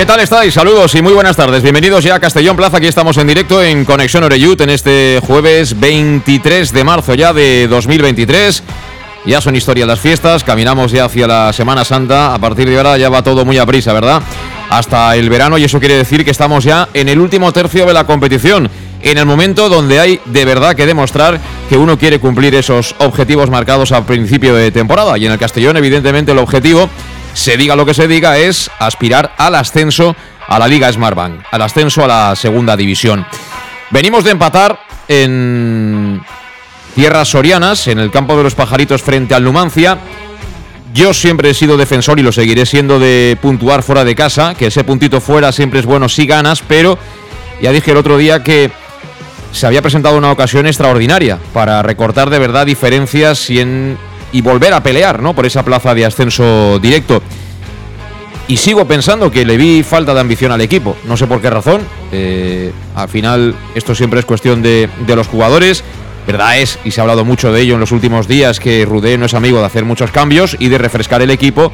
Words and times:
¿Qué 0.00 0.06
tal 0.06 0.20
estáis? 0.20 0.54
Saludos 0.54 0.94
y 0.94 1.02
muy 1.02 1.12
buenas 1.12 1.36
tardes. 1.36 1.62
Bienvenidos 1.62 2.02
ya 2.02 2.14
a 2.14 2.20
Castellón 2.20 2.56
Plaza. 2.56 2.78
Aquí 2.78 2.86
estamos 2.86 3.18
en 3.18 3.26
directo 3.26 3.62
en 3.62 3.84
Conexión 3.84 4.24
Oreyut 4.24 4.58
en 4.62 4.70
este 4.70 5.20
jueves 5.26 5.78
23 5.78 6.72
de 6.72 6.84
marzo 6.84 7.12
ya 7.12 7.34
de 7.34 7.68
2023. 7.68 8.62
Ya 9.26 9.42
son 9.42 9.56
historias 9.56 9.86
las 9.86 10.00
fiestas, 10.00 10.42
caminamos 10.42 10.90
ya 10.90 11.04
hacia 11.04 11.26
la 11.26 11.52
Semana 11.52 11.84
Santa. 11.84 12.32
A 12.32 12.38
partir 12.38 12.66
de 12.70 12.78
ahora 12.78 12.96
ya 12.96 13.10
va 13.10 13.22
todo 13.22 13.44
muy 13.44 13.58
a 13.58 13.66
prisa, 13.66 13.92
¿verdad? 13.92 14.22
Hasta 14.70 15.14
el 15.16 15.28
verano 15.28 15.58
y 15.58 15.64
eso 15.64 15.78
quiere 15.78 15.98
decir 15.98 16.24
que 16.24 16.30
estamos 16.30 16.64
ya 16.64 16.88
en 16.94 17.10
el 17.10 17.20
último 17.20 17.52
tercio 17.52 17.84
de 17.84 17.92
la 17.92 18.04
competición. 18.04 18.70
En 19.02 19.18
el 19.18 19.26
momento 19.26 19.68
donde 19.68 20.00
hay 20.00 20.18
de 20.24 20.46
verdad 20.46 20.74
que 20.74 20.86
demostrar 20.86 21.38
que 21.68 21.76
uno 21.76 21.98
quiere 21.98 22.20
cumplir 22.20 22.54
esos 22.54 22.94
objetivos 23.00 23.50
marcados 23.50 23.92
al 23.92 24.06
principio 24.06 24.54
de 24.54 24.70
temporada. 24.70 25.18
Y 25.18 25.26
en 25.26 25.32
el 25.32 25.38
Castellón, 25.38 25.76
evidentemente, 25.76 26.32
el 26.32 26.38
objetivo 26.38 26.88
se 27.32 27.56
diga 27.56 27.76
lo 27.76 27.86
que 27.86 27.94
se 27.94 28.08
diga, 28.08 28.38
es 28.38 28.70
aspirar 28.78 29.34
al 29.36 29.54
ascenso 29.54 30.16
a 30.46 30.58
la 30.58 30.66
Liga 30.66 30.92
Smartbank, 30.92 31.44
al 31.50 31.62
ascenso 31.62 32.04
a 32.04 32.08
la 32.08 32.36
segunda 32.36 32.76
división. 32.76 33.24
Venimos 33.90 34.24
de 34.24 34.30
empatar 34.32 34.80
en 35.08 36.22
tierras 36.94 37.28
sorianas, 37.28 37.86
en 37.88 37.98
el 37.98 38.10
campo 38.10 38.36
de 38.36 38.42
los 38.42 38.54
pajaritos 38.54 39.02
frente 39.02 39.34
al 39.34 39.44
Numancia. 39.44 39.98
Yo 40.92 41.14
siempre 41.14 41.50
he 41.50 41.54
sido 41.54 41.76
defensor 41.76 42.18
y 42.18 42.22
lo 42.22 42.32
seguiré 42.32 42.66
siendo 42.66 42.98
de 42.98 43.38
puntuar 43.40 43.82
fuera 43.82 44.04
de 44.04 44.14
casa, 44.14 44.54
que 44.54 44.66
ese 44.66 44.82
puntito 44.82 45.20
fuera 45.20 45.52
siempre 45.52 45.80
es 45.80 45.86
bueno 45.86 46.08
si 46.08 46.26
ganas, 46.26 46.62
pero 46.66 46.98
ya 47.62 47.70
dije 47.70 47.92
el 47.92 47.96
otro 47.96 48.18
día 48.18 48.42
que 48.42 48.72
se 49.52 49.66
había 49.66 49.82
presentado 49.82 50.18
una 50.18 50.32
ocasión 50.32 50.66
extraordinaria 50.66 51.38
para 51.52 51.82
recortar 51.82 52.30
de 52.30 52.38
verdad 52.38 52.66
diferencias 52.66 53.50
y 53.50 53.60
en 53.60 53.98
y 54.32 54.40
volver 54.40 54.72
a 54.72 54.82
pelear 54.82 55.22
¿no? 55.22 55.34
por 55.34 55.46
esa 55.46 55.64
plaza 55.64 55.94
de 55.94 56.04
ascenso 56.04 56.78
directo. 56.78 57.22
Y 58.48 58.56
sigo 58.56 58.84
pensando 58.84 59.30
que 59.30 59.44
le 59.44 59.56
vi 59.56 59.84
falta 59.84 60.12
de 60.12 60.20
ambición 60.20 60.50
al 60.50 60.60
equipo. 60.60 60.96
No 61.04 61.16
sé 61.16 61.26
por 61.28 61.40
qué 61.40 61.50
razón. 61.50 61.82
Eh, 62.10 62.72
al 62.96 63.08
final, 63.08 63.54
esto 63.76 63.94
siempre 63.94 64.18
es 64.18 64.26
cuestión 64.26 64.60
de, 64.60 64.88
de, 65.06 65.16
los 65.16 65.28
jugadores. 65.28 65.84
Verdad 66.26 66.58
es, 66.58 66.78
y 66.84 66.90
se 66.90 67.00
ha 67.00 67.02
hablado 67.02 67.24
mucho 67.24 67.52
de 67.52 67.60
ello 67.60 67.74
en 67.74 67.80
los 67.80 67.92
últimos 67.92 68.26
días, 68.26 68.58
que 68.58 68.84
Rudé 68.84 69.18
no 69.18 69.26
es 69.26 69.34
amigo 69.34 69.60
de 69.60 69.66
hacer 69.66 69.84
muchos 69.84 70.10
cambios 70.10 70.56
y 70.58 70.68
de 70.68 70.78
refrescar 70.78 71.22
el 71.22 71.30
equipo. 71.30 71.72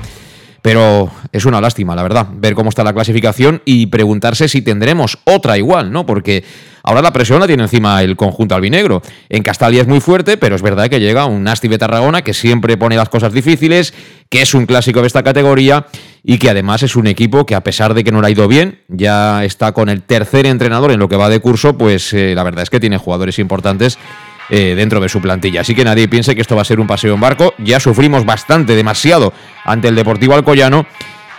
Pero 0.66 1.09
es 1.31 1.44
una 1.44 1.60
lástima, 1.60 1.94
la 1.94 2.03
verdad, 2.03 2.27
ver 2.28 2.56
cómo 2.56 2.71
está 2.71 2.82
la 2.82 2.93
clasificación 2.93 3.62
y 3.65 3.87
preguntarse 3.87 4.49
si 4.49 4.62
tendremos 4.62 5.16
otra 5.22 5.56
igual, 5.56 5.93
¿no? 5.93 6.04
Porque 6.06 6.43
ahora 6.82 7.03
la 7.03 7.12
presión 7.12 7.38
la 7.38 7.47
tiene 7.47 7.62
encima 7.62 8.03
el 8.03 8.16
conjunto 8.16 8.56
albinegro. 8.56 9.00
En 9.28 9.44
Castalia 9.44 9.82
es 9.82 9.87
muy 9.87 10.00
fuerte, 10.00 10.37
pero 10.37 10.56
es 10.56 10.62
verdad 10.62 10.88
que 10.88 10.99
llega 10.99 11.26
un 11.26 11.44
Nasti 11.44 11.69
de 11.69 11.78
Tarragona 11.78 12.22
que 12.22 12.34
siempre 12.34 12.76
pone 12.76 12.97
las 12.97 13.09
cosas 13.09 13.32
difíciles, 13.32 13.94
que 14.28 14.43
es 14.43 14.55
un 14.55 14.66
clásico 14.66 15.03
de 15.03 15.06
esta 15.06 15.22
categoría 15.22 15.87
y 16.25 16.38
que 16.38 16.50
además 16.50 16.82
es 16.82 16.97
un 16.97 17.06
equipo 17.06 17.47
que 17.47 17.55
a 17.55 17.62
pesar 17.62 17.94
de 17.94 18.03
que 18.03 18.10
no 18.10 18.21
le 18.21 18.26
ha 18.26 18.31
ido 18.31 18.49
bien, 18.49 18.81
ya 18.88 19.44
está 19.44 19.71
con 19.71 19.88
el 19.88 20.03
tercer 20.03 20.47
entrenador 20.47 20.91
en 20.91 20.99
lo 20.99 21.09
que 21.09 21.15
va 21.15 21.28
de 21.28 21.38
curso, 21.38 21.78
pues 21.78 22.12
eh, 22.12 22.34
la 22.34 22.43
verdad 22.43 22.65
es 22.65 22.71
que 22.71 22.81
tiene 22.81 22.99
jugadores 22.99 23.38
importantes 23.38 24.00
eh, 24.50 24.74
dentro 24.76 25.00
de 25.00 25.08
su 25.08 25.20
plantilla. 25.20 25.62
Así 25.62 25.74
que 25.74 25.84
nadie 25.84 26.08
piense 26.08 26.34
que 26.34 26.40
esto 26.40 26.56
va 26.56 26.62
a 26.62 26.64
ser 26.64 26.80
un 26.80 26.86
paseo 26.86 27.14
en 27.14 27.20
barco. 27.20 27.54
Ya 27.58 27.80
sufrimos 27.80 28.24
bastante, 28.24 28.76
demasiado 28.76 29.32
ante 29.64 29.88
el 29.88 29.94
Deportivo 29.94 30.34
Alcoyano 30.34 30.86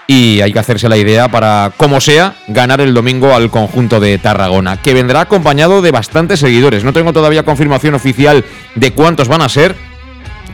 y 0.07 0.39
hay 0.41 0.53
que 0.53 0.59
hacerse 0.59 0.87
la 0.87 0.97
idea 0.97 1.27
para, 1.27 1.73
como 1.75 1.99
sea, 1.99 2.35
ganar 2.47 2.79
el 2.79 2.93
domingo 2.93 3.35
al 3.35 3.51
conjunto 3.51 3.99
de 3.99 4.17
Tarragona, 4.17 4.81
que 4.81 4.93
vendrá 4.93 5.21
acompañado 5.21 5.81
de 5.81 5.91
bastantes 5.91 6.39
seguidores. 6.39 6.85
No 6.85 6.93
tengo 6.93 7.11
todavía 7.11 7.43
confirmación 7.43 7.93
oficial 7.93 8.45
de 8.75 8.93
cuántos 8.93 9.27
van 9.27 9.41
a 9.41 9.49
ser, 9.49 9.75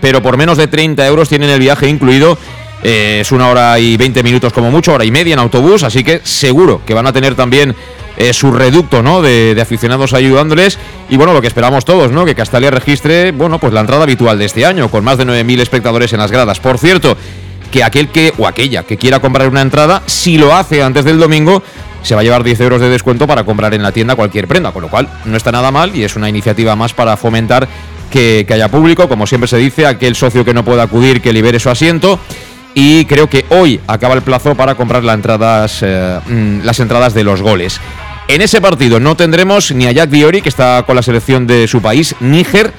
pero 0.02 0.24
por 0.24 0.38
menos 0.38 0.58
de 0.58 0.68
30 0.68 1.06
euros 1.06 1.30
tienen 1.30 1.52
el 1.52 1.60
viaje 1.60 1.88
incluido. 1.88 2.38
Eh, 2.82 3.20
es 3.22 3.32
una 3.32 3.48
hora 3.48 3.80
y 3.80 3.96
20 3.96 4.24
minutos 4.24 4.52
como 4.52 4.72
mucho, 4.72 4.94
hora 4.94 5.06
y 5.06 5.12
media 5.12 5.34
en 5.34 5.40
autobús, 5.40 5.84
así 5.84 6.04
que 6.04 6.20
seguro 6.24 6.82
que 6.86 6.94
van 6.94 7.08
a 7.08 7.14
tener 7.14 7.36
también 7.36 7.76
su 8.32 8.52
reducto 8.52 9.02
¿no? 9.02 9.22
De, 9.22 9.58
aficionados 9.62 10.14
ayudándoles. 10.14 10.78
Y 11.10 11.18
bueno, 11.18 11.34
lo 11.34 11.42
que 11.42 11.48
esperamos 11.48 11.86
todos, 11.86 12.12
¿no? 12.12 12.26
Que 12.26 12.36
Castalia 12.36 12.72
registre, 12.72 13.32
bueno, 13.32 13.60
pues 13.60 13.74
la 13.74 13.82
entrada 13.82 14.04
habitual 14.04 14.40
de 14.40 14.46
este 14.46 14.66
año, 14.66 14.90
con 14.90 15.04
más 15.04 15.18
de 15.18 15.26
9.000 15.26 15.62
espectadores 15.62 16.14
en 16.14 16.20
las 16.20 16.32
gradas. 16.32 16.60
Por 16.60 16.78
cierto, 16.78 17.18
que 17.72 17.84
aquel 17.84 18.10
que 18.10 18.34
o 18.38 18.48
aquella 18.48 18.84
que 18.84 18.98
quiera 18.98 19.20
comprar 19.20 19.50
una 19.50 19.62
entrada, 19.62 20.04
si 20.06 20.38
lo 20.38 20.56
hace 20.56 20.84
antes 20.84 21.06
del 21.06 21.20
domingo, 21.20 21.64
se 22.04 22.14
va 22.14 22.22
a 22.22 22.24
llevar 22.24 22.44
10 22.44 22.60
euros 22.62 22.82
de 22.82 22.90
descuento 22.90 23.26
para 23.26 23.44
comprar 23.46 23.74
en 23.74 23.82
la 23.82 23.92
tienda 23.92 24.16
cualquier 24.16 24.48
prenda, 24.48 24.72
con 24.72 24.84
lo 24.84 24.90
cual 24.90 25.08
no 25.26 25.36
está 25.36 25.52
nada 25.52 25.72
mal 25.72 25.96
y 25.96 26.04
es 26.04 26.16
una 26.16 26.30
iniciativa 26.30 26.76
más 26.76 26.94
para 26.94 27.18
fomentar 27.18 27.68
que, 28.12 28.46
haya 28.48 28.70
público, 28.70 29.10
como 29.10 29.26
siempre 29.26 29.48
se 29.48 29.58
dice, 29.58 29.88
aquel 29.88 30.16
socio 30.16 30.46
que 30.46 30.54
no 30.54 30.64
pueda 30.64 30.84
acudir 30.84 31.20
que 31.20 31.34
libere 31.34 31.60
su 31.60 31.72
asiento 31.72 32.20
y 32.76 33.06
creo 33.06 33.28
que 33.28 33.46
hoy 33.50 33.80
acaba 33.88 34.14
el 34.14 34.22
plazo 34.22 34.54
para 34.54 34.76
comprar 34.76 35.04
entradas, 35.06 35.80
eh, 35.82 36.20
mm, 36.28 36.60
las 36.64 36.80
entradas 36.80 37.16
de 37.16 37.24
los 37.24 37.42
goles. 37.42 37.80
En 38.28 38.42
ese 38.42 38.62
partido 38.62 39.00
no 39.00 39.16
tendremos 39.16 39.72
ni 39.72 39.86
a 39.86 39.92
Jack 39.92 40.10
Diori, 40.10 40.42
que 40.42 40.50
está 40.50 40.84
con 40.86 40.96
la 40.96 41.04
selección 41.04 41.46
de 41.46 41.68
su 41.68 41.82
país, 41.82 42.16
Níger, 42.20 42.72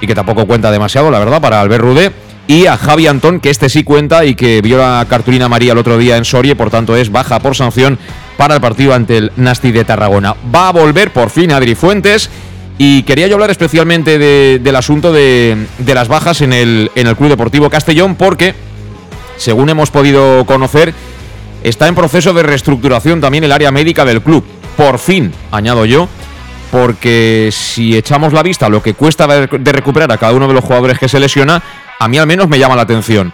y 0.00 0.06
que 0.06 0.14
tampoco 0.14 0.46
cuenta 0.46 0.70
demasiado, 0.70 1.10
la 1.10 1.18
verdad, 1.18 1.40
para 1.40 1.60
Albert 1.60 1.82
Rudé, 1.82 2.12
y 2.46 2.66
a 2.66 2.78
Javi 2.78 3.06
Antón, 3.06 3.40
que 3.40 3.50
este 3.50 3.68
sí 3.68 3.84
cuenta 3.84 4.24
y 4.24 4.34
que 4.34 4.62
vio 4.62 4.78
la 4.78 5.04
cartulina 5.08 5.48
María 5.48 5.72
el 5.72 5.78
otro 5.78 5.98
día 5.98 6.16
en 6.16 6.24
Soria, 6.24 6.56
por 6.56 6.70
tanto 6.70 6.96
es 6.96 7.12
baja 7.12 7.40
por 7.40 7.54
sanción 7.54 7.98
para 8.38 8.54
el 8.54 8.60
partido 8.62 8.94
ante 8.94 9.18
el 9.18 9.32
Nasti 9.36 9.70
de 9.70 9.84
Tarragona. 9.84 10.34
Va 10.54 10.68
a 10.68 10.72
volver 10.72 11.12
por 11.12 11.28
fin 11.28 11.52
Adri 11.52 11.74
Fuentes. 11.74 12.30
Y 12.80 13.02
quería 13.02 13.26
yo 13.26 13.34
hablar 13.34 13.50
especialmente 13.50 14.20
del 14.20 14.76
asunto 14.76 15.12
de, 15.12 15.66
de, 15.78 15.94
las 15.94 16.06
bajas 16.06 16.42
en 16.42 16.52
el 16.52 17.16
Club 17.16 17.30
Deportivo 17.30 17.68
Castellón, 17.68 18.14
porque 18.14 18.54
según 19.36 19.68
hemos 19.68 19.90
podido 19.90 20.46
conocer, 20.46 20.94
está 21.64 21.88
en 21.88 21.96
proceso 21.96 22.32
de 22.32 22.44
reestructuración 22.44 23.20
también 23.20 23.42
el 23.42 23.50
área 23.50 23.72
médica 23.72 24.04
del 24.04 24.22
club. 24.22 24.44
Por 24.78 25.00
fin, 25.00 25.32
añado 25.50 25.84
yo, 25.86 26.08
porque 26.70 27.48
si 27.50 27.96
echamos 27.96 28.32
la 28.32 28.44
vista 28.44 28.66
a 28.66 28.68
lo 28.68 28.80
que 28.80 28.94
cuesta 28.94 29.26
de 29.26 29.72
recuperar 29.72 30.12
a 30.12 30.18
cada 30.18 30.32
uno 30.32 30.46
de 30.46 30.54
los 30.54 30.62
jugadores 30.62 31.00
que 31.00 31.08
se 31.08 31.18
lesiona, 31.18 31.60
a 31.98 32.06
mí 32.06 32.16
al 32.16 32.28
menos 32.28 32.48
me 32.48 32.60
llama 32.60 32.76
la 32.76 32.82
atención. 32.82 33.32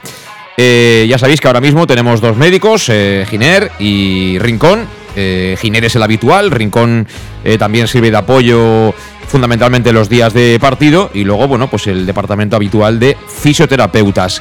Eh, 0.57 1.05
ya 1.07 1.19
sabéis 1.19 1.43
que 1.43 1.47
ahora 1.47 1.61
mismo 1.61 1.87
tenemos 1.87 2.23
dos 2.23 2.39
médicos, 2.39 2.87
eh, 2.89 3.27
Giner 3.29 3.73
y 3.79 4.39
Rincón. 4.39 4.87
Eh, 5.17 5.59
Giner 5.61 5.85
es 5.85 5.95
el 5.97 6.03
habitual, 6.03 6.51
Rincón 6.51 7.07
eh, 7.45 7.59
también 7.59 7.89
sirve 7.89 8.11
de 8.11 8.17
apoyo 8.17 8.95
fundamentalmente 9.29 9.93
los 9.93 10.09
días 10.09 10.33
de 10.33 10.59
partido 10.59 11.11
y 11.13 11.25
luego, 11.25 11.47
bueno, 11.47 11.69
pues 11.69 11.87
el 11.89 12.07
departamento 12.07 12.57
habitual 12.57 12.99
de 12.99 13.19
fisioterapeutas. 13.29 14.41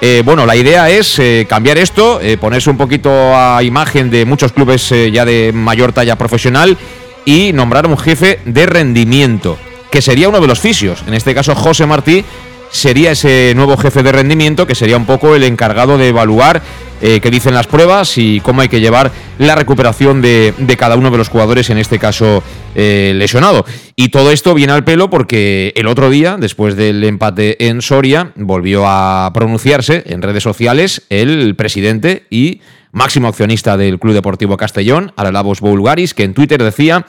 Eh, 0.00 0.22
bueno, 0.24 0.44
la 0.44 0.56
idea 0.56 0.90
es 0.90 1.18
eh, 1.18 1.46
cambiar 1.48 1.78
esto, 1.78 2.20
eh, 2.20 2.36
ponerse 2.36 2.68
un 2.68 2.76
poquito 2.76 3.10
a 3.34 3.62
imagen 3.62 4.10
de 4.10 4.26
muchos 4.26 4.52
clubes 4.52 4.92
ya 5.12 5.24
de 5.24 5.52
mayor 5.54 5.92
talla 5.92 6.16
profesional 6.16 6.76
y 7.24 7.52
nombrar 7.52 7.86
un 7.86 7.96
jefe 7.96 8.40
de 8.44 8.66
rendimiento, 8.66 9.58
que 9.90 10.02
sería 10.02 10.28
uno 10.28 10.40
de 10.40 10.46
los 10.46 10.60
fisios. 10.60 11.02
En 11.06 11.14
este 11.14 11.34
caso, 11.34 11.54
José 11.54 11.86
Martí 11.86 12.24
sería 12.76 13.12
ese 13.12 13.52
nuevo 13.56 13.76
jefe 13.76 14.02
de 14.02 14.12
rendimiento, 14.12 14.66
que 14.66 14.74
sería 14.74 14.96
un 14.96 15.06
poco 15.06 15.34
el 15.34 15.44
encargado 15.44 15.98
de 15.98 16.08
evaluar 16.08 16.62
eh, 17.02 17.20
qué 17.20 17.30
dicen 17.30 17.52
las 17.52 17.66
pruebas 17.66 18.16
y 18.16 18.40
cómo 18.40 18.62
hay 18.62 18.68
que 18.68 18.80
llevar 18.80 19.10
la 19.38 19.54
recuperación 19.54 20.22
de, 20.22 20.54
de 20.56 20.76
cada 20.76 20.96
uno 20.96 21.10
de 21.10 21.18
los 21.18 21.28
jugadores, 21.28 21.68
en 21.68 21.78
este 21.78 21.98
caso 21.98 22.42
eh, 22.74 23.12
lesionado. 23.16 23.66
Y 23.96 24.08
todo 24.08 24.30
esto 24.30 24.54
viene 24.54 24.72
al 24.72 24.84
pelo 24.84 25.10
porque 25.10 25.72
el 25.76 25.88
otro 25.88 26.08
día, 26.08 26.36
después 26.38 26.76
del 26.76 27.04
empate 27.04 27.68
en 27.68 27.82
Soria, 27.82 28.32
volvió 28.34 28.84
a 28.86 29.30
pronunciarse 29.34 30.04
en 30.06 30.22
redes 30.22 30.42
sociales 30.42 31.02
el 31.10 31.54
presidente 31.54 32.26
y 32.30 32.60
máximo 32.92 33.28
accionista 33.28 33.76
del 33.76 33.98
Club 33.98 34.14
Deportivo 34.14 34.56
Castellón, 34.56 35.12
Aralabos 35.16 35.60
Bulgaris, 35.60 36.14
que 36.14 36.24
en 36.24 36.32
Twitter 36.32 36.62
decía 36.62 37.04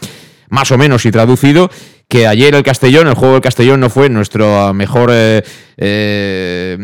más 0.49 0.71
o 0.71 0.77
menos 0.77 1.05
y 1.05 1.11
traducido, 1.11 1.69
que 2.09 2.25
ayer 2.25 2.55
el 2.55 2.63
Castellón, 2.63 3.07
el 3.07 3.15
juego 3.15 3.33
del 3.33 3.41
Castellón 3.41 3.79
no 3.79 3.89
fue 3.89 4.09
nuestro 4.09 4.73
mejor 4.73 5.09
eh, 5.11 5.43
eh, 5.77 6.77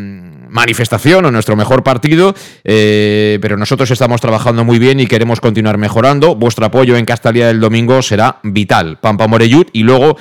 manifestación 0.50 1.26
o 1.26 1.32
nuestro 1.32 1.56
mejor 1.56 1.84
partido, 1.84 2.36
eh, 2.64 3.40
pero 3.42 3.56
nosotros 3.56 3.90
estamos 3.92 4.20
trabajando 4.20 4.66
muy 4.66 4.80
bien 4.80 5.00
y 5.00 5.08
queremos 5.08 5.40
continuar 5.40 5.78
mejorando. 5.78 6.36
Vuestro 6.36 6.66
apoyo 6.66 6.98
en 6.98 7.06
Castalia 7.06 7.50
el 7.50 7.60
domingo 7.60 8.02
será 8.02 8.40
vital. 8.44 9.00
Pampa 9.00 9.28
Morellut 9.28 9.70
y 9.72 9.84
luego 9.84 10.18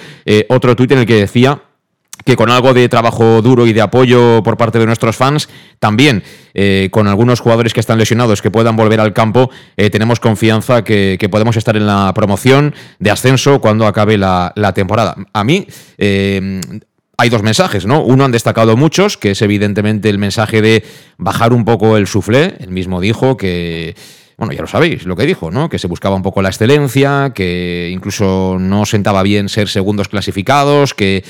otro 0.49 0.77
tuit 0.77 0.93
en 0.93 0.99
el 0.99 1.07
que 1.07 1.17
decía 1.17 1.63
que 2.25 2.37
con 2.37 2.51
algo 2.51 2.75
de 2.75 2.89
trabajo 2.89 3.43
duro 3.43 3.67
y 3.67 3.73
de 3.73 3.81
apoyo 3.81 4.43
por 4.43 4.57
parte 4.57 4.79
de 4.79 4.87
nuestros 4.87 5.17
fans, 5.17 5.49
también 5.79 6.23
eh, 6.55 6.89
con 6.93 7.09
algunos 7.09 7.41
jugadores 7.41 7.75
que 7.75 7.81
están 7.81 7.99
lesionados 7.99 8.43
que 8.43 8.51
puedan 8.51 8.77
volver 8.77 9.01
al 9.01 9.13
campo, 9.13 9.51
eh, 9.77 9.91
tenemos 9.91 10.21
confianza 10.21 10.85
que, 10.85 11.19
podemos 11.31 11.57
estar 11.57 11.77
en 11.77 11.87
la 11.87 12.13
promoción 12.15 12.75
de 12.99 13.11
ascenso 13.11 13.61
cuando 13.61 13.87
acabe 13.87 14.19
la, 14.19 14.73
temporada. 14.75 15.17
A 15.33 15.45
mí... 15.45 15.67
Eh, 15.99 16.61
hay 17.19 17.29
dos 17.29 17.43
mensajes, 17.43 17.87
¿no? 17.87 18.03
Uno 18.03 18.25
han 18.25 18.33
destacado 18.33 18.77
muchos, 18.77 19.17
que 19.17 19.33
es 19.33 19.43
evidentemente 19.43 20.09
el 20.09 20.19
mensaje 20.19 20.61
de 20.61 20.83
bajar 21.19 21.53
un 21.53 21.65
poco 21.65 21.97
el 21.97 22.09
suflé. 22.09 22.57
Él 22.59 22.71
mismo 22.71 23.01
dijo 23.01 23.37
que, 23.37 23.95
bueno, 24.37 24.53
ya 24.53 24.63
lo 24.63 24.67
sabéis 24.67 25.05
lo 25.05 25.15
que 25.15 25.25
dijo, 25.25 25.53
¿no? 25.53 25.69
Que 25.69 25.79
se 25.79 25.87
buscaba 25.87 26.17
un 26.17 26.23
poco 26.23 26.43
la 26.43 26.49
excelencia, 26.49 27.31
que 27.33 27.91
incluso 27.93 28.57
no 28.59 28.87
sentaba 28.87 29.23
bien 29.23 29.49
ser 29.49 29.69
segundos 29.69 30.09
clasificados, 30.09 30.95
que 30.95 31.23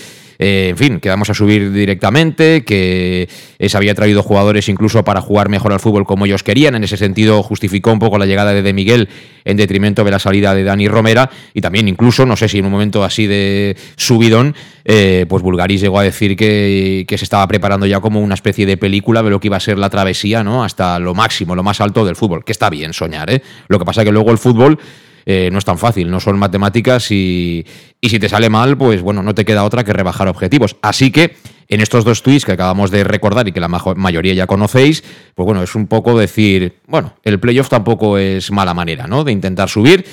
eh, 0.44 0.70
en 0.70 0.76
fin, 0.76 0.98
que 0.98 1.08
vamos 1.08 1.30
a 1.30 1.34
subir 1.34 1.70
directamente, 1.70 2.64
que 2.64 3.28
se 3.60 3.76
había 3.76 3.94
traído 3.94 4.24
jugadores 4.24 4.68
incluso 4.68 5.04
para 5.04 5.20
jugar 5.20 5.48
mejor 5.48 5.72
al 5.72 5.78
fútbol 5.78 6.04
como 6.04 6.26
ellos 6.26 6.42
querían. 6.42 6.74
En 6.74 6.82
ese 6.82 6.96
sentido, 6.96 7.44
justificó 7.44 7.92
un 7.92 8.00
poco 8.00 8.18
la 8.18 8.26
llegada 8.26 8.52
de 8.52 8.62
De 8.62 8.72
Miguel 8.72 9.08
en 9.44 9.56
detrimento 9.56 10.02
de 10.02 10.10
la 10.10 10.18
salida 10.18 10.52
de 10.52 10.64
Dani 10.64 10.88
Romera. 10.88 11.30
Y 11.54 11.60
también, 11.60 11.86
incluso, 11.86 12.26
no 12.26 12.36
sé 12.36 12.48
si 12.48 12.58
en 12.58 12.64
un 12.64 12.72
momento 12.72 13.04
así 13.04 13.28
de 13.28 13.76
subidón, 13.94 14.56
eh, 14.84 15.26
pues 15.28 15.44
Bulgaris 15.44 15.80
llegó 15.80 16.00
a 16.00 16.02
decir 16.02 16.34
que, 16.34 17.04
que, 17.06 17.18
se 17.18 17.24
estaba 17.24 17.46
preparando 17.46 17.86
ya 17.86 18.00
como 18.00 18.20
una 18.20 18.34
especie 18.34 18.66
de 18.66 18.76
película 18.76 19.22
de 19.22 19.30
lo 19.30 19.38
que 19.38 19.46
iba 19.46 19.58
a 19.58 19.60
ser 19.60 19.78
la 19.78 19.90
travesía, 19.90 20.42
¿no? 20.42 20.64
Hasta 20.64 20.98
lo 20.98 21.14
máximo, 21.14 21.54
lo 21.54 21.62
más 21.62 21.80
alto 21.80 22.04
del 22.04 22.16
fútbol. 22.16 22.44
Que 22.44 22.50
está 22.50 22.68
bien 22.68 22.92
soñar, 22.92 23.30
¿eh? 23.30 23.42
Lo 23.68 23.78
que 23.78 23.84
pasa 23.84 24.04
que 24.04 24.10
luego 24.10 24.32
el 24.32 24.38
fútbol 24.38 24.80
eh, 25.26 25.48
no 25.52 25.58
es 25.58 25.64
tan 25.64 25.78
fácil, 25.78 26.10
no 26.10 26.20
son 26.20 26.38
matemáticas 26.38 27.10
y, 27.10 27.64
si 28.02 28.18
te 28.18 28.28
sale 28.28 28.50
mal, 28.50 28.76
pues 28.76 29.02
bueno, 29.02 29.22
no 29.22 29.34
te 29.34 29.44
queda 29.44 29.64
otra 29.64 29.84
que 29.84 29.92
rebajar 29.92 30.28
objetivos. 30.28 30.76
Así 30.82 31.10
que 31.10 31.36
en 31.68 31.80
estos 31.80 32.04
dos 32.04 32.22
tweets 32.22 32.44
que 32.44 32.52
acabamos 32.52 32.90
de 32.90 33.04
recordar 33.04 33.48
y 33.48 33.52
que 33.52 33.60
la 33.60 33.68
mayoría 33.68 34.34
ya 34.34 34.46
conocéis, 34.46 35.02
pues 35.34 35.44
bueno, 35.44 35.62
es 35.62 35.74
un 35.74 35.86
poco 35.86 36.18
decir, 36.18 36.78
bueno, 36.86 37.14
el 37.22 37.40
playoff 37.40 37.68
tampoco 37.68 38.18
es 38.18 38.50
mala 38.50 38.74
manera, 38.74 39.06
¿no? 39.06 39.24
De 39.24 39.32
intentar 39.32 39.68
subir 39.68 40.04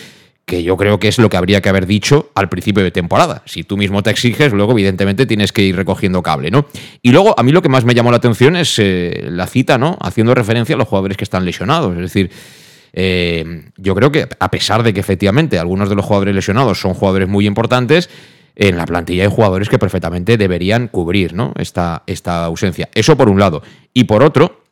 que 0.49 0.63
yo 0.63 0.75
creo 0.77 0.99
que 0.99 1.07
es 1.07 1.19
lo 1.19 1.29
que 1.29 1.37
habría 1.37 1.61
que 1.61 1.69
haber 1.69 1.85
dicho 1.85 2.31
al 2.33 2.49
principio 2.49 2.83
de 2.83 2.89
temporada. 2.89 3.43
Si 3.45 3.63
tú 3.63 3.77
mismo 3.77 4.01
te 4.01 4.09
exiges, 4.09 4.51
luego 4.51 4.71
evidentemente 4.71 5.27
tienes 5.27 5.51
que 5.51 5.61
ir 5.61 5.75
recogiendo 5.75 6.23
cable, 6.23 6.49
¿no? 6.49 6.65
Y 7.03 7.11
luego 7.11 7.39
a 7.39 7.43
mí 7.43 7.51
lo 7.51 7.61
que 7.61 7.69
más 7.69 7.85
me 7.85 7.93
llamó 7.93 8.09
la 8.09 8.17
atención 8.17 8.55
es 8.55 8.79
eh, 8.79 9.27
la 9.29 9.45
cita, 9.45 9.77
¿no? 9.77 9.97
Haciendo 10.01 10.33
referencia 10.33 10.73
a 10.73 10.77
los 10.77 10.87
jugadores 10.87 11.17
que 11.17 11.23
están 11.23 11.45
lesionados, 11.45 11.95
es 11.95 12.01
decir, 12.01 12.31
eh, 12.93 13.69
yo 13.77 13.95
creo 13.95 14.11
que 14.11 14.27
a 14.39 14.51
pesar 14.51 14.83
de 14.83 14.93
que 14.93 14.99
efectivamente 14.99 15.59
algunos 15.59 15.89
de 15.89 15.95
los 15.95 16.05
jugadores 16.05 16.35
lesionados 16.35 16.79
son 16.79 16.93
jugadores 16.93 17.27
muy 17.27 17.45
importantes, 17.45 18.09
en 18.59 18.75
la 18.75 18.85
plantilla 18.85 19.23
hay 19.23 19.29
jugadores 19.29 19.69
que 19.69 19.79
perfectamente 19.79 20.37
deberían 20.37 20.89
cubrir 20.89 21.33
¿no? 21.33 21.53
esta, 21.57 22.03
esta 22.07 22.43
ausencia. 22.43 22.89
Eso 22.93 23.15
por 23.15 23.29
un 23.29 23.39
lado. 23.39 23.63
Y 23.93 24.03
por 24.03 24.21
otro, 24.21 24.63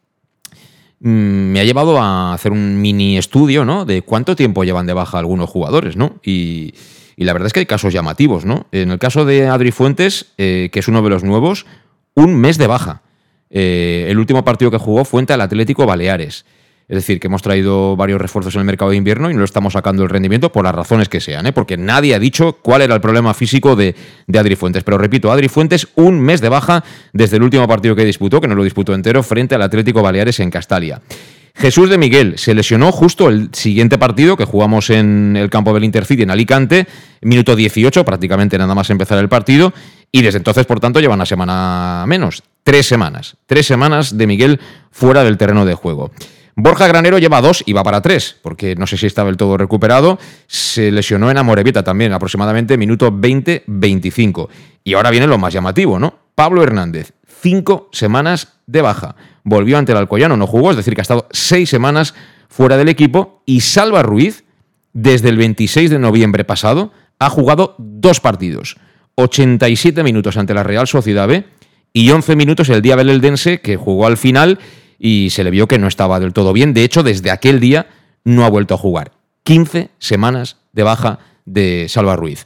mm, 1.00 1.08
me 1.10 1.62
ha 1.62 1.64
llevado 1.64 1.98
a 2.00 2.34
hacer 2.34 2.52
un 2.52 2.82
mini 2.82 3.18
estudio 3.18 3.86
de 3.86 4.02
cuánto 4.02 4.36
tiempo 4.36 4.66
llevan 4.66 4.88
de 4.88 4.94
baja 4.94 5.20
algunos 5.20 5.50
jugadores, 5.50 5.96
¿no? 5.96 6.20
Y, 6.24 6.74
la 7.16 7.34
verdad 7.34 7.48
es 7.48 7.54
que 7.54 7.62
hay 7.62 7.66
casos 7.66 7.94
llamativos, 7.94 8.46
¿no? 8.46 8.68
En 8.72 8.92
el 8.92 9.00
caso 9.00 9.26
de 9.26 9.48
Adri 9.48 9.72
Fuentes, 9.72 10.34
eh, 10.38 10.70
que 10.72 10.80
es 10.80 10.88
uno 10.88 11.02
de 11.02 11.10
los 11.10 11.24
nuevos, 11.24 11.66
un 12.14 12.36
mes 12.36 12.60
de 12.60 12.68
baja. 12.68 13.02
Eh, 13.50 14.06
el 14.10 14.20
último 14.20 14.44
partido 14.44 14.70
que 14.70 14.78
jugó 14.78 15.04
fue 15.04 15.22
ante 15.22 15.34
el 15.34 15.42
Atlético 15.42 15.88
Baleares. 15.88 16.46
Es 16.90 16.96
decir, 16.96 17.20
que 17.20 17.28
hemos 17.28 17.42
traído 17.42 17.98
varios 17.98 18.22
refuerzos 18.22 18.56
en 18.56 18.62
el 18.62 18.66
mercado 18.66 18.92
de 18.92 18.98
invierno 18.98 19.30
y 19.30 19.34
no 19.34 19.40
lo 19.40 19.46
estamos 19.46 19.74
sacando 19.74 20.04
el 20.04 20.10
rendimiento 20.10 20.54
por 20.54 20.64
las 20.64 20.74
razones 20.74 21.10
que 21.10 21.20
sean, 21.20 21.46
¿eh? 21.46 21.52
porque 21.52 21.76
nadie 21.76 22.16
ha 22.16 22.20
dicho 22.20 22.60
cuál 22.62 22.82
era 22.82 22.96
el 22.96 23.02
problema 23.02 23.34
físico 23.34 23.76
de, 23.76 23.94
Adri 24.34 24.56
Fuentes. 24.56 24.86
Pero 24.86 24.98
repito, 24.98 25.30
Adri 25.30 25.50
Fuentes, 25.50 25.90
un 25.96 26.22
mes 26.22 26.40
de 26.40 26.48
baja 26.48 26.86
desde 27.12 27.38
el 27.38 27.44
último 27.44 27.68
partido 27.68 27.94
que 27.94 28.06
disputó, 28.06 28.40
que 28.40 28.48
no 28.48 28.56
lo 28.56 28.64
disputó 28.64 28.94
entero, 28.94 29.22
frente 29.22 29.56
al 29.56 29.64
Atlético 29.64 30.02
Baleares 30.02 30.40
en 30.40 30.50
Castalia. 30.50 31.02
Jesús 31.56 31.90
de 31.90 31.98
Miguel 31.98 32.38
se 32.38 32.54
lesionó 32.54 32.94
justo 32.94 33.28
el 33.28 33.50
siguiente 33.52 33.98
partido 33.98 34.38
que 34.38 34.46
jugamos 34.46 34.90
en 34.90 35.36
el 35.36 35.50
campo 35.50 35.74
del 35.74 35.84
Intercity 35.84 36.22
en 36.22 36.32
Alicante, 36.32 36.88
minuto 37.22 37.56
18, 37.56 38.06
prácticamente 38.06 38.58
nada 38.58 38.76
más 38.76 38.90
empezar 38.92 39.18
el 39.18 39.28
partido, 39.28 39.74
y 40.10 40.22
desde 40.22 40.38
entonces, 40.38 40.66
por 40.66 40.80
tanto, 40.80 41.02
lleva 41.02 41.16
una 41.16 41.26
semana 41.26 42.06
menos, 42.08 42.44
tres 42.64 42.86
semanas, 42.86 43.36
tres 43.46 43.66
semanas 43.66 44.18
de 44.18 44.28
Miguel 44.28 44.60
fuera 44.92 45.26
del 45.26 45.38
terreno 45.38 45.66
de 45.66 45.74
juego. 45.74 46.12
Borja 46.60 46.88
Granero 46.88 47.20
lleva 47.20 47.40
dos 47.40 47.64
y 47.68 47.74
va 47.74 47.84
para 47.84 48.02
tres, 48.02 48.36
porque 48.42 48.76
no 48.76 48.88
sé 48.88 48.98
si 48.98 49.06
estaba 49.06 49.28
del 49.28 49.38
todo 49.38 49.58
recuperado. 49.58 50.18
Se 50.48 50.92
lesionó 50.92 51.30
en 51.30 51.38
Amorebieta 51.38 51.84
también, 51.84 52.14
aproximadamente 52.14 52.80
minuto 52.80 53.12
20-25. 53.12 54.50
Y 54.84 54.96
ahora 54.96 55.12
viene 55.12 55.28
lo 55.28 55.38
más 55.38 55.54
llamativo, 55.54 56.00
¿no? 56.00 56.16
Pablo 56.34 56.64
Hernández, 56.64 57.14
cinco 57.28 57.90
semanas 57.92 58.58
de 58.66 58.82
baja. 58.82 59.16
Volvió 59.44 59.78
ante 59.78 59.92
el 59.92 60.00
Alcoyano, 60.00 60.36
no 60.36 60.48
jugó, 60.48 60.72
es 60.72 60.78
decir, 60.78 60.96
que 60.96 61.02
ha 61.02 61.04
estado 61.04 61.28
seis 61.30 61.70
semanas 61.70 62.16
fuera 62.50 62.76
del 62.76 62.90
equipo. 62.90 63.44
Y 63.46 63.62
Salva 63.62 64.02
Ruiz, 64.02 64.44
desde 64.94 65.30
el 65.30 65.38
26 65.38 65.92
de 65.92 66.00
noviembre 66.00 66.44
pasado, 66.44 66.92
ha 67.20 67.30
jugado 67.30 67.76
dos 67.78 68.20
partidos. 68.20 68.78
87 69.14 70.02
minutos 70.02 70.38
ante 70.38 70.56
la 70.56 70.64
Real 70.64 70.88
Sociedad 70.88 71.28
B 71.28 71.46
y 71.94 72.10
11 72.10 72.36
minutos 72.36 72.70
el 72.70 72.82
día 72.82 72.96
Beleldense, 72.96 73.62
que 73.62 73.78
jugó 73.78 74.08
al 74.08 74.18
final 74.18 74.58
y 75.00 75.30
se 75.30 75.44
le 75.44 75.52
vio 75.52 75.68
que 75.68 75.80
no 75.80 75.88
estaba 75.88 76.20
del 76.20 76.34
todo 76.34 76.54
bien. 76.54 76.74
De 76.74 76.84
hecho, 76.84 77.04
desde 77.04 77.32
aquel 77.32 77.60
día 77.60 77.88
no 78.24 78.46
ha 78.46 78.50
vuelto 78.50 78.74
a 78.74 78.78
jugar. 78.78 79.12
15 79.44 79.90
semanas 80.00 80.58
de 80.74 80.84
baja 80.84 81.20
de 81.46 81.88
Salva 81.90 82.16
Ruiz. 82.16 82.46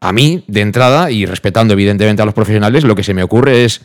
A 0.00 0.12
mí, 0.12 0.44
de 0.46 0.60
entrada, 0.60 1.10
y 1.10 1.26
respetando 1.26 1.74
evidentemente 1.74 2.22
a 2.22 2.24
los 2.24 2.34
profesionales, 2.34 2.84
lo 2.84 2.94
que 2.94 3.04
se 3.04 3.14
me 3.14 3.22
ocurre 3.22 3.64
es, 3.64 3.82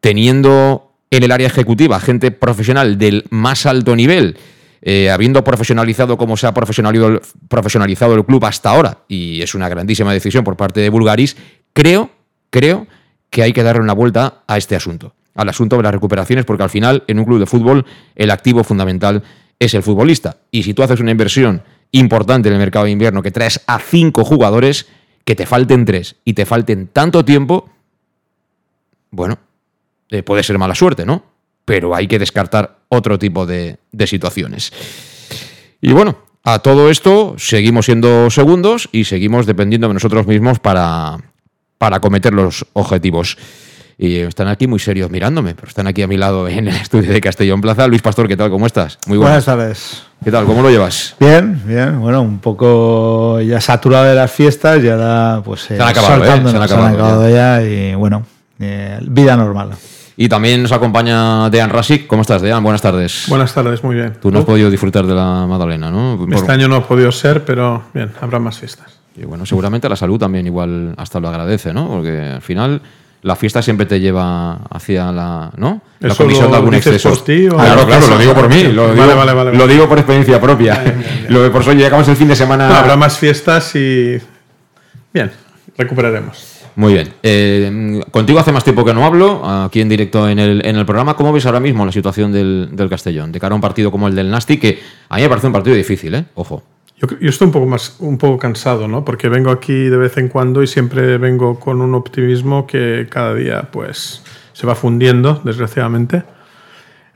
teniendo 0.00 0.92
en 1.10 1.22
el 1.22 1.32
área 1.32 1.46
ejecutiva 1.46 2.00
gente 2.00 2.30
profesional 2.30 2.98
del 2.98 3.24
más 3.30 3.66
alto 3.66 3.96
nivel, 3.96 4.36
eh, 4.82 5.10
habiendo 5.10 5.42
profesionalizado 5.42 6.16
como 6.16 6.36
se 6.36 6.46
ha 6.46 6.54
profesionalizado, 6.54 7.20
profesionalizado 7.48 8.14
el 8.14 8.24
club 8.24 8.44
hasta 8.44 8.70
ahora, 8.70 8.98
y 9.08 9.42
es 9.42 9.54
una 9.54 9.68
grandísima 9.68 10.12
decisión 10.12 10.44
por 10.44 10.56
parte 10.56 10.80
de 10.80 10.90
Bulgaris, 10.90 11.36
creo, 11.72 12.10
creo 12.50 12.86
que 13.30 13.42
hay 13.42 13.52
que 13.52 13.62
darle 13.62 13.82
una 13.82 13.94
vuelta 13.94 14.42
a 14.46 14.56
este 14.56 14.76
asunto 14.76 15.14
al 15.38 15.48
asunto 15.48 15.76
de 15.76 15.84
las 15.84 15.92
recuperaciones, 15.92 16.44
porque 16.44 16.64
al 16.64 16.70
final 16.70 17.04
en 17.06 17.20
un 17.20 17.24
club 17.24 17.38
de 17.38 17.46
fútbol 17.46 17.86
el 18.16 18.32
activo 18.32 18.64
fundamental 18.64 19.22
es 19.60 19.72
el 19.72 19.84
futbolista. 19.84 20.38
Y 20.50 20.64
si 20.64 20.74
tú 20.74 20.82
haces 20.82 20.98
una 20.98 21.12
inversión 21.12 21.62
importante 21.92 22.48
en 22.48 22.54
el 22.54 22.60
mercado 22.60 22.86
de 22.86 22.90
invierno 22.90 23.22
que 23.22 23.30
traes 23.30 23.62
a 23.68 23.78
cinco 23.78 24.24
jugadores, 24.24 24.88
que 25.24 25.36
te 25.36 25.46
falten 25.46 25.84
tres 25.84 26.16
y 26.24 26.32
te 26.32 26.44
falten 26.44 26.88
tanto 26.88 27.24
tiempo, 27.24 27.70
bueno, 29.12 29.38
eh, 30.10 30.24
puede 30.24 30.42
ser 30.42 30.58
mala 30.58 30.74
suerte, 30.74 31.06
¿no? 31.06 31.22
Pero 31.64 31.94
hay 31.94 32.08
que 32.08 32.18
descartar 32.18 32.80
otro 32.88 33.16
tipo 33.16 33.46
de, 33.46 33.78
situaciones. 34.06 34.72
Y 35.80 35.92
bueno, 35.92 36.18
a 36.42 36.58
todo 36.58 36.90
esto 36.90 37.36
seguimos 37.38 37.86
siendo 37.86 38.28
segundos 38.30 38.88
y 38.90 39.04
seguimos 39.04 39.46
dependiendo 39.46 39.86
de 39.86 39.94
nosotros 39.94 40.26
mismos 40.26 40.58
para, 40.58 41.16
para 41.78 42.00
cometer 42.00 42.32
los 42.32 42.66
objetivos. 42.72 43.38
Y 44.00 44.18
están 44.20 44.46
aquí 44.46 44.68
muy 44.68 44.78
serios 44.78 45.10
mirándome, 45.10 45.56
pero 45.56 45.66
están 45.66 45.88
aquí 45.88 46.02
a 46.02 46.06
mi 46.06 46.16
lado 46.16 46.46
en 46.46 46.68
el 46.68 46.76
estudio 46.76 47.12
de 47.12 47.20
Castellón 47.20 47.60
Plaza. 47.60 47.88
Luis 47.88 48.00
Pastor, 48.00 48.28
¿qué 48.28 48.36
tal? 48.36 48.48
¿Cómo 48.48 48.64
estás? 48.64 48.96
Muy 49.08 49.18
buenas. 49.18 49.44
tardes. 49.44 50.04
¿Qué 50.22 50.30
tal? 50.30 50.44
¿Cómo 50.44 50.62
lo 50.62 50.70
llevas? 50.70 51.16
Bien, 51.18 51.60
bien. 51.64 51.98
Bueno, 51.98 52.22
un 52.22 52.38
poco 52.38 53.40
ya 53.40 53.60
saturado 53.60 54.04
de 54.04 54.14
las 54.14 54.30
fiestas, 54.30 54.80
ya 54.84 54.94
da, 54.94 55.42
pues 55.42 55.62
se 55.62 55.74
han 55.74 55.88
acabado, 55.88 56.24
¿eh? 56.24 56.28
se 56.28 56.56
han 56.56 56.62
acabado, 56.62 57.28
ya. 57.28 57.60
y 57.60 57.96
bueno, 57.96 58.24
eh, 58.60 59.00
vida 59.02 59.36
normal. 59.36 59.70
Y 60.16 60.28
también 60.28 60.62
nos 60.62 60.70
acompaña 60.70 61.50
Dean 61.50 61.70
Rasik. 61.70 62.06
¿Cómo 62.06 62.22
estás, 62.22 62.40
Dean? 62.40 62.62
Buenas 62.62 62.82
tardes. 62.82 63.24
Buenas 63.28 63.52
tardes, 63.52 63.82
muy 63.82 63.96
bien. 63.96 64.14
Tú 64.20 64.30
no 64.30 64.40
has 64.40 64.44
podido 64.44 64.70
disfrutar 64.70 65.06
de 65.06 65.14
la 65.14 65.44
Madalena, 65.48 65.90
¿no? 65.90 66.24
Este 66.32 66.52
año 66.52 66.68
no 66.68 66.76
ha 66.76 66.86
podido 66.86 67.10
ser, 67.10 67.44
pero 67.44 67.82
bien, 67.92 68.12
habrá 68.20 68.38
más 68.38 68.58
fiestas. 68.58 69.00
Y 69.16 69.24
bueno, 69.24 69.44
seguramente 69.44 69.88
la 69.88 69.96
salud 69.96 70.20
también 70.20 70.46
igual 70.46 70.94
hasta 70.96 71.18
lo 71.18 71.28
agradece, 71.28 71.74
¿no? 71.74 71.88
Porque 71.88 72.20
al 72.20 72.42
final 72.42 72.80
la 73.22 73.36
fiesta 73.36 73.62
siempre 73.62 73.86
te 73.86 74.00
lleva 74.00 74.54
hacia 74.70 75.10
la, 75.10 75.50
¿no? 75.56 75.82
la 76.00 76.14
comisión 76.14 76.50
de 76.50 76.56
algún 76.56 76.74
exceso. 76.74 77.12
claro, 77.24 77.86
claro, 77.86 78.06
lo 78.06 78.18
digo 78.18 78.34
por 78.34 78.48
mí, 78.48 78.64
lo, 78.64 78.94
digo, 78.94 79.52
lo 79.52 79.66
digo 79.66 79.88
por 79.88 79.98
experiencia 79.98 80.40
propia. 80.40 80.82
lo 81.28 81.50
por 81.50 81.62
eso 81.62 81.72
llegamos 81.72 82.06
el 82.08 82.16
fin 82.16 82.28
de 82.28 82.36
semana. 82.36 82.78
habrá 82.78 82.96
más 82.96 83.18
fiestas 83.18 83.74
y 83.74 84.18
bien, 85.12 85.30
recuperaremos. 85.76 86.58
Muy 86.76 86.92
bien. 86.92 87.12
Eh, 87.24 88.00
contigo 88.12 88.38
hace 88.38 88.52
más 88.52 88.62
tiempo 88.62 88.84
que 88.84 88.94
no 88.94 89.04
hablo, 89.04 89.44
aquí 89.64 89.80
en 89.80 89.88
directo 89.88 90.28
en 90.28 90.38
el, 90.38 90.64
en 90.64 90.76
el 90.76 90.86
programa. 90.86 91.16
¿Cómo 91.16 91.32
ves 91.32 91.44
ahora 91.44 91.58
mismo 91.58 91.84
la 91.84 91.90
situación 91.90 92.30
del, 92.30 92.68
del, 92.70 92.88
Castellón? 92.88 93.32
De 93.32 93.40
cara 93.40 93.52
a 93.52 93.56
un 93.56 93.60
partido 93.60 93.90
como 93.90 94.06
el 94.06 94.14
del 94.14 94.30
Nasti, 94.30 94.58
que 94.58 94.78
a 95.08 95.16
mí 95.16 95.22
me 95.22 95.28
parece 95.28 95.48
un 95.48 95.52
partido 95.52 95.74
difícil, 95.74 96.14
¿eh? 96.14 96.24
Ojo. 96.36 96.62
Yo, 97.00 97.08
yo, 97.20 97.28
estoy 97.28 97.46
un 97.46 97.52
poco 97.52 97.66
más, 97.66 97.96
un 98.00 98.18
poco 98.18 98.38
cansado, 98.38 98.88
¿no? 98.88 99.04
Porque 99.04 99.28
vengo 99.28 99.50
aquí 99.50 99.72
de 99.72 99.96
vez 99.96 100.16
en 100.18 100.28
cuando 100.28 100.62
y 100.62 100.66
siempre 100.66 101.16
vengo 101.18 101.58
con 101.60 101.80
un 101.80 101.94
optimismo 101.94 102.66
que 102.66 103.06
cada 103.08 103.34
día, 103.34 103.68
pues, 103.70 104.22
se 104.52 104.66
va 104.66 104.74
fundiendo, 104.74 105.40
desgraciadamente. 105.44 106.24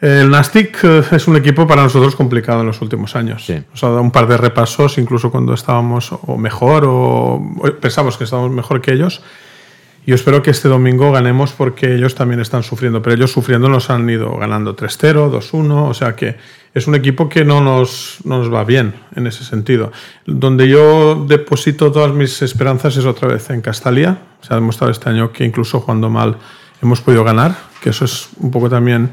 El 0.02 0.30
Nastic 0.30 0.82
eh, 0.82 1.02
es 1.12 1.28
un 1.28 1.36
equipo 1.36 1.64
para 1.64 1.84
nosotros 1.84 2.16
complicado 2.16 2.62
en 2.62 2.66
los 2.66 2.82
últimos 2.82 3.14
años. 3.14 3.44
Sí. 3.46 3.62
Nos 3.70 3.84
ha 3.84 3.88
dado 3.88 4.02
un 4.02 4.10
par 4.10 4.26
de 4.26 4.36
repasos, 4.36 4.98
incluso 4.98 5.30
cuando 5.30 5.54
estábamos 5.54 6.10
o 6.12 6.36
mejor 6.36 6.84
o 6.86 7.40
pensamos 7.80 8.16
que 8.16 8.24
estábamos 8.24 8.50
mejor 8.50 8.80
que 8.80 8.92
ellos. 8.92 9.22
Yo 10.04 10.16
espero 10.16 10.42
que 10.42 10.50
este 10.50 10.68
domingo 10.68 11.12
ganemos 11.12 11.52
porque 11.52 11.94
ellos 11.94 12.16
también 12.16 12.40
están 12.40 12.64
sufriendo, 12.64 13.00
pero 13.00 13.14
ellos 13.14 13.30
sufriendo 13.30 13.68
nos 13.68 13.90
han 13.90 14.10
ido 14.10 14.36
ganando 14.36 14.74
3-0, 14.74 15.30
2-1, 15.30 15.88
o 15.88 15.94
sea 15.94 16.16
que 16.16 16.36
es 16.74 16.86
un 16.86 16.94
equipo 16.94 17.28
que 17.28 17.44
no 17.44 17.60
nos, 17.60 18.18
no 18.24 18.38
nos 18.38 18.52
va 18.52 18.64
bien 18.64 18.94
en 19.14 19.26
ese 19.26 19.44
sentido. 19.44 19.92
Donde 20.26 20.68
yo 20.68 21.26
deposito 21.26 21.92
todas 21.92 22.12
mis 22.12 22.40
esperanzas 22.42 22.96
es 22.96 23.04
otra 23.04 23.28
vez 23.28 23.50
en 23.50 23.60
Castalia. 23.60 24.18
Se 24.40 24.54
ha 24.54 24.56
demostrado 24.56 24.90
este 24.90 25.10
año 25.10 25.32
que 25.32 25.44
incluso 25.44 25.80
jugando 25.80 26.08
mal 26.08 26.38
hemos 26.80 27.00
podido 27.00 27.24
ganar, 27.24 27.56
que 27.82 27.90
eso 27.90 28.04
es 28.04 28.30
un 28.38 28.50
poco 28.50 28.70
también 28.70 29.12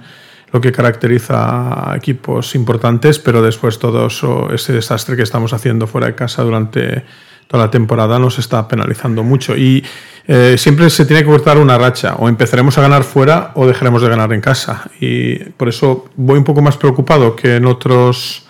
lo 0.51 0.61
que 0.61 0.71
caracteriza 0.71 1.91
a 1.91 1.95
equipos 1.95 2.55
importantes, 2.55 3.19
pero 3.19 3.41
después 3.41 3.77
todo 3.77 4.07
eso, 4.07 4.51
ese 4.51 4.73
desastre 4.73 5.15
que 5.15 5.21
estamos 5.21 5.53
haciendo 5.53 5.85
fuera 5.85 6.07
de 6.07 6.15
casa 6.15 6.43
durante 6.43 7.03
toda 7.47 7.65
la 7.65 7.71
temporada 7.71 8.19
nos 8.19 8.39
está 8.39 8.67
penalizando 8.67 9.23
mucho. 9.23 9.55
Y 9.57 9.83
eh, 10.31 10.59
siempre 10.59 10.91
se 10.91 11.07
tiene 11.07 11.23
que 11.23 11.27
cortar 11.27 11.57
una 11.57 11.75
racha, 11.79 12.13
o 12.19 12.29
empezaremos 12.29 12.77
a 12.77 12.81
ganar 12.81 13.03
fuera 13.03 13.49
o 13.55 13.65
dejaremos 13.65 14.03
de 14.03 14.09
ganar 14.09 14.31
en 14.31 14.41
casa. 14.41 14.83
Y 15.01 15.37
por 15.39 15.69
eso 15.69 16.05
voy 16.17 16.37
un 16.37 16.43
poco 16.43 16.61
más 16.61 16.77
preocupado 16.77 17.35
que 17.35 17.55
en 17.55 17.65
otros 17.65 18.43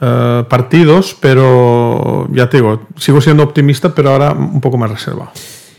eh, 0.00 0.44
partidos, 0.48 1.14
pero 1.20 2.26
ya 2.32 2.48
te 2.48 2.56
digo, 2.56 2.86
sigo 2.96 3.20
siendo 3.20 3.42
optimista, 3.42 3.94
pero 3.94 4.12
ahora 4.12 4.32
un 4.32 4.62
poco 4.62 4.78
más 4.78 4.90
reservado. 4.90 5.30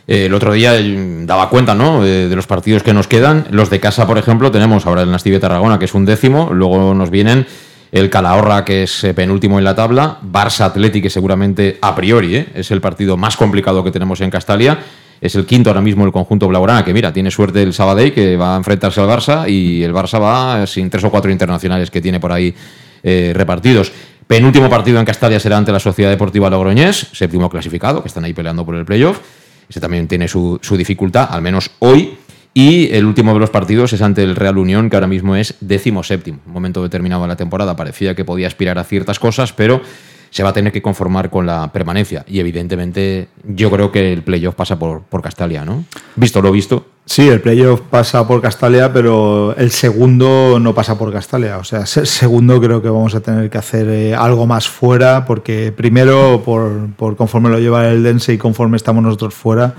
El 0.06 0.32
otro 0.36 0.54
día 0.54 0.78
eh, 0.78 1.24
daba 1.26 1.50
cuenta 1.50 1.74
¿no? 1.74 2.04
de, 2.04 2.30
los 2.36 2.46
partidos 2.46 2.84
que 2.84 2.94
nos 2.94 3.08
quedan. 3.08 3.48
Los 3.50 3.72
de 3.72 3.80
casa, 3.80 4.06
por 4.06 4.20
ejemplo, 4.20 4.52
tenemos 4.52 4.86
ahora 4.86 5.02
el 5.02 5.10
Nastive 5.10 5.40
Tarragona, 5.40 5.80
que 5.80 5.86
es 5.86 5.96
un 5.96 6.06
décimo. 6.06 6.52
Luego 6.54 6.94
nos 6.94 7.10
vienen 7.10 7.48
el 7.92 8.12
Calahorra, 8.12 8.64
que 8.64 8.84
es 8.84 9.08
penúltimo 9.16 9.58
en 9.58 9.64
la 9.64 9.74
tabla. 9.74 10.20
Barça 10.22 10.66
Atleti, 10.66 11.02
que 11.02 11.10
seguramente 11.10 11.80
a 11.82 11.96
priori 11.96 12.46
es 12.54 12.70
el 12.70 12.80
partido 12.80 13.18
más 13.18 13.36
complicado 13.38 13.84
que 13.84 13.90
tenemos 13.90 14.22
en 14.22 14.30
Castalia. 14.30 14.78
Es 15.22 15.36
el 15.36 15.46
quinto 15.46 15.70
ahora 15.70 15.82
mismo 15.82 16.04
el 16.04 16.12
conjunto 16.12 16.48
Blaugrana, 16.48 16.84
que 16.84 16.94
mira, 16.96 17.14
tiene 17.14 17.30
suerte 17.30 17.62
el 17.62 17.74
Sabadell, 17.74 18.12
que 18.12 18.36
va 18.36 18.56
a 18.56 18.58
enfrentarse 18.58 19.00
al 19.00 19.08
Barça, 19.08 19.48
y 19.48 19.84
el 19.84 19.94
Barça 19.94 20.20
va 20.20 20.66
sin 20.66 20.90
tres 20.90 21.04
o 21.04 21.12
cuatro 21.12 21.30
internacionales 21.30 21.92
que 21.92 22.02
tiene 22.02 22.20
por 22.20 22.32
ahí 22.32 22.54
eh, 23.04 23.32
repartidos. 23.36 23.92
Penúltimo 24.26 24.68
partido 24.68 25.00
en 25.00 25.06
Castalia 25.06 25.40
será 25.40 25.58
ante 25.58 25.72
la 25.72 25.80
Sociedad 25.80 26.10
Deportiva 26.10 26.50
Logroñés, 26.50 27.08
séptimo 27.14 27.52
clasificado, 27.52 28.02
que 28.02 28.08
están 28.08 28.24
ahí 28.24 28.34
peleando 28.34 28.66
por 28.66 28.74
el 28.76 28.84
playoff. 28.84 29.20
Ese 29.70 29.80
también 29.80 30.08
tiene 30.08 30.28
su, 30.28 30.58
su, 30.62 30.76
dificultad, 30.76 31.28
al 31.30 31.44
menos 31.44 31.70
hoy. 31.80 32.18
Y 32.54 32.92
el 32.92 33.06
último 33.06 33.34
de 33.34 33.40
los 33.40 33.52
partidos 33.52 33.94
es 33.94 34.02
ante 34.02 34.24
el 34.24 34.36
Real 34.36 34.58
Unión, 34.58 34.90
que 34.90 34.96
ahora 34.96 35.08
mismo 35.08 35.36
es 35.36 35.54
décimo 35.62 36.02
séptimo. 36.04 36.40
Un 36.48 36.54
momento 36.54 36.82
determinado 36.82 37.22
de 37.22 37.28
la 37.28 37.36
temporada 37.36 37.76
parecía 37.76 38.16
que 38.16 38.26
podía 38.26 38.48
aspirar 38.48 38.80
a 38.80 38.84
ciertas 38.84 39.20
cosas, 39.20 39.54
pero 39.54 39.82
se 40.32 40.44
va 40.44 40.50
a 40.50 40.54
tener 40.54 40.72
que 40.72 40.82
conformar 40.82 41.30
con 41.30 41.46
la 41.46 41.72
permanencia. 41.72 42.24
Y 42.28 42.40
evidentemente 42.40 43.28
yo 43.44 43.70
creo 43.70 43.92
que 43.92 44.14
el 44.14 44.24
playoff 44.24 44.56
pasa 44.56 44.80
por, 44.80 45.02
por 45.02 45.22
Castalia, 45.22 45.64
¿no? 45.66 45.84
Visto 46.16 46.42
lo 46.42 46.52
visto. 46.52 46.88
Sí, 47.06 47.28
el 47.28 47.42
playoff 47.42 47.82
pasa 47.82 48.26
por 48.26 48.42
Castalia, 48.42 48.94
pero 48.94 49.54
el 49.58 49.72
segundo 49.72 50.58
no 50.60 50.74
pasa 50.74 50.98
por 50.98 51.12
Castalia. 51.12 51.58
O 51.58 51.66
sea, 51.66 51.82
el 51.82 52.08
segundo 52.08 52.62
creo 52.62 52.82
que 52.82 52.90
vamos 52.90 53.14
a 53.14 53.20
tener 53.20 53.50
que 53.50 53.58
hacer 53.58 53.90
eh, 53.90 54.16
algo 54.16 54.48
más 54.48 54.70
fuera, 54.70 55.26
porque 55.26 55.74
primero, 55.76 56.42
por, 56.46 56.94
por, 56.96 57.18
conforme 57.18 57.50
lo 57.50 57.60
lleva 57.60 57.90
el 57.90 58.02
Dense 58.02 58.34
y 58.34 58.38
conforme 58.38 58.78
estamos 58.78 59.04
nosotros 59.04 59.34
fuera, 59.34 59.76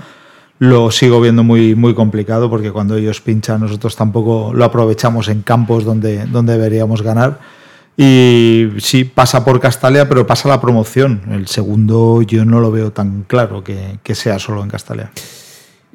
lo 0.59 0.91
sigo 0.91 1.19
viendo 1.19 1.43
muy, 1.43 1.73
muy 1.73 1.95
complicado, 1.95 2.51
porque 2.51 2.71
cuando 2.71 2.95
ellos 2.95 3.21
pinchan, 3.21 3.61
nosotros 3.61 3.95
tampoco 3.95 4.51
lo 4.53 4.63
aprovechamos 4.63 5.27
en 5.29 5.41
campos 5.41 5.83
donde, 5.83 6.27
donde 6.27 6.53
deberíamos 6.53 7.01
ganar. 7.01 7.39
Y 7.95 8.69
sí, 8.79 9.03
pasa 9.03 9.45
por 9.45 9.59
Castalia, 9.59 10.09
pero 10.09 10.25
pasa 10.25 10.49
la 10.49 10.59
promoción. 10.59 11.21
El 11.31 11.47
segundo 11.47 12.21
yo 12.23 12.43
no 12.45 12.59
lo 12.59 12.71
veo 12.71 12.91
tan 12.91 13.23
claro 13.23 13.63
que, 13.63 14.15
sea 14.15 14.39
solo 14.39 14.63
en 14.63 14.69
Castalia. 14.69 15.11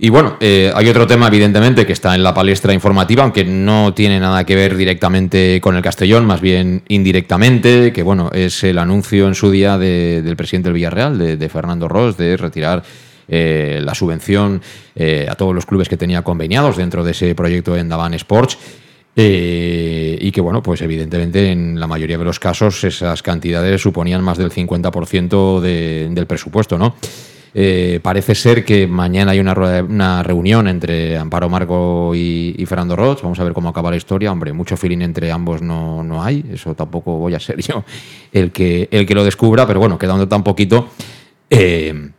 Y 0.00 0.11
bueno, 0.11 0.37
eh, 0.38 0.71
hay 0.75 0.88
otro 0.88 1.09
tema, 1.09 1.26
evidentemente, 1.26 1.85
que 1.85 1.93
está 1.93 2.14
en 2.14 2.23
la 2.23 2.33
palestra 2.33 2.73
informativa, 2.73 3.25
aunque 3.25 3.45
no 3.45 3.95
tiene 3.95 4.21
nada 4.21 4.45
que 4.45 4.55
ver 4.55 4.76
directamente 4.76 5.61
con 5.61 5.75
el 5.75 5.83
Castellón, 5.83 6.25
más 6.25 6.40
bien 6.40 6.83
indirectamente, 6.87 7.93
que 7.93 8.05
bueno, 8.05 8.31
es 8.33 8.62
el 8.62 8.78
anuncio 8.78 9.26
en 9.26 9.35
su 9.35 9.50
día 9.50 9.76
de, 9.76 10.23
del 10.23 10.37
presidente 10.37 10.69
del 10.69 10.75
Villarreal, 10.75 11.19
de, 11.19 11.37
de 11.37 11.49
Fernando 11.49 11.88
Ross, 11.88 12.17
de 12.17 12.37
retirar 12.37 12.85
eh, 13.31 13.81
la 13.83 13.95
subvención 13.95 14.62
eh, 14.95 15.26
a 15.28 15.35
todos 15.35 15.55
los 15.55 15.67
clubes 15.67 15.87
que 15.90 15.99
tenía 15.99 16.23
conveniados 16.23 16.78
dentro 16.78 17.05
de 17.05 17.11
ese 17.11 17.35
proyecto 17.35 17.76
en 17.76 17.88
Davan 17.88 18.14
Sports. 18.14 18.57
Eh, 19.21 20.17
y 20.21 20.31
que, 20.31 20.41
bueno, 20.41 20.63
pues 20.63 20.81
evidentemente 20.81 21.51
en 21.51 21.81
la 21.81 21.89
mayoría 21.89 22.17
de 22.17 22.25
los 22.25 22.39
casos 22.39 22.85
esas 22.85 23.21
cantidades 23.21 23.83
suponían 23.83 24.23
más 24.23 24.39
del 24.39 24.53
50% 24.53 25.59
de, 25.59 26.09
del 26.09 26.27
presupuesto, 26.29 26.79
¿no? 26.79 26.95
Eh, 27.53 27.99
parece 28.01 28.37
ser 28.37 28.65
que 28.65 28.87
mañana 28.87 29.33
hay 29.33 29.41
una, 29.41 29.55
una 29.55 30.23
reunión 30.23 30.69
entre 30.69 31.19
Amparo 31.19 31.49
Marco 31.49 32.15
y, 32.15 32.65
Fernando 32.69 32.95
Roch. 32.95 33.21
Vamos 33.23 33.41
a 33.41 33.43
ver 33.43 33.55
cómo 33.55 33.71
acaba 33.71 33.91
la 33.91 33.97
historia. 33.97 34.31
Hombre, 34.31 34.53
mucho 34.53 34.77
feeling 34.77 35.01
entre 35.01 35.33
ambos 35.33 35.63
no, 35.63 36.05
no 36.05 36.23
hay. 36.23 36.45
Eso 36.53 36.77
tampoco 36.77 37.17
voy 37.17 37.35
a 37.35 37.41
ser 37.41 37.61
yo 37.61 37.83
el 38.33 38.53
que, 38.53 38.89
el 38.93 39.05
que 39.05 39.17
lo 39.17 39.25
descubra, 39.25 39.67
pero 39.67 39.81
bueno, 39.81 39.99
quedando 39.99 40.29
tan 40.29 40.45
poquito. 40.45 40.91
Eh, 41.51 42.11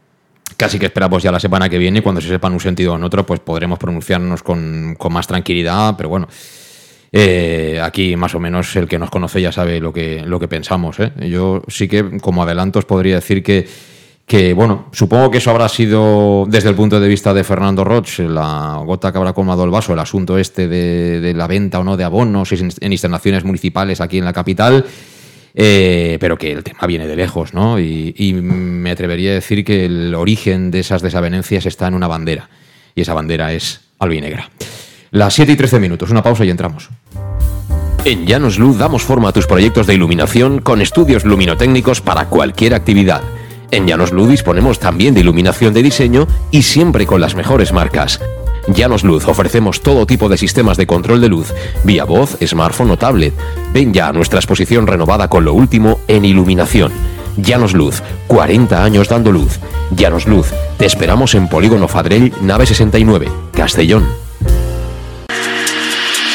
casi 0.58 0.78
que 0.78 0.88
esperamos 0.88 1.24
ya 1.24 1.32
la 1.32 1.40
semana 1.40 1.70
que 1.70 1.78
viene 1.78 2.02
cuando 2.02 2.20
se 2.20 2.28
sepa 2.28 2.50
en 2.50 2.56
un 2.56 2.60
sentido 2.60 2.92
o 2.92 2.96
en 2.98 3.06
otro, 3.06 3.26
pues 3.26 3.40
podremos 3.40 3.80
pronunciarnos 3.80 4.44
con, 4.44 4.96
con 4.98 5.14
más 5.14 5.28
tranquilidad, 5.28 5.96
pero 5.96 6.10
bueno. 6.10 6.28
Eh, 7.12 7.80
aquí 7.82 8.16
más 8.16 8.36
o 8.36 8.40
menos 8.40 8.76
el 8.76 8.88
que 8.88 9.00
nos 9.00 9.10
conoce 9.10 9.42
ya 9.42 9.52
sabe 9.52 9.80
lo 9.80 9.92
que, 9.92 10.24
lo 10.26 10.40
que 10.40 10.48
pensamos. 10.48 11.00
¿eh? 11.00 11.12
Yo 11.28 11.64
sí 11.68 11.88
que 11.88 12.20
como 12.20 12.44
adelanto 12.44 12.80
os 12.80 12.86
podría 12.86 13.16
decir 13.16 13.42
que, 13.42 13.68
que, 14.26 14.54
bueno, 14.54 14.90
supongo 14.92 15.32
que 15.32 15.40
eso 15.40 15.50
habrá 15.50 15.68
sido 15.70 16.46
desde 16.48 16.70
el 16.70 16.76
punto 16.76 17.00
de 17.00 17.08
vista 17.08 17.34
de 17.34 17.44
Fernando 17.44 17.84
Roch, 17.84 18.20
la 18.20 18.82
gota 18.86 19.12
que 19.12 19.18
habrá 19.18 19.34
colmado 19.34 19.64
el 19.64 19.72
vaso, 19.72 19.94
el 19.94 20.00
asunto 20.00 20.38
este 20.38 20.68
de, 20.68 21.20
de 21.20 21.34
la 21.34 21.48
venta 21.48 21.80
o 21.80 21.84
no 21.84 21.98
de 21.98 22.04
abonos 22.04 22.52
en 22.52 22.92
instalaciones 22.92 23.44
municipales 23.44 24.02
aquí 24.02 24.20
en 24.20 24.26
la 24.26 24.34
capital. 24.34 24.86
Eh, 25.56 26.18
pero 26.20 26.38
que 26.38 26.52
el 26.52 26.64
tema 26.64 26.82
viene 26.86 27.08
de 27.08 27.16
lejos, 27.16 27.56
¿no? 27.56 27.80
Y, 27.80 28.14
y, 28.16 28.34
me 28.34 28.92
atrevería 28.92 29.32
a 29.32 29.34
decir 29.34 29.66
que 29.66 29.86
el 29.86 30.14
origen 30.14 30.70
de 30.70 30.80
esas 30.80 31.02
desavenencias 31.02 31.66
está 31.66 31.88
en 31.88 31.96
una 31.96 32.08
bandera, 32.08 32.50
y 32.94 33.02
esa 33.02 33.16
bandera 33.16 33.52
es 33.52 33.82
albinegra. 33.98 34.52
Las 35.12 35.34
7 35.34 35.54
y 35.54 35.56
13 35.56 35.80
minutos, 35.80 36.12
una 36.12 36.22
pausa 36.22 36.46
y 36.46 36.52
entramos. 36.52 36.90
En 38.06 38.28
Llanos 38.28 38.60
Luz 38.60 38.78
damos 38.78 39.04
forma 39.04 39.30
a 39.30 39.32
tus 39.32 39.48
proyectos 39.48 39.88
de 39.88 39.96
iluminación 39.96 40.60
con 40.60 40.82
estudios 40.82 41.26
luminotécnicos 41.26 42.00
para 42.00 42.26
cualquier 42.26 42.76
actividad. 42.76 43.22
En 43.72 43.88
Llanos 43.88 44.12
Luz 44.12 44.30
disponemos 44.30 44.80
también 44.80 45.16
de 45.16 45.22
iluminación 45.22 45.74
de 45.74 45.84
diseño 45.84 46.28
y 46.52 46.62
siempre 46.62 47.08
con 47.08 47.22
las 47.22 47.36
mejores 47.36 47.74
marcas. 47.74 48.22
Llanos 48.68 49.04
Luz 49.04 49.28
ofrecemos 49.28 49.82
todo 49.82 50.06
tipo 50.06 50.30
de 50.30 50.38
sistemas 50.38 50.78
de 50.78 50.86
control 50.86 51.22
de 51.22 51.30
luz, 51.30 51.54
vía 51.84 52.04
voz, 52.04 52.38
smartphone 52.46 52.92
o 52.92 52.98
tablet. 52.98 53.34
Ven 53.74 53.94
ya 53.94 54.10
a 54.10 54.14
nuestra 54.14 54.40
exposición 54.40 54.86
renovada 54.86 55.28
con 55.28 55.44
lo 55.44 55.54
último 55.54 56.00
en 56.08 56.24
iluminación. 56.24 56.92
Llanos 57.38 57.74
Luz, 57.74 58.04
40 58.28 58.84
años 58.84 59.10
dando 59.10 59.32
luz. 59.32 59.60
Llanos 59.96 60.28
Luz, 60.28 60.48
te 60.78 60.86
esperamos 60.86 61.34
en 61.34 61.48
Polígono 61.48 61.88
Fadrell, 61.88 62.32
nave 62.42 62.68
69, 62.68 63.28
Castellón. 63.54 64.06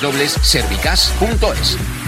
www.servicas.es. 0.00 2.07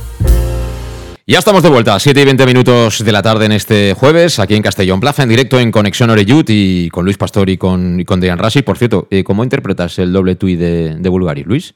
Ya 1.31 1.39
estamos 1.39 1.63
de 1.63 1.69
vuelta, 1.69 1.97
7 1.97 2.19
y 2.19 2.25
20 2.25 2.45
minutos 2.45 3.05
de 3.05 3.11
la 3.13 3.21
tarde 3.21 3.45
en 3.45 3.53
este 3.53 3.93
jueves, 3.93 4.37
aquí 4.37 4.53
en 4.53 4.61
Castellón 4.61 4.99
Plaza, 4.99 5.23
en 5.23 5.29
directo 5.29 5.61
en 5.61 5.71
Conexión 5.71 6.09
Oreyut 6.09 6.49
y 6.49 6.89
con 6.89 7.05
Luis 7.05 7.17
Pastor 7.17 7.49
y 7.49 7.57
con, 7.57 7.97
y 8.01 8.03
con. 8.03 8.19
Por 8.19 8.77
cierto, 8.77 9.07
eh, 9.09 9.23
¿cómo 9.23 9.45
interpretas 9.45 9.97
el 9.99 10.11
doble 10.11 10.35
tuit 10.35 10.59
de, 10.59 10.95
de 10.99 11.09
Bulgari, 11.09 11.45
Luis? 11.45 11.73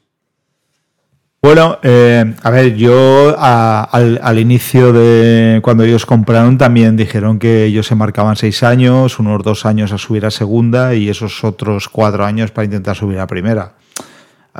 Bueno, 1.40 1.78
eh, 1.82 2.34
a 2.42 2.50
ver, 2.50 2.76
yo 2.76 3.34
al, 3.38 4.20
al, 4.22 4.38
inicio 4.38 4.92
de 4.92 5.60
cuando 5.62 5.84
ellos 5.84 6.04
compraron 6.04 6.58
también 6.58 6.94
dijeron 6.94 7.38
que 7.38 7.64
ellos 7.64 7.86
se 7.86 7.94
marcaban 7.94 8.36
seis 8.36 8.62
años, 8.62 9.18
unos 9.18 9.42
dos 9.42 9.64
años 9.64 9.90
a 9.90 9.96
subir 9.96 10.26
a 10.26 10.30
segunda 10.30 10.94
y 10.94 11.08
esos 11.08 11.44
otros 11.44 11.88
cuatro 11.88 12.26
años 12.26 12.50
para 12.50 12.66
intentar 12.66 12.94
subir 12.94 13.20
a 13.20 13.26
primera. 13.26 13.72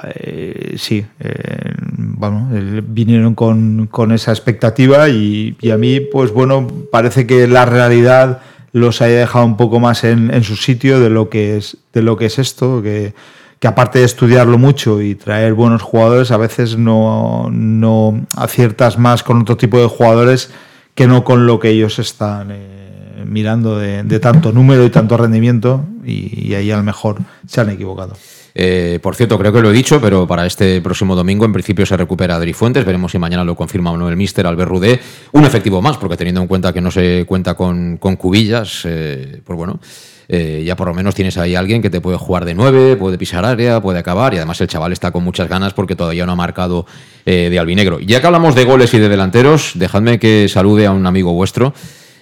Eh, 0.04 0.74
sí, 0.78 1.04
eh, 1.20 1.74
bueno, 1.96 2.48
vinieron 2.86 3.34
con, 3.34 3.86
con 3.90 4.12
esa 4.12 4.32
expectativa 4.32 5.08
y, 5.08 5.56
a 5.72 5.76
mí, 5.76 6.00
pues 6.00 6.32
bueno, 6.32 6.66
parece 6.90 7.26
que 7.26 7.46
la 7.46 7.64
realidad 7.64 8.40
los 8.72 9.00
haya 9.00 9.20
dejado 9.20 9.44
un 9.44 9.56
poco 9.56 9.80
más 9.80 10.04
en, 10.04 10.32
en, 10.32 10.44
su 10.44 10.56
sitio 10.56 11.00
de 11.00 11.08
lo 11.08 11.30
que 11.30 11.56
es, 11.56 11.78
de 11.92 12.02
lo 12.02 12.16
que 12.16 12.26
es 12.26 12.38
esto, 12.38 12.82
que, 12.82 13.14
que 13.58 13.68
aparte 13.68 14.00
de 14.00 14.04
estudiarlo 14.04 14.58
mucho 14.58 15.00
y 15.00 15.14
traer 15.14 15.54
buenos 15.54 15.82
jugadores, 15.82 16.30
a 16.30 16.36
veces 16.36 16.76
no, 16.76 17.48
no 17.50 18.26
aciertas 18.36 18.98
más 18.98 19.22
con 19.22 19.40
otro 19.40 19.56
tipo 19.56 19.78
de 19.78 19.86
jugadores 19.86 20.50
que 20.94 21.06
no 21.06 21.24
con 21.24 21.46
lo 21.46 21.58
que 21.58 21.70
ellos 21.70 21.98
están 21.98 22.50
eh, 22.50 23.24
mirando 23.24 23.78
de, 23.78 24.02
de, 24.02 24.20
tanto 24.20 24.52
número 24.52 24.84
y 24.84 24.90
tanto 24.90 25.16
rendimiento 25.16 25.84
y, 26.04 26.48
y 26.48 26.54
ahí 26.54 26.70
a 26.70 26.76
lo 26.76 26.82
mejor 26.82 27.18
se 27.46 27.60
han 27.60 27.70
equivocado. 27.70 28.14
Eh, 28.58 29.00
por 29.02 29.14
cierto, 29.14 29.38
creo 29.38 29.52
que 29.52 29.60
lo 29.60 29.70
he 29.70 29.72
dicho, 29.74 30.00
pero 30.00 30.26
para 30.26 30.46
este 30.46 30.80
próximo 30.80 31.14
domingo 31.14 31.44
en 31.44 31.52
principio 31.52 31.84
se 31.84 31.94
recupera 31.94 32.36
Adri 32.36 32.54
Fuentes. 32.54 32.86
Veremos 32.86 33.12
si 33.12 33.18
mañana 33.18 33.44
lo 33.44 33.54
confirma 33.54 33.90
o 33.90 33.98
no 33.98 34.08
el 34.08 34.16
míster 34.16 34.46
Albert 34.46 34.70
Rudé. 34.70 34.98
Un 35.32 35.44
efectivo 35.44 35.82
más, 35.82 35.98
porque 35.98 36.16
teniendo 36.16 36.40
en 36.40 36.46
cuenta 36.46 36.72
que 36.72 36.80
no 36.80 36.90
se 36.90 37.26
cuenta 37.26 37.52
con, 37.52 37.98
con 37.98 38.16
cubillas, 38.16 38.86
eh, 38.86 39.42
pues 39.44 39.58
bueno, 39.58 39.78
eh, 40.26 40.62
ya 40.64 40.74
por 40.74 40.88
lo 40.88 40.94
menos 40.94 41.14
tienes 41.14 41.36
ahí 41.36 41.54
alguien 41.54 41.82
que 41.82 41.90
te 41.90 42.00
puede 42.00 42.16
jugar 42.16 42.46
de 42.46 42.54
nueve, 42.54 42.96
puede 42.96 43.18
pisar 43.18 43.44
área, 43.44 43.82
puede 43.82 43.98
acabar. 43.98 44.32
Y 44.32 44.38
además 44.38 44.58
el 44.62 44.68
chaval 44.68 44.92
está 44.92 45.10
con 45.10 45.22
muchas 45.22 45.50
ganas 45.50 45.74
porque 45.74 45.94
todavía 45.94 46.24
no 46.24 46.32
ha 46.32 46.36
marcado 46.36 46.86
eh, 47.26 47.50
de 47.50 47.58
albinegro. 47.58 48.00
Ya 48.00 48.22
que 48.22 48.26
hablamos 48.26 48.54
de 48.54 48.64
goles 48.64 48.94
y 48.94 48.98
de 48.98 49.10
delanteros, 49.10 49.72
dejadme 49.74 50.18
que 50.18 50.48
salude 50.48 50.86
a 50.86 50.92
un 50.92 51.04
amigo 51.04 51.34
vuestro 51.34 51.74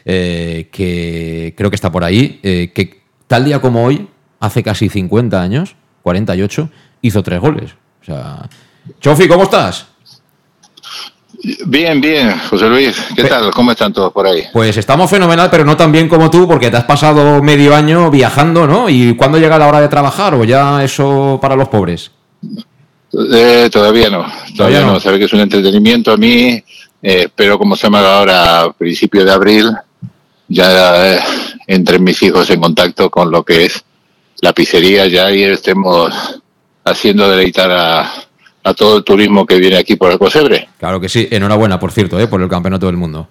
que 0.05 1.55
creo 1.57 1.71
que 1.71 1.77
está 1.77 1.91
por 1.91 2.05
ahí, 2.05 2.41
que 2.43 3.01
tal 3.27 3.47
día 3.47 3.61
como 3.61 3.87
hoy, 3.87 4.07
hace 4.39 4.63
casi 4.63 4.91
50 4.91 5.41
años, 5.41 5.77
48, 6.05 6.69
hizo 7.01 7.23
tres 7.23 7.41
goles. 7.41 7.71
O 8.03 8.05
sea, 8.05 8.47
Chofi, 9.01 9.27
¿cómo 9.27 9.45
estás? 9.45 9.87
Bien, 11.67 11.99
bien, 11.99 12.39
José 12.51 12.69
Luis. 12.69 12.95
¿Qué 13.17 13.25
tal? 13.25 13.51
¿Cómo 13.51 13.73
están 13.73 13.91
todos 13.91 14.13
por 14.13 14.27
ahí? 14.27 14.45
Pues 14.53 14.77
estamos 14.77 15.11
fenomenal, 15.11 15.49
pero 15.51 15.65
no 15.65 15.79
tan 15.79 15.91
bien 15.91 16.07
como 16.07 16.31
tú, 16.31 16.47
porque 16.47 16.71
te 16.71 16.77
has 16.77 16.85
pasado 16.85 17.43
medio 17.43 17.75
año 17.75 18.11
viajando, 18.11 18.67
¿no? 18.67 18.91
¿Y 18.91 19.17
cuándo 19.17 19.39
llega 19.39 19.59
la 19.59 19.67
hora 19.67 19.81
de 19.81 19.89
trabajar 19.89 20.35
o 20.35 20.45
ya 20.45 20.85
eso 20.85 21.39
para 21.41 21.57
los 21.57 21.69
pobres? 21.69 22.11
Eh, 23.33 23.71
todavía 23.73 24.11
no, 24.11 24.19
todavía, 24.19 24.57
todavía 24.57 24.81
no. 24.83 24.93
no. 24.93 25.01
Sabe 25.01 25.19
que 25.19 25.25
es 25.25 25.33
un 25.33 25.41
entretenimiento 25.41 26.13
a 26.13 26.19
mí, 26.19 26.63
eh, 27.03 27.29
pero 27.35 27.59
como 27.59 27.77
se 27.77 27.85
llama 27.85 28.01
ahora 28.01 28.63
a 28.63 28.73
principio 28.75 29.25
de 29.25 29.33
abril, 29.33 29.75
ya 30.49 31.15
eh, 31.15 31.21
entre 31.67 31.99
mis 31.99 32.23
hijos 32.23 32.51
en 32.51 32.61
contacto 32.61 33.09
con 33.11 33.31
lo 33.31 33.43
que 33.43 33.65
es 33.65 33.85
la 34.41 34.53
pizzería 34.53 35.07
ya 35.07 35.27
ahí 35.27 35.43
estemos 35.43 36.41
haciendo 36.85 37.29
deleitar 37.29 37.71
a, 37.71 38.13
a, 38.63 38.75
todo 38.75 38.99
el 38.99 39.05
turismo 39.05 39.47
que 39.47 39.59
viene 39.59 39.77
aquí 39.77 39.97
por 39.97 40.11
el 40.11 40.19
Cosebre. 40.19 40.69
Claro 40.79 41.01
que 41.01 41.09
sí, 41.09 41.29
enhorabuena, 41.31 41.79
por 41.79 41.93
cierto, 41.93 42.19
¿eh? 42.21 42.27
por 42.27 42.43
el 42.43 42.49
campeonato 42.49 42.87
del 42.87 42.97
mundo. 42.97 43.29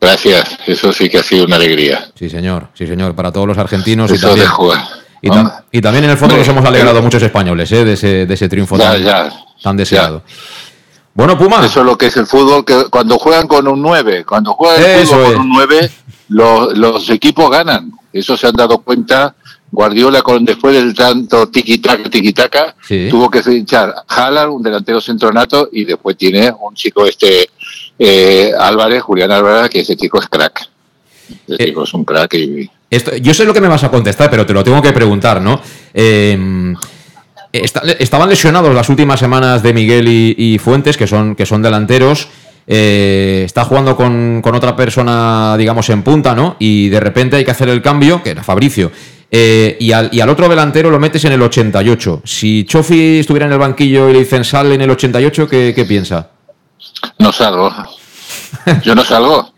Gracias, 0.00 0.58
eso 0.66 0.92
sí 0.92 1.08
que 1.08 1.18
ha 1.18 1.22
sido 1.22 1.46
una 1.46 1.56
alegría. 1.56 2.08
Sí, 2.14 2.28
señor, 2.28 2.68
sí, 2.74 2.86
señor, 2.86 3.14
para 3.14 3.32
todos 3.32 3.46
los 3.46 3.56
argentinos 3.56 4.10
eso 4.10 4.16
y 4.16 4.20
también, 4.20 4.46
de 4.46 4.52
jugar, 4.52 4.84
y, 5.22 5.30
tam 5.30 5.50
y, 5.70 5.80
también 5.80 6.04
en 6.04 6.10
el 6.10 6.18
fondo 6.18 6.36
nos 6.36 6.46
hemos 6.46 6.64
alegrado 6.64 7.00
muchos 7.00 7.22
españoles 7.22 7.72
¿eh? 7.72 7.84
de, 7.84 7.92
ese, 7.94 8.26
de 8.26 8.34
ese 8.34 8.48
triunfo 8.48 8.76
ya, 8.76 8.92
tan, 8.92 9.02
ya, 9.02 9.32
tan 9.62 9.76
deseado. 9.76 10.22
Ya. 10.26 10.34
Bueno, 11.14 11.38
Puma. 11.38 11.64
Eso 11.64 11.80
es 11.80 11.86
lo 11.86 11.96
que 11.96 12.06
es 12.06 12.16
el 12.16 12.26
fútbol, 12.26 12.64
que 12.64 12.86
cuando 12.90 13.18
juegan 13.18 13.46
con 13.46 13.68
un 13.68 13.80
9, 13.80 14.24
cuando 14.24 14.52
juegan 14.54 14.82
el 14.82 15.06
fútbol 15.06 15.32
con 15.34 15.40
un 15.42 15.50
9, 15.50 15.90
los, 16.28 16.76
los 16.76 17.10
equipos 17.10 17.50
ganan. 17.50 17.92
Eso 18.12 18.36
se 18.36 18.48
han 18.48 18.54
dado 18.54 18.78
cuenta 18.78 19.34
Guardiola 19.74 20.22
con 20.22 20.44
después 20.44 20.74
del 20.74 20.94
tanto 20.94 21.48
tiki-taka, 21.48 22.08
tiki-taka, 22.08 22.74
sí. 22.80 23.08
tuvo 23.10 23.28
que 23.28 23.42
fichar 23.42 23.92
Haaland, 24.06 24.52
un 24.52 24.62
delantero 24.62 25.00
centronato, 25.00 25.68
y 25.72 25.84
después 25.84 26.16
tiene 26.16 26.50
un 26.50 26.74
chico 26.74 27.04
este 27.04 27.50
eh, 27.98 28.52
Álvarez, 28.58 29.02
Julián 29.02 29.32
Álvarez, 29.32 29.68
que 29.70 29.80
ese 29.80 29.96
chico 29.96 30.20
es 30.20 30.28
crack. 30.28 30.68
Ese 31.48 31.62
eh, 31.62 31.66
chico 31.66 31.82
es 31.84 31.94
un 31.94 32.04
crack 32.04 32.34
y... 32.34 32.70
Esto, 32.88 33.16
yo 33.16 33.34
sé 33.34 33.44
lo 33.44 33.52
que 33.52 33.60
me 33.60 33.68
vas 33.68 33.82
a 33.82 33.90
contestar, 33.90 34.30
pero 34.30 34.46
te 34.46 34.52
lo 34.52 34.62
tengo 34.62 34.80
que 34.80 34.92
preguntar, 34.92 35.42
¿no? 35.42 35.60
Eh, 35.92 36.74
está, 37.52 37.82
estaban 37.98 38.28
lesionados 38.28 38.72
las 38.72 38.88
últimas 38.88 39.18
semanas 39.18 39.62
de 39.64 39.74
Miguel 39.74 40.06
y, 40.06 40.34
y 40.38 40.58
Fuentes, 40.58 40.96
que 40.96 41.08
son, 41.08 41.34
que 41.34 41.46
son 41.46 41.62
delanteros. 41.62 42.28
Eh, 42.66 43.42
está 43.44 43.64
jugando 43.64 43.96
con, 43.96 44.40
con, 44.42 44.54
otra 44.54 44.74
persona, 44.74 45.56
digamos, 45.58 45.90
en 45.90 46.02
punta, 46.02 46.34
¿no? 46.34 46.56
Y 46.58 46.88
de 46.88 47.00
repente 47.00 47.36
hay 47.36 47.44
que 47.44 47.50
hacer 47.50 47.68
el 47.68 47.82
cambio, 47.82 48.22
que 48.22 48.30
era 48.30 48.42
Fabricio. 48.42 48.90
Eh, 49.36 49.76
y, 49.80 49.90
al, 49.90 50.10
y, 50.12 50.20
al, 50.20 50.28
otro 50.28 50.48
delantero 50.48 50.92
lo 50.92 51.00
metes 51.00 51.24
en 51.24 51.32
el 51.32 51.42
88. 51.42 52.22
Si 52.24 52.62
Chofi 52.62 53.18
estuviera 53.18 53.46
en 53.46 53.52
el 53.52 53.58
banquillo 53.58 54.08
y 54.08 54.12
le 54.12 54.20
dicen 54.20 54.44
sal 54.44 54.70
en 54.70 54.80
el 54.80 54.88
88, 54.88 55.48
¿qué, 55.48 55.72
qué 55.74 55.84
piensa? 55.84 56.30
No 57.18 57.32
salgo. 57.32 57.74
Yo 58.84 58.94
no 58.94 59.04
salgo. 59.04 59.52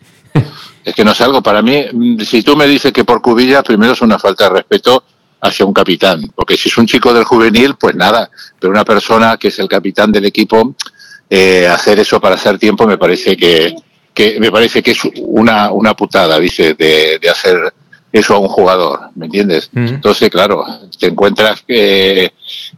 es 0.83 0.95
que 0.95 1.05
no 1.05 1.13
salgo. 1.13 1.43
Para 1.43 1.61
mí, 1.61 1.85
si 2.25 2.43
tú 2.43 2.57
me 2.57 2.67
dices 2.67 2.91
que 2.91 3.05
por 3.05 3.21
Cubilla, 3.21 3.63
primero 3.63 3.93
es 3.93 4.01
una 4.01 4.19
falta 4.19 4.45
de 4.45 4.55
respeto 4.55 5.05
hacia 5.43 5.67
un 5.67 5.75
capitán. 5.75 6.33
Porque 6.35 6.57
si 6.57 6.71
es 6.71 6.79
un 6.79 6.87
chico 6.87 7.13
del 7.13 7.25
juvenil, 7.25 7.75
pues 7.79 7.95
nada. 7.95 8.31
Pero 8.59 8.71
una 8.71 8.85
persona 8.87 9.37
que 9.37 9.49
es 9.49 9.59
el 9.59 9.69
capitán 9.69 10.11
del 10.11 10.25
equipo, 10.25 10.75
eh, 11.29 11.69
hacer 11.69 11.99
eso 11.99 12.19
para 12.19 12.37
hacer 12.37 12.59
tiempo 12.59 12.87
me 12.87 12.97
parece 12.97 13.37
que, 13.37 13.75
que 14.15 14.41
me 14.41 14.51
parece 14.51 14.83
que 14.83 14.93
es 14.93 15.01
una, 15.17 15.71
una 15.71 15.93
putada, 15.93 16.41
dice, 16.41 16.73
de, 16.73 17.19
de 17.21 17.29
hacer 17.29 17.75
eso 18.19 18.35
a 18.35 18.39
un 18.39 18.49
jugador, 18.49 19.11
¿me 19.15 19.27
entiendes? 19.27 19.71
Uh 19.75 19.79
-huh. 19.79 19.89
Entonces, 19.91 20.31
claro, 20.31 20.65
te 20.99 21.09
encuentras 21.09 21.63
que, 21.63 22.33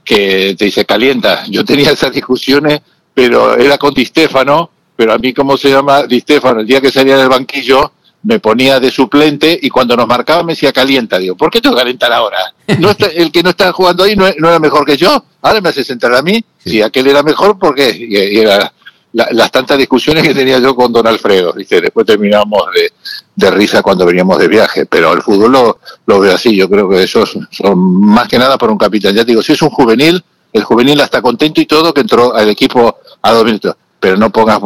que 0.04 0.56
te 0.58 0.64
dice 0.64 0.84
calienta. 0.84 1.44
Yo 1.48 1.64
tenía 1.64 1.92
esas 1.92 2.12
discusiones, 2.12 2.80
pero 3.14 3.56
era 3.56 3.78
con 3.78 3.94
Di 3.94 4.04
Stefano, 4.04 4.70
pero 4.96 5.12
a 5.12 5.18
mí, 5.18 5.32
¿cómo 5.32 5.56
se 5.56 5.70
llama 5.70 6.04
Di 6.04 6.20
Stefano? 6.20 6.60
El 6.60 6.66
día 6.66 6.80
que 6.80 6.90
salía 6.90 7.16
del 7.16 7.28
banquillo, 7.28 7.92
me 8.24 8.40
ponía 8.40 8.80
de 8.80 8.90
suplente 8.90 9.56
y 9.62 9.70
cuando 9.70 9.96
nos 9.96 10.08
marcaba 10.08 10.42
me 10.42 10.54
decía 10.54 10.72
calienta. 10.72 11.18
Digo, 11.18 11.36
¿por 11.36 11.50
qué 11.50 11.60
tengo 11.60 11.76
que 11.76 11.82
calentar 11.82 12.12
ahora? 12.12 12.38
¿No 12.80 12.90
está, 12.90 13.06
el 13.06 13.30
que 13.30 13.42
no 13.44 13.50
está 13.50 13.70
jugando 13.72 14.02
ahí 14.02 14.16
no, 14.16 14.26
no, 14.38 14.48
era 14.48 14.58
mejor 14.58 14.84
que 14.84 14.96
yo. 14.96 15.24
Ahora 15.40 15.60
me 15.60 15.68
hace 15.68 15.84
sentar 15.84 16.12
a 16.14 16.22
mí. 16.22 16.44
Sí. 16.58 16.70
Si 16.70 16.82
aquel 16.82 17.06
era 17.06 17.22
mejor, 17.22 17.56
¿por 17.58 17.76
qué? 17.76 17.90
Y, 17.96 18.16
y 18.16 18.40
era 18.40 18.72
la, 19.12 19.28
las 19.30 19.52
tantas 19.52 19.78
discusiones 19.78 20.24
que 20.24 20.34
tenía 20.34 20.58
yo 20.58 20.74
con 20.74 20.92
don 20.92 21.06
Alfredo. 21.06 21.52
¿viste? 21.52 21.80
Después 21.80 22.04
terminamos 22.04 22.64
de, 22.74 22.92
de 23.38 23.50
risa 23.52 23.82
cuando 23.82 24.04
veníamos 24.04 24.36
de 24.38 24.48
viaje, 24.48 24.84
pero 24.86 25.12
el 25.12 25.22
fútbol 25.22 25.52
lo, 25.52 25.78
lo 26.06 26.18
veo 26.18 26.34
así, 26.34 26.56
yo 26.56 26.68
creo 26.68 26.88
que 26.88 27.04
eso 27.04 27.24
son 27.24 27.78
más 28.00 28.26
que 28.26 28.36
nada 28.36 28.58
por 28.58 28.68
un 28.68 28.76
capitán. 28.76 29.14
Ya 29.14 29.22
digo, 29.22 29.42
si 29.42 29.52
es 29.52 29.62
un 29.62 29.70
juvenil, 29.70 30.20
el 30.52 30.64
juvenil 30.64 30.98
está 31.00 31.22
contento 31.22 31.60
y 31.60 31.66
todo 31.66 31.94
que 31.94 32.00
entró 32.00 32.34
al 32.34 32.48
equipo 32.48 32.98
a 33.22 33.32
dos 33.32 33.44
minutos, 33.44 33.76
pero 34.00 34.16
no 34.16 34.30
pongas 34.30 34.58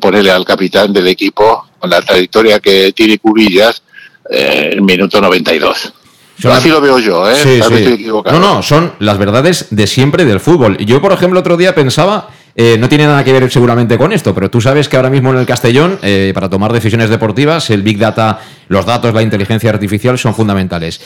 ponerle 0.00 0.30
al 0.30 0.44
capitán 0.44 0.92
del 0.92 1.08
equipo 1.08 1.66
con 1.80 1.90
la 1.90 2.00
trayectoria 2.02 2.60
que 2.60 2.92
tiene 2.92 3.18
Cubillas 3.18 3.82
eh, 4.30 4.70
el 4.74 4.82
minuto 4.82 5.20
92. 5.20 5.92
Son 6.40 6.52
Así 6.52 6.68
las- 6.68 6.76
lo 6.78 6.80
veo 6.80 6.98
yo, 7.00 7.28
¿eh? 7.28 7.34
Sí, 7.34 7.58
Tal 7.58 7.68
vez 7.70 7.78
sí. 7.80 7.84
estoy 7.84 7.92
equivocado. 7.94 8.38
No, 8.38 8.54
no, 8.54 8.62
son 8.62 8.92
las 9.00 9.18
verdades 9.18 9.66
de 9.70 9.86
siempre 9.88 10.24
del 10.24 10.38
fútbol. 10.38 10.76
Yo, 10.78 11.00
por 11.02 11.12
ejemplo, 11.12 11.40
otro 11.40 11.56
día 11.56 11.74
pensaba, 11.74 12.28
eh, 12.54 12.76
no 12.78 12.88
tiene 12.88 13.06
nada 13.06 13.24
que 13.24 13.32
ver 13.32 13.50
seguramente 13.50 13.96
con 13.96 14.12
esto, 14.12 14.34
pero 14.34 14.50
tú 14.50 14.60
sabes 14.60 14.88
que 14.88 14.96
ahora 14.96 15.10
mismo 15.10 15.30
en 15.30 15.38
el 15.38 15.46
Castellón, 15.46 15.98
eh, 16.02 16.32
para 16.34 16.48
tomar 16.48 16.72
decisiones 16.72 17.10
deportivas, 17.10 17.70
el 17.70 17.82
Big 17.82 17.98
Data, 17.98 18.40
los 18.68 18.86
datos, 18.86 19.14
la 19.14 19.22
inteligencia 19.22 19.70
artificial 19.70 20.18
son 20.18 20.34
fundamentales. 20.34 21.00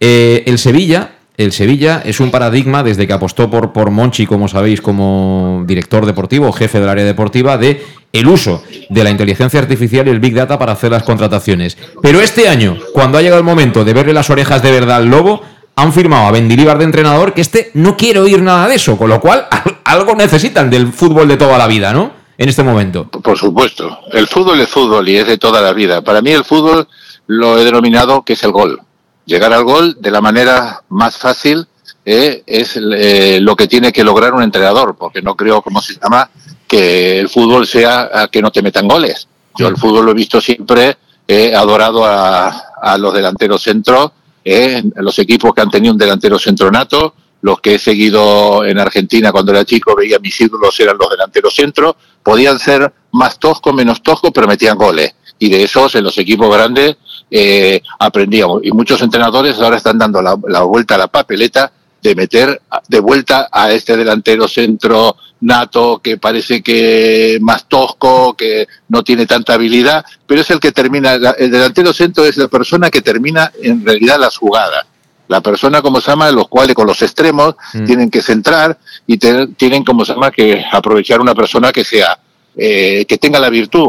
Eh, 0.00 0.44
el 0.46 0.58
Sevilla. 0.58 1.10
El 1.36 1.50
Sevilla 1.50 2.00
es 2.04 2.20
un 2.20 2.30
paradigma 2.30 2.84
desde 2.84 3.08
que 3.08 3.12
apostó 3.12 3.50
por, 3.50 3.72
por 3.72 3.90
Monchi, 3.90 4.24
como 4.24 4.46
sabéis, 4.46 4.80
como 4.80 5.64
director 5.66 6.06
deportivo, 6.06 6.52
jefe 6.52 6.78
del 6.78 6.88
área 6.88 7.04
deportiva, 7.04 7.58
de 7.58 7.82
el 8.12 8.28
uso 8.28 8.62
de 8.88 9.02
la 9.02 9.10
inteligencia 9.10 9.58
artificial 9.58 10.06
y 10.06 10.10
el 10.10 10.20
Big 10.20 10.32
Data 10.32 10.56
para 10.60 10.70
hacer 10.70 10.92
las 10.92 11.02
contrataciones. 11.02 11.76
Pero 12.00 12.20
este 12.20 12.48
año, 12.48 12.78
cuando 12.92 13.18
ha 13.18 13.22
llegado 13.22 13.40
el 13.40 13.44
momento 13.44 13.84
de 13.84 13.92
verle 13.92 14.12
las 14.12 14.30
orejas 14.30 14.62
de 14.62 14.70
verdad 14.70 14.98
al 14.98 15.06
lobo, 15.06 15.42
han 15.76 15.92
firmado 15.92 16.26
a 16.26 16.30
Bendilíbar 16.30 16.78
de 16.78 16.84
entrenador 16.84 17.34
que 17.34 17.40
este 17.40 17.70
no 17.74 17.96
quiere 17.96 18.20
oír 18.20 18.40
nada 18.42 18.68
de 18.68 18.76
eso, 18.76 18.96
con 18.96 19.08
lo 19.10 19.20
cual 19.20 19.46
al- 19.50 19.78
algo 19.84 20.14
necesitan 20.14 20.70
del 20.70 20.92
fútbol 20.92 21.28
de 21.28 21.36
toda 21.36 21.58
la 21.58 21.66
vida, 21.66 21.92
¿no? 21.92 22.12
En 22.36 22.48
este 22.48 22.62
momento. 22.62 23.08
Por 23.10 23.38
supuesto. 23.38 23.98
El 24.12 24.26
fútbol 24.26 24.60
es 24.60 24.68
fútbol 24.68 25.08
y 25.08 25.16
es 25.16 25.26
de 25.26 25.38
toda 25.38 25.60
la 25.60 25.72
vida. 25.72 26.02
Para 26.02 26.20
mí 26.20 26.30
el 26.32 26.44
fútbol 26.44 26.88
lo 27.28 27.58
he 27.58 27.64
denominado 27.64 28.22
que 28.22 28.32
es 28.32 28.42
el 28.42 28.50
gol. 28.50 28.80
Llegar 29.24 29.52
al 29.52 29.64
gol 29.64 29.96
de 30.00 30.10
la 30.10 30.20
manera 30.20 30.82
más 30.88 31.16
fácil 31.16 31.66
eh, 32.04 32.42
es 32.46 32.76
eh, 32.76 33.38
lo 33.40 33.54
que 33.56 33.68
tiene 33.68 33.92
que 33.92 34.02
lograr 34.04 34.34
un 34.34 34.42
entrenador, 34.42 34.96
porque 34.98 35.22
no 35.22 35.34
creo, 35.36 35.62
como 35.62 35.80
se 35.80 35.94
llama, 35.94 36.28
que 36.66 37.20
el 37.20 37.28
fútbol 37.28 37.66
sea 37.66 38.10
a 38.12 38.28
que 38.28 38.42
no 38.42 38.50
te 38.50 38.62
metan 38.62 38.88
goles. 38.88 39.28
Yo 39.56 39.68
el 39.68 39.76
fútbol 39.76 40.04
lo 40.06 40.10
he 40.10 40.14
visto 40.14 40.40
siempre, 40.40 40.96
he 41.28 41.54
adorado 41.54 42.04
a, 42.04 42.48
a 42.82 42.98
los 42.98 43.14
delanteros 43.14 43.62
centros, 43.62 44.10
eh, 44.44 44.82
los 44.96 45.18
equipos 45.18 45.54
que 45.54 45.62
han 45.62 45.70
tenido 45.70 45.92
un 45.92 45.98
delantero 45.98 46.38
centro 46.38 46.70
nato, 46.70 47.14
los 47.40 47.60
que 47.60 47.74
he 47.74 47.78
seguido 47.78 48.64
en 48.64 48.78
Argentina 48.78 49.32
cuando 49.32 49.52
era 49.52 49.64
chico, 49.64 49.94
veía 49.94 50.18
mis 50.18 50.40
ídolos, 50.40 50.78
eran 50.80 50.96
los 50.98 51.10
delanteros 51.10 51.54
centros, 51.54 51.94
podían 52.22 52.58
ser 52.58 52.92
más 53.12 53.38
toscos, 53.38 53.74
menos 53.74 54.02
toscos, 54.02 54.30
pero 54.34 54.46
metían 54.46 54.78
goles. 54.78 55.14
Y 55.38 55.50
de 55.50 55.62
esos 55.62 55.94
en 55.94 56.04
los 56.04 56.16
equipos 56.16 56.54
grandes 56.54 56.96
eh, 57.30 57.82
aprendíamos. 57.98 58.60
Y 58.64 58.70
muchos 58.72 59.02
entrenadores 59.02 59.58
ahora 59.60 59.76
están 59.76 59.98
dando 59.98 60.22
la, 60.22 60.38
la 60.48 60.62
vuelta 60.62 60.94
a 60.94 60.98
la 60.98 61.08
papeleta 61.08 61.72
de 62.04 62.14
meter 62.14 62.60
de 62.86 63.00
vuelta 63.00 63.48
a 63.50 63.72
este 63.72 63.96
delantero 63.96 64.46
centro 64.46 65.16
nato 65.40 66.00
que 66.04 66.18
parece 66.18 66.62
que 66.62 67.38
más 67.40 67.66
tosco, 67.66 68.34
que 68.34 68.66
no 68.88 69.02
tiene 69.02 69.24
tanta 69.24 69.54
habilidad, 69.54 70.04
pero 70.26 70.42
es 70.42 70.50
el 70.50 70.60
que 70.60 70.70
termina, 70.70 71.14
el 71.14 71.50
delantero 71.50 71.94
centro 71.94 72.26
es 72.26 72.36
la 72.36 72.48
persona 72.48 72.90
que 72.90 73.00
termina 73.00 73.50
en 73.62 73.84
realidad 73.84 74.18
las 74.20 74.36
jugadas. 74.36 74.84
La 75.28 75.40
persona, 75.40 75.80
como 75.80 76.02
se 76.02 76.10
llama, 76.10 76.30
los 76.30 76.48
cuales 76.48 76.74
con 76.74 76.86
los 76.86 77.00
extremos 77.00 77.54
Mm. 77.72 77.84
tienen 77.86 78.10
que 78.10 78.20
centrar 78.20 78.78
y 79.06 79.16
te- 79.16 79.46
tienen, 79.56 79.82
como 79.82 80.04
se 80.04 80.12
llama, 80.12 80.30
que 80.30 80.62
aprovechar 80.70 81.22
una 81.22 81.34
persona 81.34 81.72
que 81.72 81.84
sea, 81.84 82.18
eh, 82.54 83.06
que 83.08 83.16
tenga 83.16 83.40
la 83.40 83.48
virtud. 83.48 83.88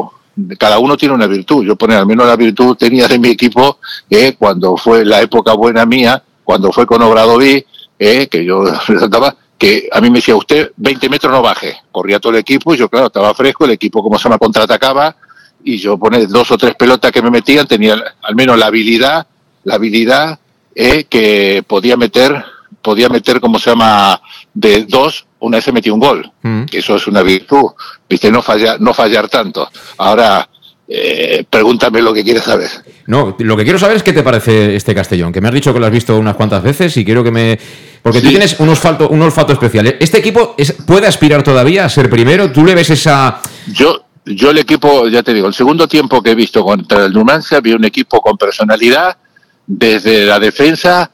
Cada 0.58 0.80
uno 0.80 0.96
tiene 0.96 1.14
una 1.14 1.28
virtud. 1.28 1.66
Yo 1.66 1.76
poner 1.76 1.98
al 1.98 2.06
menos 2.06 2.26
la 2.28 2.38
virtud 2.38 2.78
tenía 2.78 3.10
de 3.10 3.20
mi 3.20 3.28
equipo 3.30 3.80
eh, 4.10 4.36
cuando 4.40 4.78
fue 4.78 5.04
la 5.04 5.22
época 5.22 5.52
buena 5.54 5.86
mía, 5.86 6.24
cuando 6.46 6.72
fue 6.72 6.86
con 6.86 7.02
Obradoví, 7.02 7.66
eh, 8.00 8.28
que 8.28 8.44
yo 8.44 8.64
resaltaba, 8.88 9.36
que 9.58 9.88
a 9.92 10.02
mí 10.02 10.10
me 10.10 10.20
decía 10.20 10.36
usted 10.36 10.72
20 10.76 11.10
metros 11.10 11.32
no 11.32 11.42
baje. 11.42 11.78
Corría 11.92 12.20
todo 12.20 12.34
el 12.34 12.40
equipo 12.40 12.74
y 12.74 12.78
yo, 12.78 12.90
claro, 12.90 13.08
estaba 13.08 13.34
fresco, 13.34 13.66
el 13.66 13.72
equipo, 13.72 14.04
como 14.04 14.18
se 14.18 14.24
llama, 14.24 14.38
contraatacaba 14.38 15.16
y 15.64 15.78
yo 15.78 15.98
poner 15.98 16.28
dos 16.28 16.52
o 16.52 16.58
tres 16.58 16.76
pelotas 16.76 17.12
que 17.12 17.22
me 17.22 17.32
metían, 17.32 17.68
tenía 17.68 18.02
al 18.22 18.36
menos 18.36 18.58
la 18.58 18.68
habilidad, 18.68 19.26
la 19.64 19.76
habilidad 19.76 20.40
eh, 20.76 21.06
que 21.06 21.64
podía 21.66 21.98
meter, 21.98 22.46
podía 22.82 23.10
meter, 23.10 23.42
como 23.42 23.58
se 23.58 23.72
llama, 23.72 24.22
de 24.54 24.84
dos, 24.84 25.26
una 25.40 25.58
vez 25.58 25.66
se 25.66 25.72
metió 25.72 25.94
un 25.94 26.00
gol. 26.00 26.32
Mm. 26.44 26.66
Eso 26.72 26.96
es 26.96 27.08
una 27.08 27.24
virtud, 27.24 27.72
viste, 28.08 28.32
no 28.32 28.44
fallar, 28.44 28.80
no 28.80 28.94
fallar 28.94 29.28
tanto. 29.28 29.68
Ahora, 29.98 30.48
eh, 30.88 31.44
pregúntame 31.50 32.02
lo 32.02 32.14
que 32.14 32.24
quieres 32.24 32.44
saber. 32.44 32.70
No, 33.08 33.36
lo 33.40 33.58
que 33.58 33.64
quiero 33.64 33.80
saber 33.80 33.98
es 33.98 34.04
qué 34.04 34.14
te 34.14 34.24
parece 34.24 34.76
este 34.76 34.94
Castellón, 34.96 35.32
que 35.34 35.42
me 35.42 35.48
has 35.48 35.54
dicho 35.54 35.74
que 35.74 35.80
lo 35.80 35.86
has 35.86 35.92
visto 35.92 36.18
unas 36.18 36.36
cuantas 36.36 36.62
veces 36.64 36.96
y 36.98 37.06
quiero 37.06 37.24
que 37.24 37.32
me... 37.32 37.60
Porque 38.02 38.22
tú 38.22 38.30
tienes 38.30 38.60
un 38.60 38.70
olfato, 38.70 39.10
un 39.10 39.22
olfato 39.24 39.54
especial. 39.54 39.96
¿Este 40.00 40.20
equipo 40.20 40.54
es- 40.58 40.74
puede 40.74 41.08
aspirar 41.08 41.42
todavía 41.42 41.86
a 41.86 41.90
ser 41.90 42.10
primero? 42.10 42.52
¿Tú 42.52 42.64
le 42.64 42.76
ves 42.76 42.92
esa... 42.92 43.42
Yo, 43.74 44.06
yo 44.26 44.52
el 44.52 44.60
equipo, 44.60 45.08
ya 45.08 45.24
te 45.24 45.34
digo, 45.34 45.48
el 45.48 45.54
segundo 45.56 45.88
tiempo 45.88 46.22
que 46.22 46.32
he 46.32 46.36
visto 46.36 46.64
contra 46.64 47.06
el 47.06 47.14
Numancia, 47.14 47.60
vi 47.62 47.74
un 47.74 47.84
equipo 47.84 48.22
con 48.22 48.38
personalidad 48.38 49.18
desde 49.66 50.26
la 50.26 50.40
defensa 50.40 51.10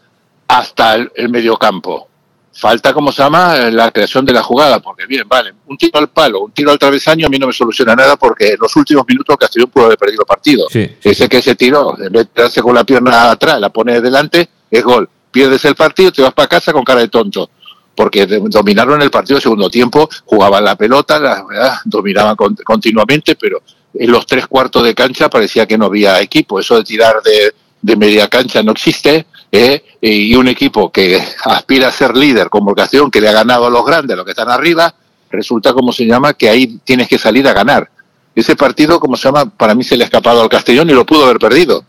hasta 0.50 0.96
el, 0.96 1.10
el 1.16 1.30
mediocampo. 1.30 2.10
Falta, 2.54 2.94
como 2.94 3.12
se 3.14 3.24
llama, 3.24 3.56
la 3.72 3.92
creación 3.92 4.26
de 4.26 4.34
la 4.34 4.44
jugada, 4.44 4.80
porque 4.82 5.06
bien, 5.06 5.24
vale, 5.28 5.54
un 5.68 5.78
tiro 5.78 5.98
al 6.00 6.10
palo, 6.10 6.42
un 6.42 6.52
tiro 6.52 6.70
al 6.72 6.78
travesaño 6.78 7.28
a 7.28 7.30
mí 7.30 7.40
no 7.40 7.48
me 7.48 7.54
soluciona 7.54 7.96
nada 7.96 8.18
porque 8.18 8.50
en 8.50 8.58
los 8.60 8.76
últimos 8.76 9.06
minutos 9.08 9.38
Castellón 9.40 9.70
pudo 9.70 9.86
haber 9.86 9.98
perdido 9.98 10.22
el 10.24 10.28
partido. 10.28 10.68
Sí, 10.70 10.90
Ese 11.02 11.30
que 11.30 11.38
ese 11.38 11.56
tiro, 11.56 11.96
en 11.98 12.12
vez 12.12 12.28
de 12.34 12.42
darse 12.44 12.62
con 12.62 12.76
la 12.76 12.84
pierna 12.84 13.32
atrás, 13.32 13.60
la 13.60 13.70
pone 13.70 14.02
delante, 14.02 14.50
es 14.70 14.84
gol. 14.84 15.10
Pierdes 15.32 15.64
el 15.64 15.76
partido, 15.76 16.12
te 16.12 16.22
vas 16.22 16.34
para 16.34 16.50
casa 16.50 16.74
con 16.74 16.84
cara 16.84 17.00
de 17.00 17.08
tonto. 17.08 17.50
Porque 17.96 18.26
dominaron 18.26 19.02
el 19.02 19.12
partido 19.12 19.38
el 19.38 19.42
segundo 19.44 19.70
tiempo, 19.70 20.10
jugaban 20.26 20.64
la 20.64 20.76
pelota, 20.76 21.20
la, 21.20 21.44
¿verdad? 21.48 21.76
dominaban 21.86 22.36
con- 22.36 22.56
continuamente, 22.56 23.36
pero 23.36 23.62
en 23.94 24.12
los 24.12 24.26
tres 24.26 24.48
cuartos 24.48 24.84
de 24.84 24.94
cancha 24.94 25.30
parecía 25.30 25.66
que 25.66 25.78
no 25.78 25.86
había 25.86 26.20
equipo. 26.22 26.60
Eso 26.60 26.76
de 26.78 26.84
tirar 26.84 27.22
de, 27.24 27.54
de 27.82 27.96
media 27.96 28.28
cancha 28.28 28.62
no 28.64 28.72
existe. 28.74 29.26
¿Eh? 29.52 29.84
Y 30.02 30.34
un 30.36 30.48
equipo 30.48 30.92
que 30.92 31.22
aspira 31.46 31.88
a 31.88 31.92
ser 31.92 32.16
líder, 32.16 32.50
el 32.72 32.76
Castellón, 32.78 33.12
que 33.12 33.22
le 33.22 33.30
ha 33.30 33.34
ganado 33.34 33.66
a 33.68 33.70
los 33.70 33.86
grandes, 33.86 34.14
a 34.14 34.18
los 34.18 34.26
que 34.26 34.32
están 34.32 34.50
arriba, 34.50 34.94
resulta, 35.30 35.74
como 35.74 35.92
se 35.94 36.06
llama, 36.06 36.34
que 36.34 36.50
ahí 36.50 36.80
tienes 36.84 37.08
que 37.08 37.18
salir 37.18 37.48
a 37.48 37.54
ganar. 37.54 37.90
Ese 38.36 38.56
partido, 38.56 39.00
como 39.00 39.18
se 39.18 39.24
llama, 39.28 39.46
para 39.46 39.76
mí 39.76 39.84
se 39.84 39.98
le 39.98 40.04
ha 40.04 40.06
escapado 40.06 40.42
al 40.42 40.50
Castellón 40.50 40.90
y 40.90 40.94
lo 40.94 41.06
pudo 41.06 41.26
haber 41.26 41.38
perdido, 41.38 41.84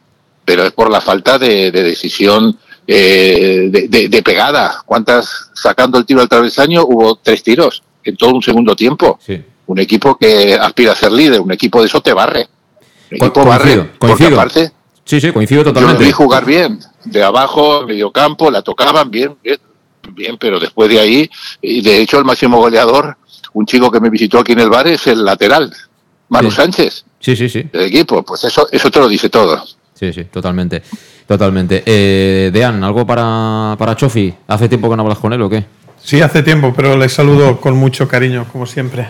pero 0.45 0.65
es 0.65 0.73
por 0.73 0.91
la 0.91 1.01
falta 1.01 1.39
de, 1.39 1.71
de 1.71 1.83
decisión 1.85 2.59
eh, 2.87 3.69
de, 3.71 3.87
de- 3.89 4.09
de 4.09 4.23
pegada. 4.25 4.83
¿Cuántas, 4.85 5.51
sacando 5.55 5.99
el 5.99 6.05
tiro 6.05 6.21
al 6.21 6.29
travesaño, 6.29 6.83
hubo 6.85 7.15
tres 7.17 7.43
tiros 7.45 7.83
en 8.03 8.17
todo 8.17 8.31
un 8.35 8.43
segundo 8.43 8.75
tiempo? 8.75 9.19
Sí. 9.25 9.41
Un 9.67 9.79
equipo 9.79 10.17
que 10.19 10.55
aspira 10.55 10.93
a 10.93 10.97
ser 10.97 11.13
líder, 11.13 11.41
un 11.41 11.53
equipo 11.53 11.81
de 11.81 11.87
eso 11.87 12.01
te 12.01 12.13
barre. 12.13 12.49
Un 13.13 13.17
equipo 13.19 13.33
coincido, 13.45 13.51
barre, 13.51 13.91
porque 13.99 14.15
coincido. 14.17 14.41
aparte 14.41 14.73
Sí, 15.05 15.21
sí, 15.21 15.33
coincido 15.33 15.63
yo 15.63 15.73
totalmente. 15.73 16.05
vi 16.05 16.13
jugar 16.13 16.45
bien, 16.45 16.79
de 17.05 17.23
abajo, 17.23 17.85
medio 17.87 18.11
campo, 18.13 18.51
la 18.51 18.63
tocaban 18.63 19.11
bien, 19.11 19.37
bien, 19.43 19.59
bien, 20.15 20.37
pero 20.39 20.61
después 20.61 20.89
de 20.91 21.01
ahí, 21.01 21.31
y 21.61 21.83
de 21.83 22.01
hecho 22.01 22.19
el 22.19 22.25
máximo 22.25 22.59
goleador, 22.59 23.17
un 23.55 23.67
chico 23.67 23.91
que 23.91 24.01
me 24.01 24.11
visitó 24.11 24.39
aquí 24.39 24.53
en 24.53 24.61
el 24.61 24.71
bar, 24.71 24.87
es 24.87 25.07
el 25.09 25.25
lateral, 25.25 25.73
Manu 26.29 26.51
Sí. 26.51 26.57
Sánchez, 26.57 27.05
Sí, 27.21 27.37
sí, 27.37 27.49
sí. 27.49 27.63
del 27.73 27.83
equipo. 27.83 28.23
Pues 28.23 28.43
eso, 28.45 28.67
eso 28.73 28.91
te 28.91 28.99
lo 28.99 29.07
dice 29.09 29.29
todo. 29.29 29.63
Sí, 29.95 30.13
sí, 30.13 30.25
totalmente. 30.25 30.83
Totalmente. 31.27 31.83
Eh, 31.87 32.51
Dean, 32.53 32.83
¿algo 32.83 33.07
para, 33.07 33.77
para 33.79 33.95
Chofi? 33.95 34.35
¿Hace 34.49 34.69
tiempo 34.69 34.89
que 34.91 34.97
no 34.97 35.03
hablas 35.03 35.19
con 35.19 35.33
él 35.33 35.41
o 35.43 35.49
qué? 35.51 35.65
Sí, 36.03 36.21
hace 36.21 36.43
tiempo, 36.43 36.73
pero 36.75 36.97
le 36.97 37.09
saludo 37.09 37.61
con 37.61 37.77
mucho 37.77 38.09
cariño, 38.09 38.47
como 38.51 38.67
siempre. 38.67 39.09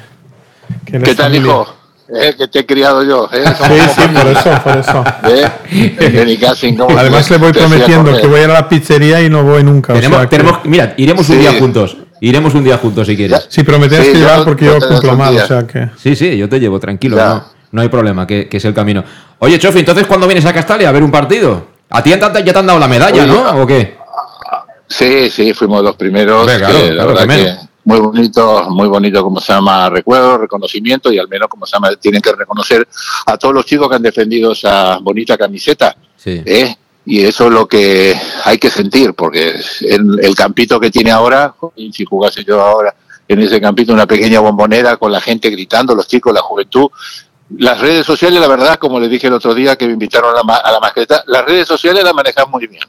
Que 0.85 0.99
¿Qué 0.99 1.15
tal, 1.15 1.27
familia. 1.33 1.53
hijo? 1.53 1.75
¿Eh? 2.09 2.35
Que 2.37 2.49
te 2.49 2.59
he 2.61 2.67
criado 2.67 3.03
yo. 3.05 3.29
¿eh? 3.33 3.45
Sí, 3.47 3.81
sí, 3.95 4.09
por 4.09 4.27
eso, 4.27 4.63
por 4.65 4.77
eso. 4.77 5.05
¿Eh? 5.25 6.11
De 6.11 6.27
Nicasio, 6.27 6.71
¿cómo 6.77 6.99
Además 6.99 7.31
le 7.31 7.39
voy 7.39 7.53
prometiendo 7.53 8.17
que 8.21 8.27
voy 8.27 8.41
a 8.41 8.45
ir 8.45 8.51
a 8.51 8.55
la 8.55 8.69
pizzería 8.69 9.23
y 9.23 9.31
no 9.31 9.43
voy 9.45 9.63
nunca. 9.65 9.93
o 9.95 9.97
Tenemos, 10.29 10.59
que- 10.59 10.69
mira, 10.69 10.95
iremos 10.97 11.29
un 11.29 11.39
día 11.39 11.53
juntos. 11.59 11.97
Iremos 12.21 12.55
un 12.55 12.63
día 12.65 12.77
juntos 12.79 13.07
si 13.07 13.17
quieres. 13.17 13.47
Sí, 13.49 13.63
pero 13.65 13.79
me 13.79 13.89
tienes 13.89 14.07
Sí, 14.07 14.13
que 14.13 14.19
llevar 14.21 14.45
porque 14.45 14.65
yo 14.67 14.79
cumplo 14.79 15.17
mal, 15.17 15.37
o 15.37 15.47
sea 15.47 15.67
que... 15.67 15.89
Sí, 16.01 16.15
sí, 16.15 16.37
yo 16.37 16.49
te 16.49 16.61
llevo, 16.61 16.79
tranquilo. 16.79 17.17
No, 17.17 17.45
no 17.73 17.83
hay 17.83 17.89
problema, 17.89 18.27
que, 18.27 18.49
que 18.49 18.59
es 18.59 18.65
el 18.65 18.75
camino. 18.75 19.03
Oye, 19.39 19.59
Chofi, 19.59 19.81
entonces, 19.81 20.07
¿cuándo 20.07 20.27
vienes 20.27 20.45
a 20.47 20.53
Castalia 20.53 20.89
a 20.89 20.93
ver 20.93 21.03
un 21.03 21.11
partido? 21.11 21.67
¿A 21.91 22.01
ti 22.03 22.11
ya 22.11 22.33
te, 22.33 22.45
ya 22.45 22.53
te 22.53 22.59
han 22.61 22.67
dado 22.67 22.79
la 22.79 22.87
medalla, 22.89 23.23
Oye, 23.25 23.27
no? 23.33 23.63
¿O 23.63 23.67
qué? 23.67 23.97
Sí, 24.89 25.31
sí, 25.31 25.53
fuimos 25.55 25.83
los 25.83 25.97
primeros. 25.97 26.41
Hombre, 26.41 26.59
claro, 26.59 26.75
que 26.77 26.83
la 26.91 26.93
claro, 26.95 27.09
verdad 27.09 27.27
primero. 27.27 27.51
que 27.61 27.67
muy 27.85 27.99
bonito, 28.01 28.71
muy 28.71 28.89
bonito, 28.89 29.23
como 29.23 29.41
se 29.41 29.53
llama, 29.53 29.91
recuerdo, 29.91 30.39
reconocimiento 30.39 31.13
y 31.13 31.19
al 31.19 31.29
menos, 31.29 31.49
como 31.49 31.67
se 31.67 31.73
llama, 31.77 31.95
tienen 31.97 32.21
que 32.21 32.33
reconocer 32.33 32.87
a 33.27 33.37
todos 33.37 33.55
los 33.55 33.67
chicos 33.67 33.89
que 33.89 33.97
han 33.97 34.03
defendido 34.03 34.53
esa 34.53 34.99
bonita 34.99 35.37
camiseta. 35.37 35.97
Sí. 36.17 36.43
¿eh? 36.45 36.77
Y 37.05 37.25
eso 37.25 37.47
es 37.47 37.53
lo 37.53 37.67
que 37.67 38.15
hay 38.45 38.59
que 38.59 38.71
sentir, 38.71 39.15
porque 39.15 39.61
el, 39.81 40.21
el 40.23 40.35
campito 40.37 40.79
que 40.79 40.91
tiene 40.91 41.11
ahora, 41.11 41.53
y 41.75 41.93
si 41.93 42.05
jugase 42.05 42.45
yo 42.45 42.61
ahora 42.61 42.95
en 43.27 43.41
ese 43.41 43.61
campito, 43.61 43.93
una 43.93 44.07
pequeña 44.07 44.39
bombonera 44.41 44.97
con 44.97 45.11
la 45.11 45.21
gente 45.21 45.51
gritando, 45.51 45.95
los 45.95 46.07
chicos, 46.07 46.33
la 46.33 46.43
juventud. 46.43 46.89
Las 47.59 47.81
redes 47.81 48.07
sociales, 48.07 48.41
la 48.41 48.49
verdad, 48.49 48.79
como 48.79 48.99
les 49.01 49.11
dije 49.11 49.27
el 49.27 49.33
otro 49.35 49.53
día 49.55 49.77
que 49.77 49.87
me 49.87 49.93
invitaron 49.93 50.31
a 50.31 50.43
la, 50.43 50.57
a 50.57 50.73
la 50.73 50.81
mascleta, 50.81 51.23
las 51.27 51.45
redes 51.45 51.67
sociales 51.67 52.03
las 52.05 52.15
manejan 52.15 52.51
muy 52.51 52.67
bien. 52.67 52.85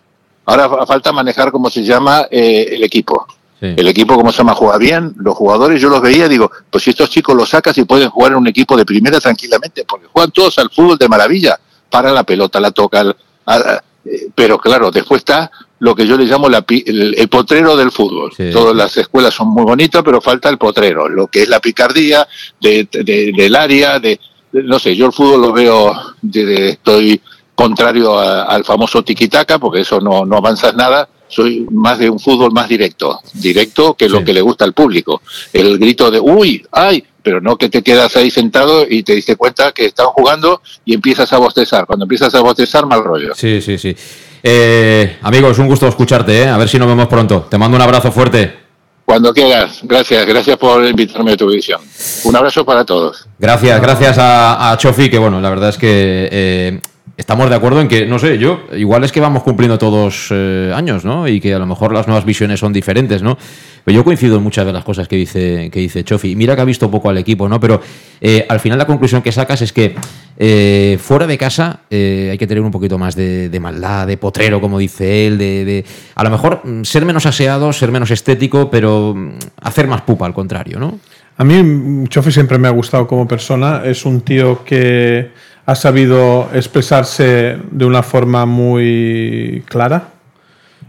Ahora 0.46 0.70
fa- 0.70 0.86
falta 0.86 1.12
manejar, 1.12 1.52
como 1.52 1.70
se 1.70 1.84
llama, 1.84 2.28
eh, 2.30 2.70
el 2.72 2.84
equipo. 2.84 3.26
Sí. 3.64 3.74
El 3.78 3.88
equipo, 3.88 4.16
como 4.16 4.32
se 4.34 4.40
llama, 4.40 4.54
juega 4.56 4.78
bien. 4.78 5.14
Los 5.18 5.36
jugadores, 5.38 5.82
yo 5.82 5.88
los 5.88 6.02
veía, 6.02 6.28
digo, 6.28 6.52
pues 6.70 6.84
si 6.84 6.90
estos 6.90 7.10
chicos 7.10 7.34
los 7.34 7.48
sacas 7.50 7.78
y 7.78 7.86
pueden 7.86 8.10
jugar 8.10 8.34
en 8.34 8.40
un 8.40 8.48
equipo 8.48 8.76
de 8.76 8.84
primera 8.84 9.22
tranquilamente, 9.22 9.86
porque 9.88 10.08
juegan 10.12 10.32
todos 10.32 10.60
al 10.60 10.70
fútbol 10.70 10.98
de 10.98 11.08
maravilla. 11.08 11.58
Para 11.90 12.12
la 12.12 12.24
pelota, 12.24 12.60
la 12.60 12.72
tocan. 12.72 13.14
a- 13.46 13.56
a- 13.56 13.84
eh, 14.06 14.28
pero 14.36 14.58
claro, 14.58 14.92
después 14.92 15.20
está 15.20 15.50
lo 15.80 15.96
que 15.96 16.06
yo 16.06 16.18
le 16.18 16.26
llamo 16.26 16.50
la, 16.50 16.66
el, 16.68 17.28
potrero 17.30 17.78
del 17.78 17.90
fútbol. 17.92 18.32
Todas 18.52 18.76
las 18.76 18.98
escuelas 18.98 19.34
son 19.34 19.48
muy 19.50 19.64
bonitas, 19.64 20.02
pero 20.04 20.20
falta 20.20 20.50
el 20.50 20.58
potrero, 20.58 21.08
lo 21.08 21.28
que 21.28 21.44
es 21.44 21.48
la 21.50 21.60
picardía 21.62 22.28
de, 22.60 22.88
del 22.92 23.56
área, 23.56 24.00
de, 24.00 24.20
no 24.54 24.78
sé, 24.80 24.94
yo 24.96 25.06
el 25.06 25.14
fútbol 25.14 25.42
lo 25.42 25.54
veo, 25.54 25.94
de, 26.22 26.70
estoy 26.72 27.22
contrario 27.56 28.18
al 28.20 28.64
famoso 28.66 29.04
tiquitaca, 29.04 29.60
porque 29.60 29.82
eso 29.82 30.00
no, 30.02 30.26
no 30.26 30.38
avanzas 30.38 30.74
nada, 30.76 31.08
soy 31.34 31.66
más 31.72 32.00
de 32.00 32.10
un 32.10 32.20
fútbol 32.20 32.52
más 32.52 32.68
directo, 32.68 33.20
directo 33.34 33.96
que 33.96 34.10
lo 34.10 34.24
que 34.24 34.34
le 34.34 34.42
gusta 34.42 34.66
al 34.66 34.74
público. 34.74 35.22
El 35.52 35.78
grito 35.78 36.12
de, 36.12 36.20
uy, 36.20 36.66
ay, 36.72 37.04
pero 37.22 37.42
no 37.42 37.58
que 37.58 37.70
te 37.70 37.82
quedas 37.82 38.16
ahí 38.16 38.30
sentado 38.30 38.86
y 38.88 39.04
te 39.04 39.16
diste 39.16 39.36
cuenta 39.36 39.72
que 39.72 39.86
están 39.86 40.08
jugando 40.08 40.62
y 40.86 40.94
empiezas 40.94 41.32
a 41.34 41.38
bostezar. 41.38 41.86
Cuando 41.86 42.06
empiezas 42.06 42.36
a 42.36 42.42
bostezar, 42.42 42.86
mal 42.86 43.04
rollo. 43.04 43.34
Sí, 43.34 43.62
sí, 43.62 43.78
sí. 43.78 43.96
Eh, 44.44 45.18
amigos, 45.22 45.58
un 45.58 45.68
gusto 45.68 45.88
escucharte, 45.88 46.44
¿eh? 46.44 46.48
a 46.48 46.58
ver 46.58 46.68
si 46.68 46.78
nos 46.78 46.88
vemos 46.88 47.08
pronto. 47.08 47.48
Te 47.50 47.58
mando 47.58 47.78
un 47.78 47.82
abrazo 47.82 48.12
fuerte. 48.12 48.64
Cuando 49.06 49.34
quieras, 49.34 49.80
gracias, 49.84 50.26
gracias 50.26 50.58
por 50.58 50.86
invitarme 50.86 51.34
a 51.34 51.38
tu 51.38 51.48
visión. 51.48 51.82
Un 52.24 52.36
abrazo 52.36 52.66
para 52.66 52.86
todos. 52.86 53.28
Gracias, 53.38 53.82
gracias 53.82 54.18
a, 54.20 54.76
Chofi, 54.78 55.10
que 55.10 55.18
bueno, 55.18 55.42
la 55.42 55.50
verdad 55.50 55.70
es 55.70 55.78
que 55.78 56.30
eh, 56.32 56.80
estamos 57.16 57.50
de 57.50 57.56
acuerdo 57.56 57.80
en 57.82 57.88
que, 57.88 58.06
no 58.06 58.18
sé, 58.18 58.38
yo, 58.38 58.64
igual 58.76 59.04
es 59.04 59.12
que 59.12 59.20
vamos 59.20 59.44
cumpliendo 59.44 59.78
todos 59.78 60.30
eh, 60.32 60.72
años, 60.76 61.06
¿no? 61.06 61.28
Y 61.28 61.40
que 61.40 61.54
a 61.54 61.60
lo 61.60 61.66
mejor 61.66 61.94
las 61.94 62.08
nuevas 62.08 62.26
visiones 62.26 62.60
son 62.60 62.74
diferentes, 62.74 63.22
¿no? 63.22 63.38
Pero 63.84 63.98
yo 63.98 64.04
coincido 64.04 64.38
en 64.38 64.44
muchas 64.44 64.66
de 64.66 64.74
las 64.74 64.84
cosas 64.84 65.08
que 65.08 65.16
dice, 65.16 65.70
que 65.72 65.80
dice 65.80 66.04
Chofi. 66.04 66.36
Mira 66.36 66.56
que 66.56 66.62
ha 66.62 66.66
visto 66.66 66.90
poco 66.90 67.10
al 67.10 67.18
equipo, 67.18 67.48
¿no? 67.48 67.60
Pero 67.60 67.82
eh, 68.22 68.46
al 68.50 68.60
final 68.60 68.78
la 68.78 68.88
conclusión 68.88 69.22
que 69.22 69.32
sacas 69.32 69.62
es 69.62 69.74
que 69.74 69.96
eh, 70.38 70.98
fuera 71.00 71.28
de 71.28 71.38
casa 71.38 71.82
hay 71.92 72.38
que 72.38 72.48
tener 72.48 72.64
un 72.64 72.72
poquito 72.72 72.98
más 72.98 73.16
de, 73.16 73.60
maldad, 73.62 74.08
de 74.08 74.18
potrero, 74.18 74.60
como 74.60 74.80
dice 74.80 75.28
él, 75.28 75.38
de, 75.38 75.86
a 76.16 76.24
lo 76.24 76.30
mejor 76.30 76.62
mm, 76.64 76.84
ser 76.84 77.06
menos 77.06 77.26
aseado, 77.26 77.72
ser 77.74 77.92
menos 77.92 78.10
estético, 78.10 78.72
pero 78.72 79.14
mm, 79.16 79.34
hacer 79.62 79.88
más 79.88 80.02
pupa, 80.02 80.26
al 80.26 80.34
contrario, 80.34 80.80
¿no? 80.80 81.00
A 81.38 81.44
mí 81.44 81.62
mm, 81.62 82.08
Chofi 82.08 82.32
siempre 82.32 82.58
me 82.58 82.68
ha 82.68 82.72
gustado 82.72 83.06
como 83.06 83.28
persona. 83.28 83.84
Es 83.86 84.06
un 84.06 84.22
tío 84.22 84.64
que 84.64 85.32
ha 85.66 85.76
sabido 85.76 86.50
expresarse 86.54 87.58
de 87.72 87.86
una 87.86 88.04
forma 88.04 88.46
muy 88.46 89.64
clara 89.68 90.10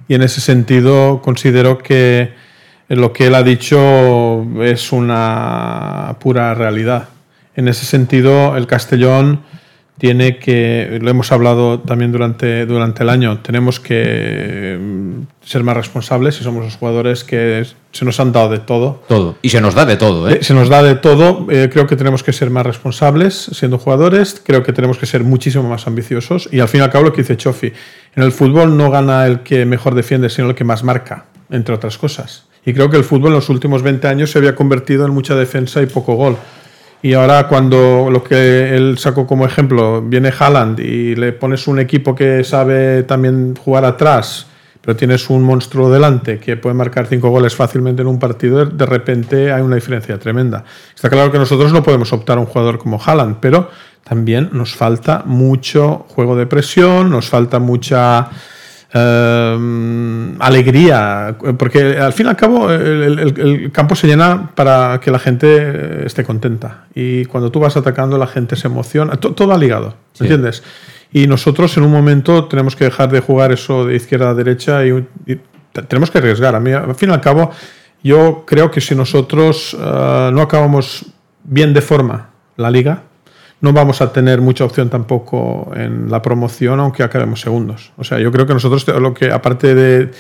y 0.08 0.14
en 0.14 0.22
ese 0.22 0.40
sentido 0.40 1.20
considero 1.22 1.78
que 1.78 2.32
lo 2.88 3.12
que 3.12 3.28
él 3.28 3.34
ha 3.34 3.42
dicho 3.42 4.44
es 4.62 4.92
una 4.92 6.16
pura 6.20 6.54
realidad. 6.54 7.08
En 7.56 7.68
ese 7.68 7.86
sentido, 7.86 8.56
el 8.56 8.66
Castellón 8.66 9.40
tiene 9.98 10.38
que, 10.38 10.98
lo 11.00 11.08
hemos 11.10 11.30
hablado 11.30 11.78
también 11.80 12.10
durante, 12.10 12.66
durante 12.66 13.04
el 13.04 13.08
año, 13.08 13.38
tenemos 13.38 13.78
que 13.78 14.76
mm, 14.80 15.46
ser 15.46 15.62
más 15.62 15.76
responsables 15.76 16.40
y 16.40 16.44
somos 16.44 16.64
los 16.64 16.76
jugadores 16.76 17.22
que 17.22 17.64
se 17.92 18.04
nos 18.04 18.18
han 18.18 18.32
dado 18.32 18.48
de 18.48 18.58
todo. 18.58 19.04
Todo. 19.06 19.36
Y 19.40 19.50
se 19.50 19.60
nos 19.60 19.74
da 19.74 19.86
de 19.86 19.96
todo, 19.96 20.28
¿eh? 20.28 20.42
Se 20.42 20.52
nos 20.52 20.68
da 20.68 20.82
de 20.82 20.96
todo. 20.96 21.46
Eh, 21.48 21.70
creo 21.72 21.86
que 21.86 21.94
tenemos 21.94 22.24
que 22.24 22.32
ser 22.32 22.50
más 22.50 22.66
responsables 22.66 23.50
siendo 23.52 23.78
jugadores. 23.78 24.42
Creo 24.44 24.64
que 24.64 24.72
tenemos 24.72 24.98
que 24.98 25.06
ser 25.06 25.22
muchísimo 25.22 25.68
más 25.68 25.86
ambiciosos. 25.86 26.48
Y 26.50 26.58
al 26.58 26.68
fin 26.68 26.80
y 26.80 26.84
al 26.84 26.90
cabo, 26.90 27.04
lo 27.04 27.12
que 27.12 27.22
dice 27.22 27.36
Chofi, 27.36 27.72
en 28.16 28.22
el 28.22 28.32
fútbol 28.32 28.76
no 28.76 28.90
gana 28.90 29.26
el 29.26 29.40
que 29.40 29.64
mejor 29.64 29.94
defiende, 29.94 30.28
sino 30.28 30.50
el 30.50 30.56
que 30.56 30.64
más 30.64 30.82
marca, 30.82 31.26
entre 31.50 31.74
otras 31.74 31.98
cosas. 31.98 32.46
Y 32.66 32.72
creo 32.72 32.90
que 32.90 32.96
el 32.96 33.04
fútbol 33.04 33.28
en 33.28 33.34
los 33.34 33.48
últimos 33.48 33.82
20 33.82 34.08
años 34.08 34.32
se 34.32 34.38
había 34.38 34.56
convertido 34.56 35.04
en 35.04 35.12
mucha 35.12 35.36
defensa 35.36 35.82
y 35.82 35.86
poco 35.86 36.14
gol. 36.14 36.36
Y 37.04 37.12
ahora 37.12 37.48
cuando 37.48 38.08
lo 38.10 38.24
que 38.24 38.74
él 38.74 38.96
sacó 38.96 39.26
como 39.26 39.44
ejemplo, 39.44 40.00
viene 40.00 40.32
Haaland 40.38 40.80
y 40.80 41.14
le 41.14 41.34
pones 41.34 41.68
un 41.68 41.78
equipo 41.78 42.14
que 42.14 42.42
sabe 42.44 43.02
también 43.02 43.54
jugar 43.56 43.84
atrás, 43.84 44.46
pero 44.80 44.96
tienes 44.96 45.28
un 45.28 45.42
monstruo 45.42 45.90
delante 45.90 46.38
que 46.38 46.56
puede 46.56 46.74
marcar 46.74 47.06
cinco 47.06 47.28
goles 47.28 47.54
fácilmente 47.54 48.00
en 48.00 48.08
un 48.08 48.18
partido, 48.18 48.64
de 48.64 48.86
repente 48.86 49.52
hay 49.52 49.60
una 49.60 49.74
diferencia 49.74 50.18
tremenda. 50.18 50.64
Está 50.94 51.10
claro 51.10 51.30
que 51.30 51.36
nosotros 51.36 51.74
no 51.74 51.82
podemos 51.82 52.10
optar 52.14 52.38
a 52.38 52.40
un 52.40 52.46
jugador 52.46 52.78
como 52.78 52.98
Haaland, 52.98 53.36
pero 53.38 53.68
también 54.02 54.48
nos 54.52 54.74
falta 54.74 55.24
mucho 55.26 56.06
juego 56.08 56.36
de 56.36 56.46
presión, 56.46 57.10
nos 57.10 57.28
falta 57.28 57.58
mucha 57.58 58.30
Em, 58.96 60.40
alegría, 60.40 61.36
porque 61.58 61.98
al 61.98 62.12
fin 62.12 62.26
y 62.26 62.28
al 62.28 62.36
cabo 62.36 62.70
el, 62.70 63.72
campo 63.72 63.96
se 63.96 64.06
llena 64.06 64.52
para 64.54 65.00
que 65.00 65.10
la 65.10 65.18
gente 65.18 66.06
esté 66.06 66.22
contenta. 66.22 66.84
Y 66.94 67.24
cuando 67.24 67.50
tú 67.50 67.58
vas 67.58 67.76
atacando, 67.76 68.16
la 68.18 68.28
gente 68.28 68.54
se 68.54 68.68
emociona. 68.68 69.16
todo 69.16 69.52
ha 69.52 69.58
ligado, 69.58 69.96
¿entiendes? 70.20 70.62
Y 71.12 71.26
nosotros 71.26 71.76
en 71.76 71.82
un 71.82 71.90
momento 71.90 72.44
tenemos 72.44 72.76
que 72.76 72.84
dejar 72.84 73.10
de 73.10 73.18
jugar 73.18 73.50
eso 73.50 73.84
de 73.84 73.96
izquierda 73.96 74.30
a 74.30 74.34
derecha 74.34 74.86
y, 74.86 75.04
tenemos 75.88 76.12
que 76.12 76.18
arriesgar. 76.18 76.54
A 76.54 76.60
mí, 76.60 76.70
al 76.70 76.94
fin 76.94 77.10
y 77.10 77.12
al 77.12 77.20
cabo, 77.20 77.50
yo 78.04 78.44
creo 78.46 78.70
que 78.70 78.80
si 78.80 78.94
nosotros 78.94 79.76
eh, 79.76 80.30
no 80.32 80.40
acabamos 80.40 81.04
bien 81.42 81.74
de 81.74 81.80
forma 81.80 82.30
la 82.56 82.70
liga, 82.70 83.02
no 83.64 83.72
vamos 83.72 84.02
a 84.02 84.12
tener 84.12 84.42
mucha 84.42 84.62
opción 84.62 84.90
tampoco 84.90 85.72
en 85.74 86.10
la 86.10 86.20
promoción, 86.20 86.80
aunque 86.80 87.02
acabemos 87.02 87.40
segundos. 87.40 87.92
O 87.96 88.04
sea, 88.04 88.18
yo 88.18 88.30
creo 88.30 88.46
que 88.46 88.52
nosotros, 88.52 88.86
lo 88.86 89.14
que 89.14 89.32
aparte 89.32 89.74
de 89.74 90.10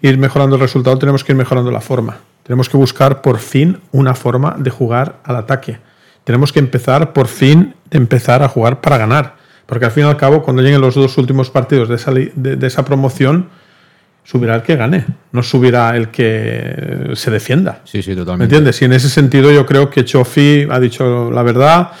ir 0.00 0.16
mejorando 0.16 0.56
el 0.56 0.62
resultado, 0.62 0.98
tenemos 0.98 1.22
que 1.22 1.32
ir 1.32 1.36
mejorando 1.36 1.70
la 1.70 1.82
forma. 1.82 2.16
Tenemos 2.44 2.70
que 2.70 2.78
buscar 2.78 3.20
por 3.20 3.38
fin 3.40 3.78
una 3.92 4.14
forma 4.14 4.56
de 4.58 4.70
jugar 4.70 5.20
al 5.22 5.36
ataque. 5.36 5.78
Tenemos 6.24 6.50
que 6.50 6.60
empezar 6.60 7.12
por 7.12 7.28
fin 7.28 7.74
de 7.90 7.98
empezar 7.98 8.42
a 8.42 8.48
jugar 8.48 8.80
para 8.80 8.96
ganar. 8.96 9.36
Porque 9.66 9.84
al 9.84 9.90
fin 9.90 10.04
y 10.04 10.06
al 10.08 10.16
cabo, 10.16 10.42
cuando 10.42 10.62
lleguen 10.62 10.80
los 10.80 10.94
dos 10.94 11.18
últimos 11.18 11.50
partidos 11.50 11.90
de 11.90 11.96
esa, 11.96 12.10
de, 12.10 12.66
esa 12.66 12.86
promoción, 12.86 13.50
subirá 14.24 14.54
el 14.54 14.62
que 14.62 14.76
gane, 14.76 15.04
no 15.30 15.42
subirá 15.42 15.94
el 15.94 16.08
que 16.08 17.10
se 17.16 17.30
defienda. 17.30 17.82
Sí, 17.84 18.02
sí, 18.02 18.16
totalmente. 18.16 18.38
¿Me 18.38 18.44
entiendes? 18.44 18.80
Y 18.80 18.86
en 18.86 18.94
ese 18.94 19.10
sentido 19.10 19.52
yo 19.52 19.66
creo 19.66 19.90
que 19.90 20.06
Chofi 20.06 20.66
ha 20.70 20.80
dicho 20.80 21.30
la 21.30 21.42
verdad 21.42 21.92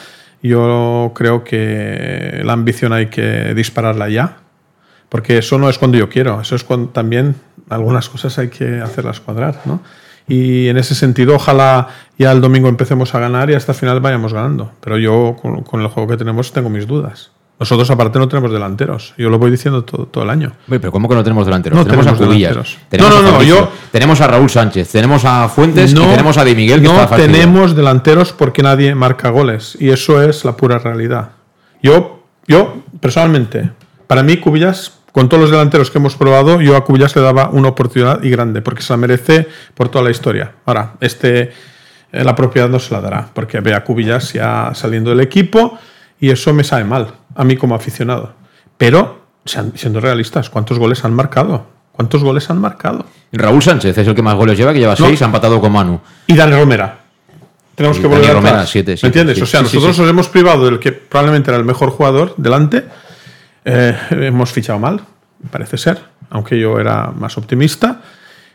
yo 0.48 1.12
creo 1.14 1.42
que 1.42 2.42
la 2.44 2.52
ambición 2.52 2.92
hay 2.92 3.06
que 3.06 3.54
dispararla 3.54 4.10
ya, 4.10 4.36
porque 5.08 5.38
eso 5.38 5.58
no 5.58 5.70
es 5.70 5.78
cuando 5.78 5.96
yo 5.96 6.08
quiero, 6.10 6.40
eso 6.40 6.54
es 6.54 6.64
cuando 6.64 6.90
también 6.90 7.36
algunas 7.70 8.08
cosas 8.10 8.38
hay 8.38 8.48
que 8.48 8.80
hacerlas 8.80 9.20
cuadrar, 9.20 9.60
¿no? 9.64 9.80
Y 10.26 10.68
en 10.68 10.76
ese 10.76 10.94
sentido, 10.94 11.34
ojalá 11.36 11.88
ya 12.18 12.32
el 12.32 12.40
domingo 12.40 12.68
empecemos 12.68 13.14
a 13.14 13.20
ganar 13.20 13.50
y 13.50 13.54
hasta 13.54 13.72
el 13.72 13.78
final 13.78 14.00
vayamos 14.00 14.32
ganando. 14.32 14.72
Pero 14.80 14.98
yo, 14.98 15.36
con, 15.40 15.80
el 15.80 15.88
juego 15.88 16.08
que 16.08 16.16
tenemos, 16.16 16.52
tengo 16.52 16.70
mis 16.70 16.86
dudas. 16.86 17.30
Nosotros, 17.64 17.90
aparte, 17.90 18.18
no 18.18 18.28
tenemos 18.28 18.52
delanteros. 18.52 19.14
Yo 19.16 19.30
lo 19.30 19.38
voy 19.38 19.50
diciendo 19.50 19.84
todo, 19.84 20.04
todo 20.04 20.22
el 20.22 20.28
año. 20.28 20.52
pero 20.68 20.92
¿cómo 20.92 21.08
que 21.08 21.14
no 21.14 21.24
tenemos 21.24 21.46
delanteros? 21.46 21.78
No 21.78 21.86
tenemos, 21.86 22.06
a 22.06 22.12
Cubillas. 22.12 22.76
Tenemos 22.90 23.14
no, 23.14 23.22
no, 23.22 23.32
no. 23.38 23.42
yo, 23.42 23.70
tenemos 23.90 24.20
a 24.20 24.26
Raúl 24.26 24.50
Sánchez, 24.50 24.90
tenemos 24.90 25.24
a 25.24 25.48
Fuentes 25.48 25.92
y 25.92 25.94
tenemos 25.94 26.36
a 26.36 26.44
Di 26.44 26.54
Miguel. 26.54 26.82
Que 26.82 26.88
no 26.88 27.06
tenemos 27.08 27.74
delanteros 27.74 28.32
porque 28.32 28.62
nadie 28.62 28.94
marca 28.94 29.30
goles. 29.30 29.78
Y 29.80 29.88
eso 29.88 30.20
es 30.20 30.44
la 30.44 30.58
pura 30.58 30.78
realidad. 30.78 31.30
Yo, 31.82 32.22
yo 32.46 32.82
personalmente, 33.00 33.70
para 34.06 34.22
mí, 34.22 34.36
Cubillas, 34.36 34.98
con 35.12 35.30
todos 35.30 35.40
los 35.40 35.50
delanteros 35.50 35.90
que 35.90 35.96
hemos 35.96 36.16
probado, 36.16 36.60
yo 36.60 36.76
a 36.76 36.84
Cubillas 36.84 37.16
le 37.16 37.22
daba 37.22 37.48
una 37.48 37.68
oportunidad 37.68 38.22
y 38.22 38.28
grande, 38.28 38.60
porque 38.60 38.82
se 38.82 38.92
la 38.92 38.98
merece 38.98 39.48
por 39.72 39.88
toda 39.88 40.04
la 40.04 40.10
historia. 40.10 40.52
Ahora, 40.66 40.96
este, 41.00 41.50
eh, 42.12 42.24
la 42.24 42.34
propiedad 42.34 42.68
no 42.68 42.78
se 42.78 42.92
la 42.92 43.00
dará, 43.00 43.30
porque 43.32 43.60
ve 43.60 43.72
a 43.72 43.84
Cubillas 43.84 44.34
ya 44.34 44.72
saliendo 44.74 45.08
del 45.08 45.20
equipo 45.20 45.78
y 46.24 46.30
eso 46.30 46.54
me 46.54 46.64
sabe 46.64 46.84
mal 46.84 47.08
a 47.34 47.44
mí 47.44 47.54
como 47.54 47.74
aficionado. 47.74 48.32
Pero, 48.78 49.26
siendo 49.44 50.00
realistas, 50.00 50.48
¿cuántos 50.48 50.78
goles 50.78 51.04
han 51.04 51.12
marcado? 51.12 51.66
¿Cuántos 51.92 52.24
goles 52.24 52.48
han 52.48 52.58
marcado? 52.62 53.04
Raúl 53.30 53.62
Sánchez 53.62 53.98
es 53.98 54.08
el 54.08 54.14
que 54.14 54.22
más 54.22 54.34
goles 54.34 54.56
lleva, 54.56 54.72
que 54.72 54.78
lleva 54.78 54.96
seis, 54.96 55.20
ha 55.20 55.26
empatado 55.26 55.60
con 55.60 55.70
Manu. 55.70 56.00
Y 56.26 56.34
Dani 56.34 56.56
Romera. 56.56 57.00
Tenemos 57.74 57.98
que 57.98 58.06
volver 58.06 58.30
a 58.30 58.32
Romera, 58.32 58.64
siete, 58.64 58.96
¿Me 59.02 59.08
entiendes? 59.08 59.42
o 59.42 59.44
sea, 59.44 59.60
nosotros 59.60 59.98
nos 59.98 60.08
hemos 60.08 60.30
privado 60.30 60.64
del 60.64 60.78
que 60.78 60.92
probablemente 60.92 61.50
era 61.50 61.58
el 61.58 61.66
mejor 61.66 61.90
jugador 61.90 62.32
delante. 62.38 62.86
Eh, 63.66 63.94
hemos 64.12 64.50
fichado 64.50 64.78
mal, 64.78 65.02
parece 65.50 65.76
ser, 65.76 65.98
aunque 66.30 66.58
yo 66.58 66.80
era 66.80 67.08
más 67.10 67.36
optimista. 67.36 68.00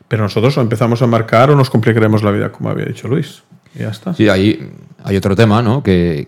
Pero 0.08 0.24
nosotros 0.24 0.58
empezamos 0.58 1.04
a 1.04 1.06
marcar 1.06 1.52
o 1.52 1.56
nos 1.56 1.70
complicaremos 1.70 2.24
la 2.24 2.32
vida, 2.32 2.52
como 2.52 2.72
había 2.72 2.86
dicho 2.86 3.08
Luis. 3.08 3.44
Y 3.76 3.80
ya 3.82 3.90
está. 3.90 4.16
Sí, 4.16 4.28
ahí 4.28 4.72
hay 5.04 5.16
otro 5.16 5.36
tema, 5.36 5.62
¿no? 5.62 5.84
Que 5.84 6.26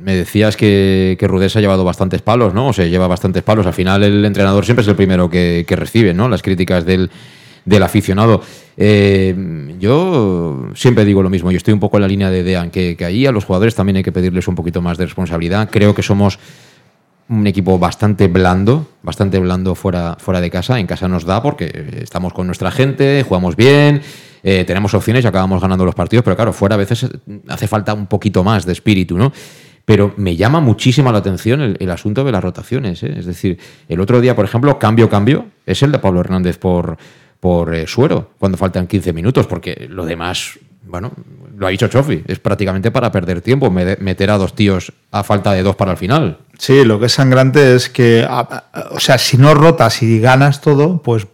me 0.00 0.14
decías 0.14 0.56
que, 0.56 1.16
que 1.18 1.28
Rudés 1.28 1.56
ha 1.56 1.60
llevado 1.60 1.84
bastantes 1.84 2.22
palos, 2.22 2.54
¿no? 2.54 2.68
O 2.68 2.72
sea, 2.72 2.86
lleva 2.86 3.08
bastantes 3.08 3.42
palos. 3.42 3.66
Al 3.66 3.74
final 3.74 4.02
el 4.02 4.24
entrenador 4.24 4.64
siempre 4.64 4.82
es 4.82 4.88
el 4.88 4.96
primero 4.96 5.28
que, 5.28 5.64
recibe, 5.70 6.14
¿no? 6.14 6.28
Las 6.28 6.42
críticas 6.42 6.84
del, 6.84 7.10
aficionado. 7.82 8.42
Eh, 8.76 9.34
yo 9.78 10.68
siempre 10.74 11.04
digo 11.04 11.22
lo 11.22 11.30
mismo, 11.30 11.50
yo 11.50 11.56
estoy 11.56 11.74
un 11.74 11.80
poco 11.80 11.96
en 11.96 12.02
la 12.02 12.08
línea 12.08 12.30
de 12.30 12.42
Dean, 12.42 12.70
que, 12.70 12.96
ahí 13.04 13.26
a 13.26 13.32
los 13.32 13.44
jugadores 13.44 13.74
también 13.74 13.96
hay 13.96 14.02
que 14.02 14.12
pedirles 14.12 14.48
un 14.48 14.54
poquito 14.54 14.80
más 14.80 14.98
de 14.98 15.06
responsabilidad. 15.06 15.68
Creo 15.70 15.94
que 15.94 16.02
somos 16.02 16.38
un 17.28 17.46
equipo 17.46 17.78
bastante 17.78 18.26
blando, 18.26 18.88
bastante 19.02 19.38
blando 19.38 19.74
fuera, 19.74 20.16
fuera 20.18 20.40
de 20.40 20.50
casa. 20.50 20.80
En 20.80 20.86
casa 20.86 21.08
nos 21.08 21.24
da 21.24 21.42
porque 21.42 22.00
estamos 22.02 22.32
con 22.32 22.46
nuestra 22.46 22.70
gente, 22.70 23.22
jugamos 23.26 23.54
bien, 23.54 24.00
eh, 24.42 24.64
tenemos 24.64 24.94
opciones 24.94 25.24
y 25.24 25.28
acabamos 25.28 25.60
ganando 25.60 25.84
los 25.84 25.94
partidos, 25.94 26.22
pero 26.22 26.36
claro, 26.36 26.52
fuera 26.52 26.74
a 26.74 26.78
veces 26.78 27.06
hace 27.48 27.66
falta 27.66 27.92
un 27.92 28.06
poquito 28.06 28.44
más 28.44 28.64
de 28.64 28.72
espíritu, 28.72 29.18
¿no? 29.18 29.32
Pero 29.88 30.12
me 30.18 30.36
llama 30.36 30.60
muchísimo 30.60 31.10
la 31.10 31.16
atención 31.16 31.62
el, 31.80 31.90
asunto 31.90 32.22
de 32.22 32.30
las 32.30 32.44
rotaciones. 32.44 33.02
¿eh? 33.02 33.14
Es 33.16 33.24
decir, 33.24 33.58
el 33.88 34.02
otro 34.02 34.20
día, 34.20 34.36
por 34.36 34.44
ejemplo, 34.44 34.78
cambio, 34.78 35.08
cambio, 35.08 35.46
es 35.64 35.82
el 35.82 35.90
de 35.92 35.98
Pablo 35.98 36.20
Hernández 36.20 36.58
por, 36.58 36.98
por 37.40 37.74
eh, 37.74 37.86
Suero, 37.86 38.32
cuando 38.38 38.58
faltan 38.58 38.86
15 38.86 39.14
minutos, 39.14 39.46
porque 39.46 39.86
lo 39.88 40.04
demás, 40.04 40.58
bueno, 40.82 41.12
lo 41.56 41.66
ha 41.66 41.70
dicho 41.70 41.88
Chofi, 41.88 42.22
es 42.26 42.38
prácticamente 42.38 42.90
para 42.90 43.10
perder 43.10 43.40
tiempo, 43.40 43.70
meter 43.70 44.30
a 44.30 44.36
dos 44.36 44.54
tíos 44.54 44.92
a 45.10 45.24
falta 45.24 45.52
de 45.52 45.62
dos 45.62 45.74
para 45.74 45.92
el 45.92 45.96
final. 45.96 46.36
Sí, 46.58 46.84
lo 46.84 47.00
que 47.00 47.06
es 47.06 47.12
sangrante 47.12 47.74
es 47.74 47.88
que, 47.88 48.28
o 48.90 49.00
sea, 49.00 49.16
si 49.16 49.38
no 49.38 49.54
rotas 49.54 50.02
y 50.02 50.20
ganas 50.20 50.60
todo, 50.60 51.00
pues 51.00 51.28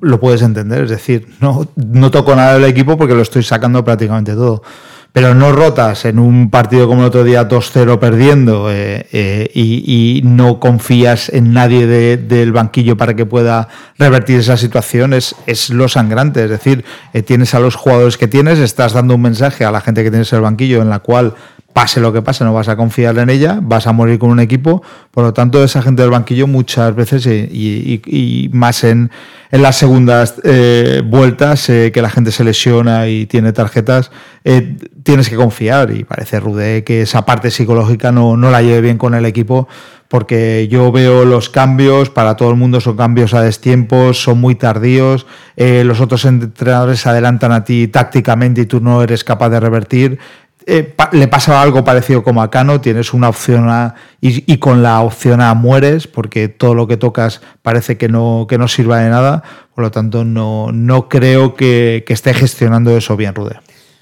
lo 0.00 0.18
puedes 0.18 0.42
entender. 0.42 0.82
Es 0.82 0.90
decir, 0.90 1.28
no, 1.38 1.68
no 1.76 2.10
toco 2.10 2.34
nada 2.34 2.54
del 2.54 2.64
equipo 2.64 2.96
porque 2.98 3.14
lo 3.14 3.22
estoy 3.22 3.44
sacando 3.44 3.84
prácticamente 3.84 4.32
todo 4.32 4.64
pero 5.12 5.34
no 5.34 5.52
rotas 5.52 6.04
en 6.04 6.18
un 6.18 6.50
partido 6.50 6.86
como 6.86 7.02
el 7.02 7.08
otro 7.08 7.24
día 7.24 7.48
2-0 7.48 7.98
perdiendo 7.98 8.70
eh, 8.70 9.06
eh, 9.12 9.50
y, 9.54 10.22
no 10.24 10.60
confías 10.60 11.28
en 11.30 11.52
nadie 11.52 11.86
del 11.86 12.52
banquillo 12.52 12.96
para 12.96 13.14
que 13.14 13.26
pueda 13.26 13.68
revertir 13.98 14.40
esa 14.40 14.56
situación, 14.56 15.12
es, 15.12 15.34
es 15.46 15.70
lo 15.70 15.88
sangrante. 15.88 16.44
Es 16.44 16.50
decir, 16.50 16.84
eh, 17.12 17.22
tienes 17.22 17.54
a 17.54 17.60
los 17.60 17.74
jugadores 17.74 18.16
que 18.16 18.28
tienes, 18.28 18.58
estás 18.58 18.92
dando 18.92 19.14
un 19.14 19.22
mensaje 19.22 19.64
a 19.64 19.70
la 19.70 19.80
gente 19.80 20.04
que 20.04 20.10
tienes 20.10 20.32
en 20.32 20.36
el 20.36 20.42
banquillo 20.42 20.82
en 20.82 20.90
la 20.90 21.00
cual 21.00 21.34
pase 21.72 22.00
lo 22.00 22.12
que 22.12 22.22
pase, 22.22 22.44
no 22.44 22.52
vas 22.52 22.68
a 22.68 22.76
confiar 22.76 23.16
en 23.18 23.30
ella, 23.30 23.58
vas 23.62 23.86
a 23.86 23.92
morir 23.92 24.18
con 24.18 24.30
un 24.30 24.40
equipo. 24.40 24.82
Por 25.10 25.24
lo 25.24 25.32
tanto, 25.32 25.62
esa 25.62 25.82
gente 25.82 26.02
del 26.02 26.10
banquillo 26.10 26.46
muchas 26.46 26.94
veces 26.94 27.26
y, 27.26 28.50
más 28.52 28.84
en, 28.84 29.10
las 29.50 29.76
segundas 29.76 30.34
eh, 30.44 31.02
vueltas, 31.04 31.68
eh, 31.68 31.90
que 31.92 32.02
la 32.02 32.10
gente 32.10 32.32
se 32.32 32.44
lesiona 32.44 33.08
y 33.08 33.26
tiene 33.26 33.52
tarjetas, 33.52 34.10
eh, 34.44 34.76
tienes 35.02 35.28
que 35.28 35.36
confiar. 35.36 35.90
Y 35.92 36.04
parece 36.04 36.40
Rude 36.40 36.84
que 36.84 37.02
esa 37.02 37.24
parte 37.24 37.50
psicológica 37.50 38.12
no, 38.12 38.36
no 38.36 38.50
la 38.50 38.62
lleve 38.62 38.80
bien 38.80 38.98
con 38.98 39.14
el 39.14 39.24
equipo. 39.24 39.68
Porque 40.08 40.66
yo 40.68 40.90
veo 40.90 41.24
los 41.24 41.50
cambios, 41.50 42.10
para 42.10 42.34
todo 42.34 42.50
el 42.50 42.56
mundo 42.56 42.80
son 42.80 42.96
cambios 42.96 43.32
a 43.32 43.42
destiempo, 43.42 44.12
son 44.12 44.40
muy 44.40 44.56
tardíos, 44.56 45.24
los 45.56 46.00
otros 46.00 46.24
entrenadores 46.24 46.98
se 46.98 47.08
adelantan 47.08 47.52
a 47.52 47.62
ti 47.62 47.86
tácticamente 47.86 48.62
y 48.62 48.66
tú 48.66 48.80
no 48.80 49.04
eres 49.04 49.22
capaz 49.22 49.50
de 49.50 49.60
revertir. 49.60 50.18
Eh, 50.66 50.94
le 51.12 51.28
pasa 51.28 51.62
algo 51.62 51.84
parecido 51.84 52.22
como 52.22 52.42
a 52.42 52.50
Cano, 52.50 52.80
tienes 52.80 53.14
una 53.14 53.28
opción 53.28 53.68
A 53.70 53.94
y, 54.20 54.58
con 54.58 54.82
la 54.82 55.00
opción 55.00 55.40
A 55.40 55.54
mueres 55.54 56.06
porque 56.06 56.48
todo 56.48 56.74
lo 56.74 56.86
que 56.86 56.96
tocas 56.96 57.40
parece 57.62 57.96
que 57.96 58.08
no, 58.08 58.46
que 58.48 58.58
no 58.58 58.68
sirva 58.68 58.98
de 58.98 59.08
nada, 59.08 59.42
por 59.74 59.84
lo 59.84 59.90
tanto 59.90 60.24
no, 60.24 60.70
no 60.72 61.08
creo 61.08 61.54
que, 61.54 62.04
esté 62.06 62.34
gestionando 62.34 62.96
eso 62.96 63.16
bien 63.16 63.34
Rude. 63.34 63.56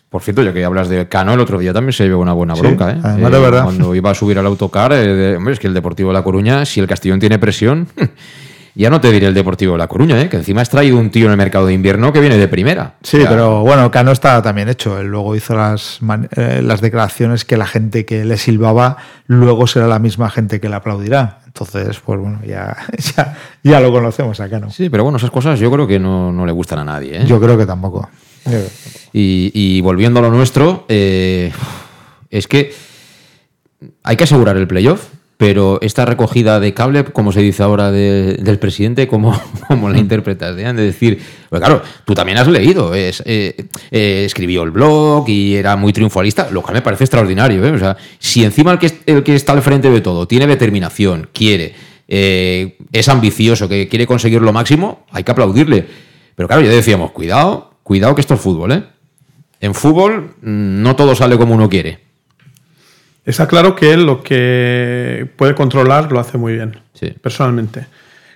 Por 0.09 0.23
cierto, 0.23 0.43
ya 0.43 0.53
que 0.53 0.65
hablas 0.65 0.89
de 0.89 1.07
Cano, 1.09 1.35
el 1.35 1.41
otro 1.41 1.59
día 1.59 1.73
también 1.73 1.93
se 1.93 2.05
llevó 2.05 2.23
una 2.23 2.33
buena 2.33 2.55
bronca. 2.55 2.93
¿eh? 2.93 3.01
Además, 3.03 3.31
de 3.31 3.39
verdad. 3.39 3.65
Cuando 3.65 3.95
iba 3.95 4.11
a 4.11 4.15
subir 4.15 4.39
al 4.39 4.47
autocar, 4.47 4.93
eh, 4.95 5.37
hombre, 5.37 5.53
es 5.53 5.61
que 5.61 5.67
el 5.67 5.75
Deportivo 5.75 6.09
de 6.09 6.15
La 6.15 6.23
Coruña, 6.23 6.65
si 6.65 6.81
el 6.81 6.87
Castellón 6.87 7.21
tiene 7.21 7.39
presión, 7.39 7.89
Ya 8.79 8.91
no 8.91 9.01
te 9.01 9.11
diré 9.11 9.27
el 9.27 9.35
Deportivo 9.35 9.73
de 9.73 9.79
La 9.79 9.89
Coruña, 9.89 10.23
¿eh? 10.23 10.29
que 10.29 10.37
encima 10.37 10.61
has 10.61 10.71
traído 10.71 10.99
un 10.99 11.11
tío 11.11 11.25
en 11.25 11.33
el 11.33 11.37
mercado 11.37 11.67
de 11.67 11.73
invierno 11.73 12.13
que 12.13 12.21
viene 12.21 12.39
de 12.39 12.47
primera. 12.47 12.95
Sí, 13.03 13.19
pero 13.29 13.63
bueno, 13.63 13.91
Cano 13.91 14.13
está 14.13 14.41
también 14.41 14.69
hecho. 14.69 15.01
Él 15.01 15.09
luego 15.09 15.35
hizo 15.35 15.57
las, 15.57 15.99
eh, 16.37 16.61
las 16.63 16.81
declaraciones 16.81 17.45
que 17.45 17.57
la 17.57 17.67
gente 17.67 18.07
que 18.07 18.25
le 18.25 18.37
silbaba 18.39 18.97
luego 19.27 19.67
será 19.67 19.89
la 19.89 19.99
misma 19.99 20.31
gente 20.31 20.61
que 20.61 20.69
le 20.69 20.77
aplaudirá. 20.77 21.41
Entonces, 21.47 21.99
pues 21.99 22.21
bueno, 22.21 22.39
ya, 22.47 22.77
ya, 23.65 23.81
lo 23.81 23.91
conocemos 23.91 24.39
a 24.39 24.49
Cano. 24.49 24.71
Sí, 24.71 24.89
pero 24.89 25.03
bueno, 25.03 25.19
esas 25.19 25.33
cosas 25.33 25.59
yo 25.59 25.73
creo 25.73 25.89
que 25.89 25.99
no, 25.99 26.47
le 26.47 26.53
gustan 26.53 26.79
a 26.79 26.85
nadie. 26.85 27.23
¿eh? 27.23 27.25
Yo 27.27 27.41
creo 27.41 27.59
que 27.59 27.67
tampoco. 27.67 28.09
Y, 29.13 29.81
volviendo 29.81 30.21
a 30.21 30.23
lo 30.23 30.31
nuestro, 30.31 30.87
eh, 30.89 31.51
es 32.31 32.47
que 32.47 32.73
hay 34.05 34.17
que 34.17 34.23
asegurar 34.23 34.57
el 34.57 34.69
playoff 34.69 35.18
pero 35.39 35.79
esta 35.83 36.05
recogida 36.05 36.59
de 36.59 36.75
cable, 36.75 37.05
como 37.05 37.31
se 37.31 37.41
dice 37.41 37.63
ahora 37.63 37.93
del 37.93 38.59
presidente, 38.59 39.07
¿cómo, 39.07 39.41
cómo 39.69 39.89
la 39.89 39.97
interpretas? 39.97 40.57
De 40.57 40.73
decir, 40.75 41.23
pues 41.49 41.61
claro, 41.61 41.81
tú 42.05 42.13
también 42.13 42.39
has 42.39 42.49
leído, 42.49 42.93
es, 42.93 43.23
eh, 43.25 43.69
eh, 43.93 44.25
escribió 44.27 44.65
el 44.65 44.73
blog 44.73 45.29
y 45.29 45.55
era 45.55 45.77
muy 45.77 45.93
triunfalista, 45.93 46.51
lo 46.51 46.61
cual 46.61 46.75
me 46.75 46.83
parece 46.83 47.05
extraordinario. 47.05 47.65
¿eh? 47.65 47.71
O 47.71 47.79
sea, 47.79 47.97
si 48.19 48.43
encima 48.43 48.73
el 48.73 48.81
que, 48.81 48.91
el 49.07 49.23
que 49.23 49.37
está 49.37 49.53
al 49.53 49.63
frente 49.63 49.89
de 49.91 50.01
todo 50.01 50.27
tiene 50.27 50.49
determinación, 50.49 51.29
quiere, 51.33 51.73
es 52.09 53.09
ambicioso, 53.09 53.69
que 53.69 53.87
quiere 53.87 54.09
conseguir 54.09 54.43
lo 54.43 54.53
máximo, 54.53 55.07
hay 55.13 55.23
que 55.23 55.31
aplaudirle. 55.31 55.87
Pero 56.35 56.49
claro, 56.49 56.63
ya 56.63 56.71
decíamos, 56.71 57.13
cuidado, 57.13 57.75
cuidado 57.85 58.17
que 58.17 58.23
esto 58.23 58.35
es 58.35 58.41
fútbol, 58.41 58.73
¿eh? 58.73 58.83
En 59.61 59.75
fútbol 59.75 60.35
mm, 60.43 60.83
no 60.83 60.97
todo 60.97 61.15
sale 61.15 61.39
como 61.39 61.55
uno 61.55 61.69
quiere. 61.69 62.08
Está 63.25 63.47
claro 63.47 63.75
que 63.75 63.93
él 63.93 64.05
lo 64.05 64.23
que 64.23 65.29
puede 65.37 65.55
controlar 65.55 66.11
lo 66.11 66.19
hace 66.19 66.39
muy 66.39 66.55
bien, 66.55 66.79
personalmente. 67.21 67.87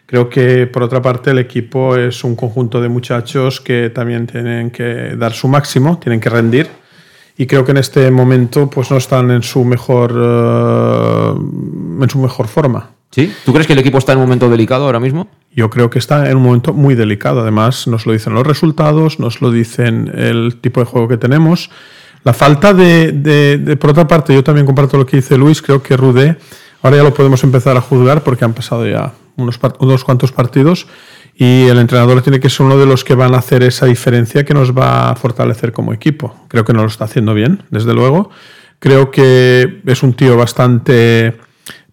Creo 0.06 0.28
que 0.28 0.66
por 0.66 0.82
otra 0.82 1.00
parte 1.00 1.30
el 1.30 1.38
equipo 1.38 1.96
es 1.96 2.22
un 2.22 2.36
conjunto 2.36 2.82
de 2.82 2.90
muchachos 2.90 3.60
que 3.60 3.88
también 3.88 4.26
tienen 4.26 4.70
que 4.70 5.16
dar 5.16 5.32
su 5.32 5.48
máximo, 5.48 5.98
tienen 5.98 6.20
que 6.20 6.28
rendir 6.28 6.68
y 7.36 7.46
creo 7.46 7.64
que 7.64 7.70
en 7.70 7.78
este 7.78 8.10
momento 8.10 8.68
pues 8.68 8.90
no 8.90 8.98
están 8.98 9.30
en 9.30 9.42
su 9.42 9.64
mejor 9.64 10.12
eh, 10.14 11.34
en 12.02 12.10
su 12.10 12.18
mejor 12.18 12.48
forma. 12.48 12.90
¿Sí? 13.10 13.32
¿Tú 13.44 13.52
crees 13.52 13.66
que 13.66 13.74
el 13.74 13.78
equipo 13.78 13.98
está 13.98 14.12
en 14.12 14.18
un 14.18 14.24
momento 14.24 14.48
delicado 14.48 14.86
ahora 14.86 15.00
mismo? 15.00 15.28
Yo 15.54 15.68
creo 15.68 15.90
que 15.90 15.98
está 15.98 16.30
en 16.30 16.36
un 16.38 16.42
momento 16.44 16.72
muy 16.72 16.94
delicado. 16.94 17.40
Además, 17.40 17.86
nos 17.86 18.06
lo 18.06 18.14
dicen 18.14 18.32
los 18.32 18.46
resultados, 18.46 19.18
nos 19.18 19.42
lo 19.42 19.50
dicen 19.50 20.10
el 20.14 20.56
tipo 20.62 20.80
de 20.80 20.86
juego 20.86 21.08
que 21.08 21.18
tenemos. 21.18 21.70
La 22.24 22.32
falta 22.32 22.72
de, 22.72 23.76
por 23.80 23.90
otra 23.90 24.06
parte, 24.06 24.34
yo 24.34 24.44
también 24.44 24.66
comparto 24.66 24.96
lo 24.96 25.06
que 25.06 25.16
dice 25.16 25.36
Luis, 25.36 25.60
creo 25.60 25.82
que 25.82 25.96
Rudé, 25.96 26.36
ahora 26.82 26.98
ya 26.98 27.02
lo 27.02 27.14
podemos 27.14 27.42
empezar 27.42 27.76
a 27.76 27.80
juzgar 27.80 28.22
porque 28.22 28.44
han 28.44 28.52
pasado 28.52 28.86
ya 28.86 29.12
unos, 29.36 29.58
unos 29.80 30.04
cuantos 30.04 30.30
partidos 30.30 30.86
y 31.34 31.66
el 31.66 31.78
entrenador 31.78 32.22
tiene 32.22 32.40
que 32.40 32.50
ser 32.50 32.66
uno 32.66 32.76
de 32.76 32.86
los 32.86 33.04
que 33.04 33.14
van 33.14 33.34
a 33.34 33.38
hacer 33.38 33.62
esa 33.62 33.86
diferencia 33.86 34.44
que 34.44 34.54
nos 34.54 34.76
va 34.76 35.10
a 35.10 35.16
fortalecer 35.16 35.72
como 35.72 35.92
equipo. 35.92 36.36
Creo 36.48 36.64
que 36.64 36.72
no 36.72 36.82
lo 36.82 36.88
está 36.88 37.06
haciendo 37.06 37.34
bien, 37.34 37.62
desde 37.70 37.94
luego. 37.94 38.30
Creo 38.78 39.10
que 39.10 39.80
es 39.86 40.02
un 40.02 40.12
tío 40.14 40.36
bastante 40.36 41.36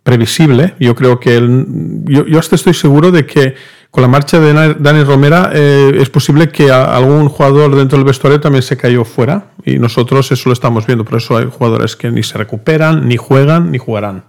previsible. 0.04 0.76
Yo 0.80 0.96
creo 0.96 1.20
que 1.20 1.38
él, 1.38 1.66
yo, 2.06 2.26
yo 2.26 2.40
hasta 2.40 2.56
estoy 2.56 2.74
seguro 2.74 3.12
de 3.12 3.26
que 3.26 3.56
con 3.92 4.02
la 4.04 4.08
marcha 4.08 4.40
de 4.40 4.76
Dani 4.80 5.04
Romera 5.04 5.52
eh, 5.54 5.98
es 6.00 6.10
posible 6.10 6.50
que 6.50 6.72
algún 6.72 7.28
jugador 7.30 7.76
dentro 7.76 7.98
del 7.98 8.06
vestuario 8.06 8.40
también 8.40 8.62
se 8.62 8.78
cayó 8.78 9.04
fuera 9.04 9.52
y 9.70 9.80
nosotros 9.80 10.32
eso 10.32 10.49
lo 10.49 10.53
estamos 10.53 10.86
viendo. 10.86 11.05
Por 11.05 11.17
eso 11.17 11.38
hay 11.38 11.45
jugadores 11.45 11.95
que 11.95 12.11
ni 12.11 12.24
se 12.24 12.38
recuperan, 12.38 13.07
ni 13.07 13.17
juegan, 13.17 13.72
ni 13.72 13.78
jugarán. 13.78 14.24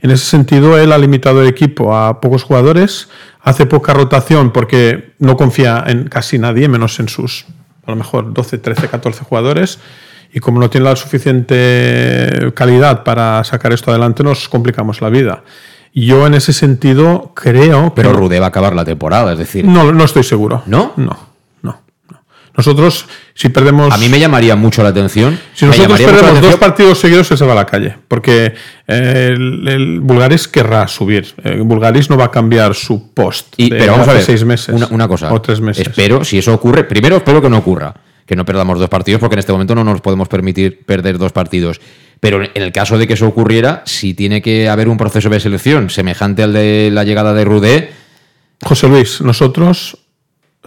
En 0.00 0.10
ese 0.10 0.24
sentido, 0.24 0.78
él 0.78 0.92
ha 0.92 0.98
limitado 0.98 1.42
el 1.42 1.48
equipo 1.48 1.96
a 1.96 2.20
pocos 2.20 2.44
jugadores, 2.44 3.08
hace 3.40 3.66
poca 3.66 3.92
rotación 3.94 4.52
porque 4.52 5.14
no 5.18 5.36
confía 5.36 5.82
en 5.86 6.08
casi 6.08 6.38
nadie, 6.38 6.68
menos 6.68 7.00
en 7.00 7.08
sus, 7.08 7.46
a 7.84 7.90
lo 7.90 7.96
mejor, 7.96 8.32
12, 8.32 8.58
13, 8.58 8.88
14 8.88 9.24
jugadores. 9.24 9.78
Y 10.32 10.40
como 10.40 10.60
no 10.60 10.70
tiene 10.70 10.84
la 10.84 10.94
suficiente 10.94 12.52
calidad 12.54 13.02
para 13.02 13.42
sacar 13.44 13.72
esto 13.72 13.90
adelante, 13.90 14.22
nos 14.22 14.48
complicamos 14.48 15.00
la 15.00 15.08
vida. 15.08 15.42
Yo 15.94 16.26
en 16.26 16.34
ese 16.34 16.52
sentido 16.52 17.32
creo 17.34 17.92
Pero 17.94 18.12
Rude 18.12 18.38
va 18.38 18.46
a 18.46 18.48
acabar 18.50 18.74
la 18.74 18.84
temporada, 18.84 19.32
es 19.32 19.38
decir... 19.38 19.64
No, 19.64 19.90
no 19.90 20.04
estoy 20.04 20.22
seguro. 20.22 20.62
No, 20.66 20.92
no. 20.96 21.27
Nosotros, 22.58 23.06
si 23.34 23.50
perdemos... 23.50 23.94
A 23.94 23.98
mí 23.98 24.08
me 24.08 24.18
llamaría 24.18 24.56
mucho 24.56 24.82
la 24.82 24.88
atención. 24.88 25.38
Si 25.54 25.64
nosotros 25.64 26.00
perdemos 26.00 26.40
dos 26.40 26.56
partidos 26.56 26.98
seguidos, 26.98 27.28
se 27.28 27.44
va 27.44 27.52
a 27.52 27.54
la 27.54 27.66
calle. 27.66 27.94
Porque 28.08 28.52
eh, 28.88 29.28
el, 29.32 30.00
Bulgaris 30.00 30.48
querrá 30.48 30.88
subir. 30.88 31.36
El 31.44 31.62
Bulgaris 31.62 32.10
no 32.10 32.16
va 32.16 32.24
a 32.24 32.30
cambiar 32.32 32.74
su 32.74 33.14
post 33.14 33.54
y, 33.56 33.70
pero 33.70 33.92
vamos 33.92 34.08
a 34.08 34.14
ver, 34.14 34.22
seis 34.22 34.44
meses. 34.44 34.74
Una, 34.90 35.06
cosa. 35.06 35.32
O 35.32 35.40
tres 35.40 35.60
meses. 35.60 35.86
Espero, 35.86 36.24
si 36.24 36.38
eso 36.38 36.52
ocurre... 36.52 36.82
Primero, 36.82 37.18
espero 37.18 37.40
que 37.40 37.48
no 37.48 37.58
ocurra. 37.58 37.94
Que 38.26 38.34
no 38.34 38.44
perdamos 38.44 38.80
dos 38.80 38.88
partidos, 38.88 39.20
porque 39.20 39.36
en 39.36 39.38
este 39.38 39.52
momento 39.52 39.76
no 39.76 39.84
nos 39.84 40.00
podemos 40.00 40.26
permitir 40.26 40.84
perder 40.84 41.16
dos 41.16 41.30
partidos. 41.30 41.80
Pero 42.18 42.42
en 42.42 42.50
el 42.60 42.72
caso 42.72 42.98
de 42.98 43.06
que 43.06 43.14
eso 43.14 43.28
ocurriera, 43.28 43.84
si 43.86 44.14
tiene 44.14 44.42
que 44.42 44.68
haber 44.68 44.88
un 44.88 44.96
proceso 44.96 45.30
de 45.30 45.38
selección 45.38 45.90
semejante 45.90 46.42
al 46.42 46.52
de 46.52 46.90
la 46.92 47.04
llegada 47.04 47.34
de 47.34 47.44
Rudé. 47.44 47.92
José 48.64 48.88
Luis, 48.88 49.20
nosotros. 49.20 50.07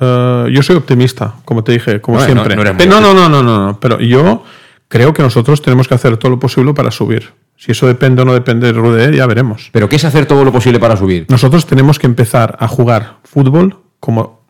Eh, 0.02 0.48
yo 0.52 0.64
soy 0.64 0.76
optimista, 0.76 1.36
como 1.46 1.64
te 1.64 1.74
dije, 1.74 2.02
como 2.02 2.20
siempre. 2.20 2.56
No, 2.88 3.00
no, 3.00 3.14
no, 3.14 3.30
no, 3.30 3.44
no, 3.44 3.80
Pero 3.80 4.00
yo 4.00 4.44
creo 4.88 5.14
que 5.14 5.22
nosotros 5.22 5.62
tenemos 5.62 5.88
que 5.88 5.94
hacer 5.94 6.18
todo 6.18 6.32
lo 6.32 6.40
posible 6.40 6.74
para 6.74 6.90
subir. 6.90 7.30
Si 7.56 7.72
eso 7.72 7.86
depende 7.86 8.24
o 8.24 8.26
no 8.26 8.34
depende 8.34 8.66
de 8.66 8.74
Rudé, 8.74 9.16
ya 9.16 9.28
veremos. 9.28 9.70
¿Pero 9.72 9.88
qué 9.88 9.98
es 9.98 10.04
hacer 10.04 10.26
todo 10.26 10.44
lo 10.44 10.52
posible 10.52 10.80
para 10.80 10.98
subir? 10.98 11.28
Nosotros 11.30 11.68
tenemos 11.68 12.00
que 12.00 12.08
empezar 12.08 12.58
a 12.60 12.68
jugar 12.68 13.18
fútbol 13.24 13.78
como 14.00 14.42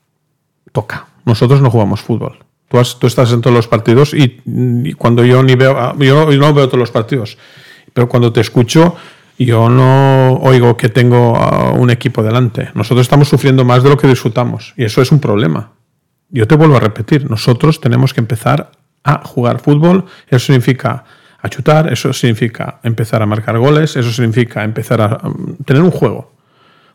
toca. 0.72 1.08
Nosotros 1.26 1.62
no 1.62 1.70
jugamos 1.70 2.00
fútbol. 2.00 2.40
Tú, 2.70 3.06
estás 3.06 3.34
en 3.34 3.42
todos 3.42 3.54
los 3.54 3.68
partidos 3.68 4.14
y, 4.14 4.94
cuando 4.94 5.26
yo 5.26 5.44
ni 5.44 5.56
veo, 5.56 5.78
ah, 5.78 5.94
yo 6.00 6.32
no 6.32 6.54
veo 6.54 6.68
todos 6.68 6.80
los 6.80 6.92
partidos, 6.92 7.38
pero 7.94 8.08
cuando 8.08 8.32
te 8.32 8.40
escucho, 8.40 8.96
yo 9.46 9.70
no 9.70 10.34
oigo 10.42 10.78
que 10.78 10.90
tengo 10.90 11.34
un 11.74 11.90
equipo 11.90 12.24
delante. 12.24 12.70
Nosotros 12.74 13.06
estamos 13.06 13.30
sufriendo 13.30 13.66
más 13.66 13.84
de 13.84 13.90
lo 13.90 13.98
que 13.98 14.08
disfrutamos 14.08 14.74
y 14.78 14.84
eso 14.84 15.02
es 15.02 15.12
un 15.12 15.20
problema. 15.20 15.72
Yo 16.30 16.48
te 16.48 16.56
vuelvo 16.56 16.78
a 16.78 16.80
repetir, 16.80 17.30
nosotros 17.30 17.82
tenemos 17.82 18.14
que 18.14 18.22
empezar 18.22 18.72
a 19.04 19.22
jugar 19.26 19.60
fútbol. 19.60 20.06
Eso 20.28 20.48
significa 20.48 21.04
a 21.42 21.50
chutar, 21.50 21.92
eso 21.92 22.14
significa 22.14 22.80
empezar 22.84 23.22
a 23.22 23.26
marcar 23.26 23.58
goles, 23.58 23.96
eso 23.96 24.12
significa 24.12 24.64
empezar 24.64 25.02
a 25.02 25.28
um, 25.28 25.56
tener 25.66 25.82
un 25.82 25.92
juego. 25.92 26.34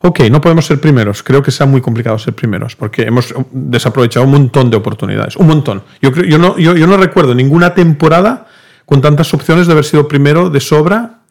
Ok, 0.00 0.20
no 0.30 0.40
podemos 0.40 0.66
ser 0.66 0.80
primeros. 0.80 1.22
Creo 1.22 1.42
que 1.42 1.50
sea 1.50 1.66
muy 1.66 1.80
complicado 1.80 2.18
ser 2.18 2.34
primeros 2.34 2.76
porque 2.76 3.02
hemos 3.02 3.34
desaprovechado 3.50 4.24
un 4.24 4.32
montón 4.32 4.70
de 4.70 4.76
oportunidades. 4.76 5.36
Un 5.36 5.48
montón. 5.48 5.82
Yo, 6.00 6.12
creo, 6.12 6.26
yo, 6.26 6.38
no, 6.38 6.56
yo, 6.58 6.76
yo 6.76 6.86
no 6.86 6.96
recuerdo 6.96 7.34
ninguna 7.34 7.74
temporada 7.74 8.46
con 8.84 9.00
tantas 9.00 9.32
opciones 9.34 9.66
de 9.66 9.72
haber 9.72 9.84
sido 9.84 10.06
primero 10.06 10.48
de 10.48 10.60
sobra 10.60 11.22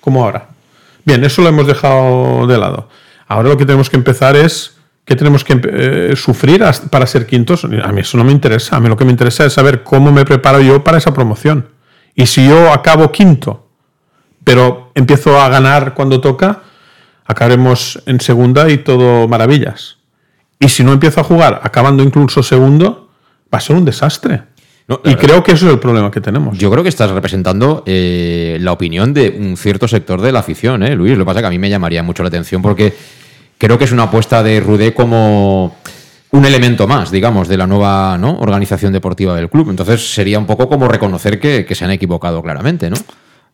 como 0.00 0.24
ahora. 0.24 0.48
Bien, 1.04 1.24
eso 1.24 1.42
lo 1.42 1.48
hemos 1.48 1.66
dejado 1.66 2.46
de 2.46 2.58
lado. 2.58 2.88
Ahora 3.26 3.48
lo 3.48 3.56
que 3.56 3.66
tenemos 3.66 3.88
que 3.88 3.96
empezar 3.96 4.36
es 4.36 4.76
que 5.04 5.16
tenemos 5.16 5.44
que 5.44 5.60
eh, 5.62 6.14
sufrir 6.16 6.64
para 6.90 7.06
ser 7.06 7.26
quintos. 7.26 7.64
A 7.64 7.68
mí 7.68 8.00
eso 8.00 8.16
no 8.16 8.24
me 8.24 8.32
interesa. 8.32 8.76
A 8.76 8.80
mí 8.80 8.88
lo 8.88 8.96
que 8.96 9.04
me 9.04 9.10
interesa 9.10 9.44
es 9.44 9.52
saber 9.52 9.82
cómo 9.82 10.12
me 10.12 10.24
preparo 10.24 10.60
yo 10.60 10.84
para 10.84 10.98
esa 10.98 11.12
promoción. 11.14 11.68
Y 12.14 12.26
si 12.26 12.46
yo 12.46 12.72
acabo 12.72 13.10
quinto, 13.12 13.68
pero 14.44 14.92
empiezo 14.94 15.40
a 15.40 15.48
ganar 15.48 15.94
cuando 15.94 16.20
toca, 16.20 16.62
acabaremos 17.24 18.02
en 18.06 18.20
segunda 18.20 18.70
y 18.70 18.78
todo 18.78 19.28
maravillas. 19.28 19.98
Y 20.58 20.68
si 20.68 20.84
no 20.84 20.92
empiezo 20.92 21.20
a 21.20 21.24
jugar 21.24 21.60
acabando 21.64 22.02
incluso 22.02 22.42
segundo, 22.42 23.10
va 23.52 23.58
a 23.58 23.60
ser 23.60 23.76
un 23.76 23.84
desastre. 23.84 24.42
Y 25.04 25.14
creo 25.14 25.42
que 25.42 25.52
eso 25.52 25.66
es 25.66 25.72
el 25.72 25.78
problema 25.78 26.10
que 26.10 26.20
tenemos. 26.20 26.58
Yo 26.58 26.70
creo 26.70 26.82
que 26.82 26.88
estás 26.88 27.10
representando 27.10 27.82
eh, 27.86 28.58
la 28.60 28.72
opinión 28.72 29.14
de 29.14 29.36
un 29.38 29.56
cierto 29.56 29.86
sector 29.86 30.20
de 30.20 30.32
la 30.32 30.40
afición, 30.40 30.82
¿eh, 30.82 30.94
Luis. 30.96 31.12
Lo 31.12 31.24
que 31.24 31.26
pasa 31.26 31.38
es 31.40 31.42
que 31.42 31.46
a 31.48 31.50
mí 31.50 31.58
me 31.58 31.70
llamaría 31.70 32.02
mucho 32.02 32.22
la 32.22 32.28
atención 32.28 32.60
porque 32.60 32.94
creo 33.56 33.78
que 33.78 33.84
es 33.84 33.92
una 33.92 34.04
apuesta 34.04 34.42
de 34.42 34.58
Rudé 34.60 34.92
como 34.92 35.76
un 36.32 36.44
elemento 36.44 36.86
más, 36.86 37.10
digamos, 37.10 37.48
de 37.48 37.56
la 37.56 37.66
nueva 37.66 38.18
¿no? 38.18 38.38
organización 38.38 38.92
deportiva 38.92 39.34
del 39.36 39.48
club. 39.48 39.70
Entonces 39.70 40.12
sería 40.12 40.38
un 40.38 40.46
poco 40.46 40.68
como 40.68 40.88
reconocer 40.88 41.38
que, 41.38 41.64
que 41.64 41.74
se 41.74 41.84
han 41.84 41.90
equivocado 41.90 42.42
claramente, 42.42 42.90
¿no? 42.90 42.96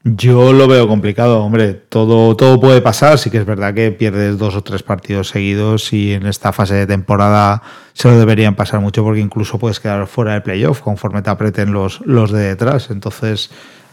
Yo 0.04 0.52
lo 0.52 0.68
veo 0.68 0.86
complicado, 0.86 1.42
hombre. 1.42 1.74
Todo, 1.74 2.36
todo 2.36 2.60
puede 2.60 2.80
pasar. 2.80 3.18
Sí 3.18 3.30
que 3.30 3.38
es 3.38 3.44
verdad 3.44 3.74
que 3.74 3.90
pierdes 3.90 4.38
dos 4.38 4.54
o 4.54 4.62
tres 4.62 4.82
partidos 4.82 5.28
seguidos 5.28 5.92
y 5.92 6.12
en 6.12 6.26
esta 6.26 6.52
fase 6.52 6.74
de 6.74 6.86
temporada 6.86 7.62
se 7.92 8.08
lo 8.08 8.16
deberían 8.16 8.54
pasar 8.54 8.80
mucho 8.80 9.02
porque 9.02 9.20
incluso 9.20 9.58
puedes 9.58 9.80
quedar 9.80 10.06
fuera 10.06 10.34
del 10.34 10.42
playoff 10.42 10.80
conforme 10.80 11.22
te 11.22 11.30
aprieten 11.30 11.72
los, 11.72 12.00
los 12.06 12.30
de 12.30 12.40
detrás. 12.40 12.90
Entonces, 12.90 13.50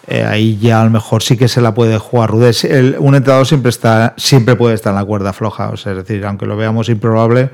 eh, 0.08 0.24
ahí 0.24 0.60
ya 0.60 0.82
a 0.82 0.86
lo 0.86 0.92
mejor 0.92 1.24
sí 1.24 1.38
que 1.38 1.48
se 1.48 1.62
la 1.62 1.74
puede 1.74 1.98
jugar 1.98 2.30
Rudés. 2.30 2.64
un 3.00 3.16
entrenador 3.16 3.48
siempre 3.48 3.70
está, 3.70 4.14
siempre 4.18 4.56
puede 4.56 4.76
estar 4.76 4.92
en 4.92 4.98
la 4.98 5.06
cuerda 5.06 5.34
floja. 5.34 5.70
O 5.70 5.78
sea, 5.78 5.94
es 5.94 6.00
decir, 6.00 6.26
aunque 6.26 6.46
lo 6.46 6.58
veamos 6.58 6.90
improbable, 6.90 7.50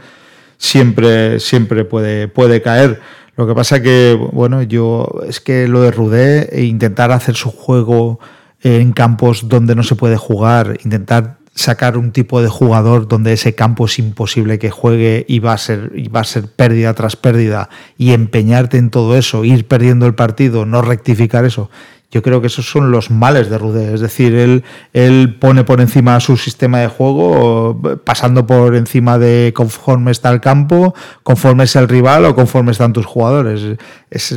siempre, 0.58 1.40
siempre 1.40 1.86
puede, 1.86 2.28
puede 2.28 2.62
caer. 2.62 3.00
Lo 3.36 3.48
que 3.48 3.56
pasa 3.56 3.82
que, 3.82 4.20
bueno, 4.34 4.64
yo 4.64 5.08
es 5.28 5.40
que 5.40 5.68
lo 5.68 5.82
de 5.82 5.92
Rudé, 5.92 6.50
e 6.52 6.64
intentar 6.64 7.12
hacer 7.12 7.36
su 7.36 7.52
juego 7.52 8.20
en 8.62 8.92
campos 8.92 9.48
donde 9.48 9.76
no 9.76 9.84
se 9.84 9.96
puede 9.96 10.18
jugar, 10.18 10.78
intentar 10.84 11.40
sacar 11.60 11.98
un 11.98 12.12
tipo 12.12 12.42
de 12.42 12.48
jugador 12.48 13.08
donde 13.08 13.34
ese 13.34 13.54
campo 13.54 13.86
es 13.86 14.00
imposible 14.00 14.60
que 14.60 14.72
juegue 14.72 15.26
y 15.28 15.40
va 15.40 15.54
a 15.54 15.58
ser, 15.58 15.92
y 15.94 16.08
va 16.08 16.22
a 16.22 16.24
ser 16.24 16.48
pérdida 16.48 16.94
tras 16.94 17.18
pérdida 17.18 17.70
y 17.98 18.14
empeñarte 18.14 18.78
en 18.78 18.90
todo 18.90 19.18
eso, 19.18 19.44
ir 19.44 19.68
perdiendo 19.68 20.06
el 20.06 20.16
partido, 20.16 20.66
no 20.66 20.82
rectificar 20.82 21.44
eso. 21.44 21.70
Yo 22.12 22.24
creo 22.24 22.42
que 22.42 22.48
esos 22.48 22.68
son 22.68 22.92
los 22.92 23.12
males 23.12 23.52
de 23.52 23.60
Rudé. 23.60 23.94
Es 23.94 24.00
decir, 24.00 24.34
él, 24.34 24.64
él 24.94 25.38
pone 25.40 25.64
por 25.64 25.80
encima 25.80 26.20
su 26.20 26.38
sistema 26.38 26.80
de 26.80 26.88
juego, 26.88 27.80
pasando 28.04 28.48
por 28.48 28.76
encima 28.76 29.20
de 29.20 29.54
conforme 29.56 30.10
está 30.10 30.32
el 30.32 30.42
campo, 30.42 30.96
conforme 31.22 31.66
es 31.66 31.76
el 31.76 31.88
rival 31.88 32.26
o 32.26 32.34
conforme 32.34 32.72
están 32.72 32.94
tus 32.94 33.06
jugadores. 33.06 33.78
Es, 34.10 34.36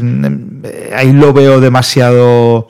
ahí 0.94 1.12
lo 1.14 1.32
veo 1.32 1.60
demasiado 1.60 2.68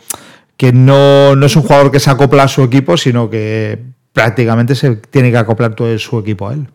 que 0.56 0.72
no, 0.72 1.34
no 1.36 1.46
es 1.46 1.56
un 1.56 1.62
jugador 1.62 1.90
que 1.90 2.00
se 2.00 2.10
acopla 2.10 2.44
a 2.44 2.48
su 2.48 2.62
equipo, 2.62 2.96
sino 2.96 3.28
que 3.30 3.78
prácticamente 4.12 4.74
se 4.74 4.96
tiene 4.96 5.30
que 5.30 5.38
acoplar 5.38 5.74
todo 5.74 5.98
su 5.98 6.18
equipo 6.18 6.48
a 6.48 6.54
él. 6.54 6.68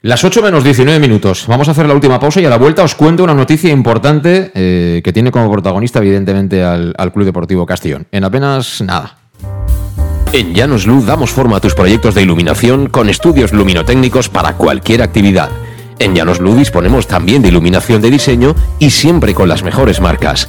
Las 0.00 0.22
8 0.22 0.42
menos 0.42 0.62
19 0.62 1.00
minutos. 1.00 1.46
Vamos 1.48 1.66
a 1.66 1.72
hacer 1.72 1.86
la 1.86 1.94
última 1.94 2.20
pausa 2.20 2.40
y 2.40 2.44
a 2.44 2.50
la 2.50 2.56
vuelta 2.56 2.84
os 2.84 2.94
cuento 2.94 3.24
una 3.24 3.34
noticia 3.34 3.72
importante 3.72 4.52
eh, 4.54 5.00
que 5.02 5.12
tiene 5.12 5.32
como 5.32 5.50
protagonista, 5.50 5.98
evidentemente, 5.98 6.62
al, 6.62 6.94
al, 6.96 7.12
Club 7.12 7.24
Deportivo 7.24 7.66
Castellón. 7.66 8.06
En 8.12 8.22
apenas 8.22 8.80
nada. 8.80 9.18
En 10.32 10.54
Llanos 10.54 10.86
Luz 10.86 11.04
damos 11.04 11.30
forma 11.30 11.56
a 11.56 11.60
tus 11.60 11.74
proyectos 11.74 12.14
de 12.14 12.22
iluminación 12.22 12.88
con 12.88 13.08
estudios 13.08 13.52
luminotécnicos 13.52 14.28
para 14.28 14.56
cualquier 14.56 15.02
actividad. 15.02 15.50
En 15.98 16.14
Llanos 16.14 16.38
Luz 16.38 16.58
disponemos 16.58 17.08
también 17.08 17.42
de 17.42 17.48
iluminación 17.48 18.00
de 18.00 18.10
diseño 18.10 18.54
y 18.78 18.90
siempre 18.90 19.34
con 19.34 19.48
las 19.48 19.64
mejores 19.64 20.00
marcas. 20.00 20.48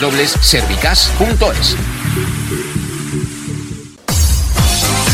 www.servicas.es. 0.00 2.77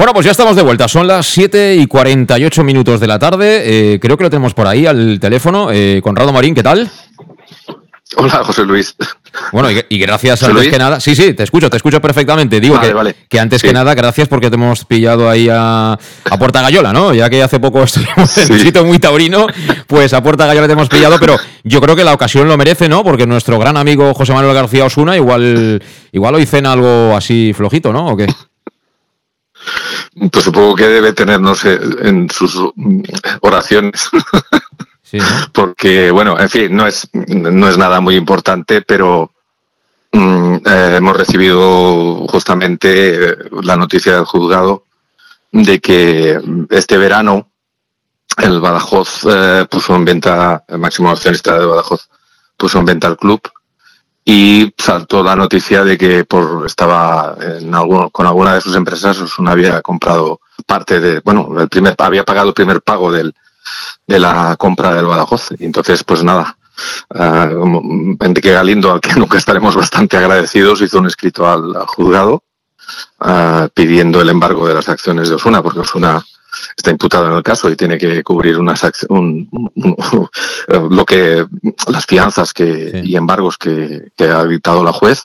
Bueno, 0.00 0.14
pues 0.14 0.24
ya 0.24 0.30
estamos 0.32 0.56
de 0.56 0.62
vuelta. 0.62 0.88
Son 0.88 1.06
las 1.06 1.26
7 1.26 1.76
y 1.76 1.86
48 1.86 2.64
minutos 2.64 3.00
de 3.00 3.06
la 3.06 3.18
tarde. 3.18 3.92
Eh, 3.94 3.98
creo 4.00 4.16
que 4.16 4.24
lo 4.24 4.30
tenemos 4.30 4.54
por 4.54 4.66
ahí 4.66 4.86
al 4.86 5.20
teléfono. 5.20 5.68
Eh, 5.70 6.00
Conrado 6.02 6.32
Marín, 6.32 6.54
¿qué 6.54 6.62
tal? 6.62 6.90
Hola, 8.16 8.42
José 8.42 8.64
Luis. 8.64 8.96
Bueno, 9.52 9.70
y, 9.70 9.84
y 9.90 9.98
gracias 9.98 10.40
¿José 10.40 10.52
antes 10.52 10.62
Luis? 10.64 10.72
que 10.72 10.78
nada. 10.78 11.00
Sí, 11.00 11.14
sí, 11.14 11.34
te 11.34 11.42
escucho, 11.42 11.68
te 11.68 11.76
escucho 11.76 12.00
perfectamente. 12.00 12.60
Digo 12.60 12.76
Vale, 12.76 12.88
que, 12.88 12.94
vale. 12.94 13.14
que 13.28 13.38
antes 13.38 13.60
Sí. 13.60 13.66
que 13.68 13.74
nada, 13.74 13.94
gracias 13.94 14.26
porque 14.26 14.48
te 14.48 14.56
hemos 14.56 14.86
pillado 14.86 15.28
ahí 15.28 15.50
a, 15.52 15.92
a 15.92 16.38
Puerta 16.38 16.62
Gallola, 16.62 16.94
¿no? 16.94 17.12
Ya 17.12 17.28
que 17.28 17.42
hace 17.42 17.60
poco 17.60 17.82
estuvimos 17.84 18.38
en 18.38 18.52
un 18.52 18.58
sitio 18.58 18.82
muy 18.86 18.98
taurino, 18.98 19.48
pues 19.86 20.14
a 20.14 20.22
Puerta 20.22 20.46
Gallola 20.46 20.66
te 20.66 20.72
hemos 20.72 20.88
pillado, 20.88 21.18
pero 21.20 21.36
yo 21.62 21.78
creo 21.82 21.94
que 21.94 22.04
la 22.04 22.14
ocasión 22.14 22.48
lo 22.48 22.56
merece, 22.56 22.88
¿no? 22.88 23.04
Porque 23.04 23.26
nuestro 23.26 23.58
gran 23.58 23.76
amigo 23.76 24.14
José 24.14 24.32
Manuel 24.32 24.54
García 24.54 24.86
Osuna 24.86 25.14
igual, 25.14 25.82
igual 26.12 26.34
hoy 26.36 26.46
cena 26.46 26.72
algo 26.72 27.14
así 27.14 27.52
flojito, 27.54 27.92
¿no? 27.92 28.06
¿O 28.06 28.16
qué? 28.16 28.26
Pues 30.30 30.44
supongo 30.44 30.74
que 30.74 30.88
debe 30.88 31.12
tener, 31.12 31.40
no 31.40 31.54
sé, 31.54 31.78
en 32.02 32.28
sus 32.30 32.56
mm, 32.74 33.02
oraciones. 33.40 34.08
Sí, 35.02 35.18
¿no? 35.18 35.26
Porque, 35.52 36.12
bueno, 36.12 36.38
en 36.38 36.48
fin, 36.48 36.76
no 36.76 36.86
es, 36.86 37.08
no 37.12 37.68
es 37.68 37.76
nada 37.76 38.00
muy 38.00 38.14
importante, 38.14 38.80
pero, 38.82 39.32
mm, 40.12 40.54
eh, 40.64 40.94
hemos 40.98 41.16
recibido 41.16 42.28
justamente 42.28 43.36
la 43.60 43.76
noticia 43.76 44.14
del 44.14 44.24
juzgado 44.24 44.84
de 45.50 45.80
que 45.80 46.40
este 46.70 46.96
verano 46.96 47.50
el 48.36 48.60
Badajoz 48.60 49.26
eh, 49.28 49.66
puso 49.68 49.96
en 49.96 50.04
venta, 50.04 50.64
el 50.68 50.78
máximo 50.78 51.10
accionista 51.10 51.58
de 51.58 51.66
Badajoz 51.66 52.08
puso 52.56 52.78
en 52.78 52.84
venta 52.84 53.08
el 53.08 53.16
club 53.16 53.40
y 54.32 54.72
saltó 54.78 55.24
la 55.24 55.34
noticia 55.34 55.82
de 55.82 55.98
que 55.98 56.24
por 56.24 56.64
estaba 56.64 57.36
en 57.40 57.72
con 58.12 58.26
alguna 58.26 58.54
de 58.54 58.60
sus 58.60 58.76
empresas 58.76 59.18
Osuna 59.18 59.50
había 59.50 59.82
comprado 59.82 60.40
parte 60.64 61.00
de, 61.00 61.18
bueno, 61.18 61.60
el 61.60 61.68
primer 61.68 61.96
había 61.98 62.24
pagado 62.24 62.46
el 62.46 62.54
primer 62.54 62.80
pago 62.80 63.10
del, 63.10 63.34
de 64.06 64.18
la 64.20 64.54
compra 64.56 64.94
del 64.94 65.06
Badajoz. 65.06 65.48
Y 65.58 65.64
entonces, 65.64 66.04
pues 66.04 66.22
nada, 66.22 66.56
uh, 67.08 68.16
Enrique 68.20 68.52
Galindo, 68.52 68.92
al 68.92 69.00
que 69.00 69.14
nunca 69.16 69.36
estaremos 69.36 69.74
bastante 69.74 70.16
agradecidos, 70.16 70.80
hizo 70.80 71.00
un 71.00 71.08
escrito 71.08 71.50
al, 71.50 71.74
juzgado 71.88 72.44
uh, 73.22 73.68
pidiendo 73.74 74.20
el 74.20 74.28
embargo 74.28 74.68
de 74.68 74.74
las 74.74 74.88
acciones 74.88 75.28
de 75.28 75.34
Osuna, 75.34 75.60
porque 75.60 75.80
Osuna 75.80 76.24
está 76.76 76.90
imputado 76.90 77.26
en 77.26 77.34
el 77.34 77.42
caso 77.42 77.70
y 77.70 77.76
tiene 77.76 77.98
que 77.98 78.22
cubrir 78.22 78.58
unas 78.58 78.86
un, 79.08 79.48
lo 80.90 81.04
que 81.04 81.46
las 81.88 82.06
fianzas 82.06 82.52
que, 82.52 83.02
y 83.04 83.16
embargos 83.16 83.58
que, 83.58 84.10
que, 84.16 84.24
ha 84.24 84.44
dictado 84.44 84.84
la 84.84 84.92
juez. 84.92 85.24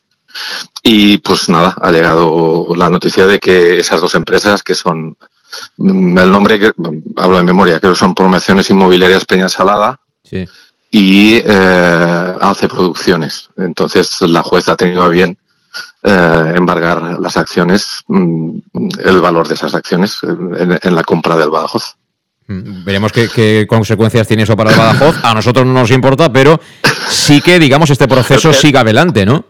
Y 0.84 1.18
pues 1.20 1.50
nada, 1.50 1.76
ha 1.82 1.92
llegado 1.92 2.68
la 2.76 2.90
noticia 2.90 3.26
de 3.26 3.40
que 3.40 3.80
esas 3.80 4.02
dos 4.02 4.16
empresas 4.16 4.64
que 4.64 4.76
son 4.76 5.18
mm, 5.78 6.18
el 6.18 6.32
nombre 6.32 6.60
que 6.60 6.74
hablo 7.16 7.38
de 7.38 7.44
memoria, 7.44 7.80
creo 7.80 7.94
que 7.94 8.00
son 8.00 8.14
Promociones 8.14 8.70
Inmobiliarias 8.70 9.26
Peña 9.26 9.50
Salada 9.50 10.00
y 10.92 11.36
eh, 11.38 12.36
Hace 12.42 12.68
Producciones. 12.68 13.50
Entonces 13.58 14.22
la 14.22 14.44
juez 14.44 14.68
ha 14.68 14.76
tenido 14.76 15.04
a 15.04 15.10
bien 15.10 15.38
eh, 16.08 16.53
embargar 16.56 17.20
las 17.20 17.36
acciones, 17.36 18.03
mm, 18.08 18.58
el 19.03 19.22
valor 19.22 19.47
de 19.47 19.56
esas 19.56 19.74
acciones 19.74 20.20
en, 20.24 20.95
la 20.95 21.03
compra 21.03 21.36
del 21.36 21.49
Badajoz. 21.49 21.95
Mm, 22.47 22.84
veremos 22.84 23.12
qué, 23.12 23.66
consecuencias 23.68 24.28
tiene 24.28 24.43
eso 24.43 24.56
para 24.56 24.70
el 24.70 24.78
Badajoz. 24.78 25.16
A 25.24 25.34
nosotros 25.34 25.66
no 25.66 25.74
nos 25.74 25.89
importa, 25.89 26.32
pero 26.32 26.60
sí 27.10 27.41
que, 27.41 27.58
digamos, 27.58 27.89
este 27.89 28.08
proceso 28.08 28.53
siga 28.53 28.82
adelante, 28.82 29.26
¿no? 29.26 29.45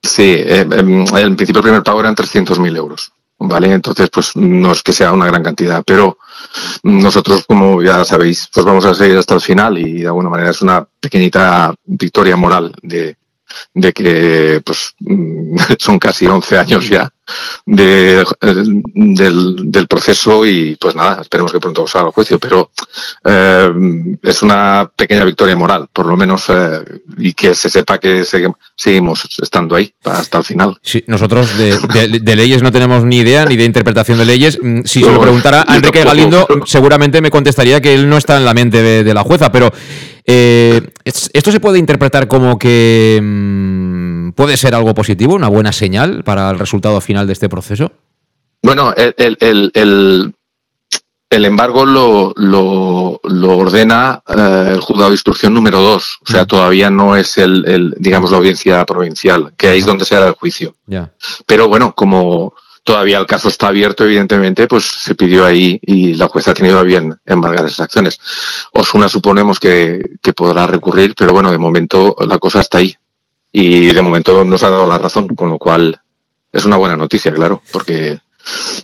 Sí, 0.00 0.22
eh, 0.22 0.60
em, 0.60 1.04
en 1.16 1.36
principio 1.36 1.58
el 1.58 1.64
primer 1.64 1.82
pago 1.82 1.98
eran 1.98 2.14
300.000 2.14 2.76
euros. 2.76 3.12
¿Vale? 3.44 3.72
Entonces, 3.72 4.08
pues 4.08 4.36
no 4.36 4.70
es 4.70 4.84
que 4.84 4.92
sea 4.92 5.10
una 5.10 5.26
gran 5.26 5.42
cantidad, 5.42 5.82
pero 5.84 6.18
nosotros, 6.84 7.44
como 7.44 7.82
ya 7.82 8.04
sabéis, 8.04 8.48
pues 8.54 8.64
vamos 8.64 8.84
a 8.84 8.94
seguir 8.94 9.18
hasta 9.18 9.34
el 9.34 9.40
final 9.40 9.78
y 9.78 10.02
de 10.02 10.06
alguna 10.06 10.28
manera 10.28 10.50
es 10.50 10.62
una 10.62 10.86
pequeñita 11.00 11.74
victoria 11.84 12.36
moral 12.36 12.72
de, 12.82 13.16
de 13.74 13.92
que 13.92 14.62
pues 14.64 14.94
son 15.78 15.98
casi 15.98 16.26
11 16.26 16.58
años 16.58 16.88
ya 16.88 17.12
de, 17.66 18.24
del, 18.94 19.70
del, 19.70 19.86
proceso 19.86 20.44
y 20.44 20.76
pues 20.76 20.94
nada, 20.96 21.22
esperemos 21.22 21.52
que 21.52 21.60
pronto 21.60 21.86
salga 21.86 22.08
al 22.08 22.12
juicio, 22.12 22.38
pero 22.38 22.70
eh, 23.24 23.70
es 24.22 24.42
una 24.42 24.90
pequeña 24.94 25.24
victoria 25.24 25.56
moral, 25.56 25.88
por 25.92 26.06
lo 26.06 26.16
menos, 26.16 26.44
eh, 26.48 26.80
y 27.18 27.32
que 27.32 27.54
se 27.54 27.70
sepa 27.70 27.98
que 27.98 28.24
seguimos 28.76 29.28
estando 29.40 29.76
ahí 29.76 29.92
hasta 30.04 30.38
el 30.38 30.44
final. 30.44 30.78
Sí, 30.82 31.04
nosotros 31.06 31.56
de, 31.56 32.20
de, 32.20 32.36
leyes 32.36 32.62
no 32.62 32.72
tenemos 32.72 33.04
ni 33.04 33.18
idea, 33.18 33.44
ni 33.44 33.56
de 33.56 33.64
interpretación 33.64 34.18
de 34.18 34.24
leyes. 34.24 34.58
Mm, 34.60 34.80
si 34.84 35.02
se 35.02 35.10
lo 35.10 35.20
preguntara 35.20 35.64
a 35.66 35.76
Enrique 35.76 36.04
Galindo, 36.04 36.46
seguramente 36.66 37.20
me 37.20 37.30
contestaría 37.30 37.80
que 37.80 37.94
él 37.94 38.08
no 38.08 38.16
está 38.16 38.36
en 38.36 38.44
la 38.44 38.54
mente 38.54 38.82
de, 38.82 39.14
la 39.14 39.22
jueza, 39.22 39.52
pero 39.52 39.72
eh, 40.24 40.80
¿esto 41.04 41.52
se 41.52 41.60
puede 41.60 41.78
interpretar 41.78 42.26
como 42.26 42.58
que 42.58 43.20
mm, 43.22 44.30
puede 44.32 44.56
ser 44.56 44.74
algo 44.74 44.94
positivo, 44.94 45.34
una 45.34 45.48
buena 45.48 45.72
señal 45.72 46.24
para 46.24 46.50
el 46.50 46.58
resultado 46.58 47.00
final 47.00 47.11
de 47.12 47.32
este 47.32 47.48
proceso? 47.48 47.92
Bueno, 48.62 48.94
el, 48.96 49.36
el, 49.40 50.34
el, 51.30 51.44
embargo 51.44 51.84
lo, 51.84 52.32
lo, 52.36 53.20
lo 53.24 53.58
ordena 53.58 54.22
eh, 54.26 54.70
el 54.72 54.80
juzgado 54.80 55.10
de 55.10 55.14
instrucción 55.14 55.52
número 55.52 55.80
2, 55.80 56.18
o 56.26 56.30
sea, 56.30 56.46
todavía 56.46 56.88
no 56.88 57.16
es 57.16 57.38
el, 57.38 57.94
digamos, 57.98 58.30
la 58.30 58.38
audiencia 58.38 58.84
provincial, 58.86 59.52
que 59.56 59.68
ahí 59.68 59.80
es 59.80 59.86
donde 59.86 60.04
se 60.04 60.16
hará 60.16 60.28
el 60.28 60.34
juicio. 60.34 60.76
Pero 61.46 61.68
bueno, 61.68 61.94
como 61.94 62.54
todavía 62.84 63.18
el 63.18 63.26
caso 63.26 63.48
está 63.48 63.68
abierto, 63.68 64.04
evidentemente, 64.04 64.66
pues 64.66 64.84
se 64.84 65.14
pidió 65.14 65.44
ahí 65.44 65.78
y 65.82 66.14
la 66.14 66.28
jueza 66.28 66.52
ha 66.52 66.54
tenido 66.54 66.78
a 66.78 66.82
bien 66.82 67.16
embargar 67.26 67.66
esas 67.66 67.80
acciones. 67.80 68.20
Osuna 68.72 69.08
suponemos 69.08 69.58
que, 69.60 70.16
que 70.22 70.32
podrá 70.32 70.66
recurrir, 70.66 71.14
pero 71.16 71.32
bueno, 71.32 71.50
de 71.50 71.58
momento 71.58 72.16
la 72.26 72.38
cosa 72.38 72.60
está 72.60 72.78
ahí. 72.78 72.96
Y 73.50 73.92
de 73.92 74.02
momento 74.02 74.44
nos 74.44 74.62
ha 74.62 74.70
dado 74.70 74.86
la 74.86 74.98
razón, 74.98 75.28
con 75.28 75.50
lo 75.50 75.58
cual 75.58 76.00
es 76.52 76.64
una 76.64 76.76
buena 76.76 76.96
noticia, 76.96 77.32
claro, 77.32 77.62
porque 77.72 78.20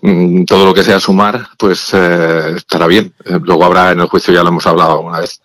mm, 0.03 0.45
todo 0.45 0.65
lo 0.65 0.75
que 0.75 0.83
sea 0.83 0.99
sumar, 0.99 1.49
pues 1.59 1.91
eh, 1.93 2.55
estará 2.57 2.87
bien. 2.87 3.13
Eh, 3.25 3.39
luego 3.43 3.65
habrá 3.65 3.93
en 3.93 4.01
el 4.01 4.07
juicio, 4.07 4.33
ya 4.33 4.43
lo 4.43 4.49
hemos 4.49 4.67
hablado 4.67 4.93
alguna 4.93 5.21
vez, 5.21 5.41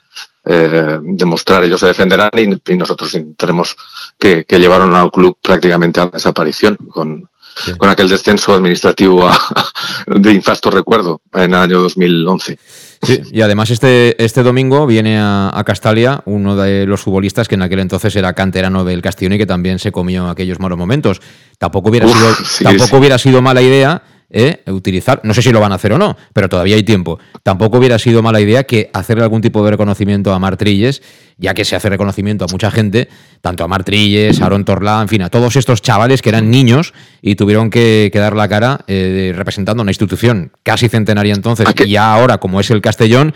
eh, 0.45 0.99
demostrar, 1.01 1.63
ellos 1.63 1.79
se 1.79 1.87
defenderán 1.87 2.31
y, 2.35 2.75
nosotros 2.75 3.13
intentaremos 3.13 3.75
que, 4.17 4.45
que, 4.45 4.59
llevaron 4.59 4.95
al 4.95 5.11
club 5.11 5.37
prácticamente 5.41 5.99
a 5.99 6.05
la 6.05 6.11
desaparición 6.11 6.75
con, 6.75 7.29
con 7.77 7.89
aquel 7.89 8.09
descenso 8.09 8.53
administrativo 8.53 9.29
de 10.07 10.31
infasto 10.31 10.71
recuerdo 10.71 11.21
en 11.33 11.53
el 11.53 11.59
año 11.59 11.81
2011. 11.81 12.57
Sí, 13.03 13.21
y 13.31 13.41
además 13.41 13.69
este, 13.69 14.21
este 14.23 14.43
domingo 14.43 14.87
viene 14.87 15.17
a, 15.19 15.61
Castalia 15.65 16.21
uno 16.25 16.55
de 16.55 16.85
los 16.85 17.01
futbolistas 17.01 17.47
que 17.47 17.55
en 17.55 17.61
aquel 17.61 17.79
entonces 17.79 18.15
era 18.15 18.33
canterano 18.33 18.83
del 18.83 19.01
Castellón 19.01 19.33
y 19.33 19.37
que 19.37 19.45
también 19.45 19.79
se 19.79 19.91
comió 19.91 20.29
aquellos 20.29 20.59
malos 20.59 20.77
momentos. 20.77 21.21
Tampoco 21.57 21.89
hubiera, 21.89 22.07
sido, 22.07 22.69
tampoco 22.69 22.97
hubiera 22.97 23.17
sido 23.17 23.41
mala 23.41 23.61
idea 23.61 24.01
¿eh? 24.33 24.63
utilizar, 24.67 25.21
no 25.23 25.33
sé 25.33 25.41
si 25.41 25.51
lo 25.51 25.61
van 25.61 25.71
a 25.71 25.75
hacer 25.75 25.93
o 25.93 25.97
no, 25.97 26.17
pero 26.33 26.49
todavía 26.49 26.75
hay 26.75 26.83
tiempo. 26.83 27.19
Tampoco 27.43 27.77
hubiera 27.77 27.97
sido 27.99 28.21
mala 28.21 28.41
idea 28.41 28.63
que 28.63 28.89
hacerle 28.91 29.23
algún 29.23 29.41
tipo 29.41 29.63
de 29.63 29.71
reconocimiento 29.71 30.33
a 30.33 30.39
Martrilles, 30.39 31.01
ya 31.37 31.53
que 31.53 31.63
se 31.63 31.75
hace 31.75 31.89
reconocimiento 31.89 32.43
a 32.43 32.47
mucha 32.51 32.71
gente, 32.71 33.07
tanto 33.43 33.65
a 33.65 33.67
Martrilles, 33.67 34.41
a 34.41 34.45
Aaron 34.45 34.63
Torlá, 34.63 35.01
en 35.01 35.09
fin, 35.09 35.21
a 35.21 35.29
todos 35.29 35.57
estos 35.57 35.81
chavales 35.81 36.21
que 36.21 36.29
eran 36.29 36.49
niños 36.49 36.93
y 37.21 37.35
tuvieron 37.35 37.69
que, 37.69 38.09
dar 38.13 38.37
la 38.37 38.47
cara 38.47 38.85
eh, 38.87 39.33
representando 39.35 39.83
una 39.83 39.91
institución 39.91 40.53
casi 40.63 40.87
centenaria 40.87 41.33
entonces, 41.33 41.67
y 41.85 41.89
ya 41.89 42.13
ahora, 42.13 42.37
como 42.37 42.61
es 42.61 42.71
el 42.71 42.79
Castellón, 42.79 43.33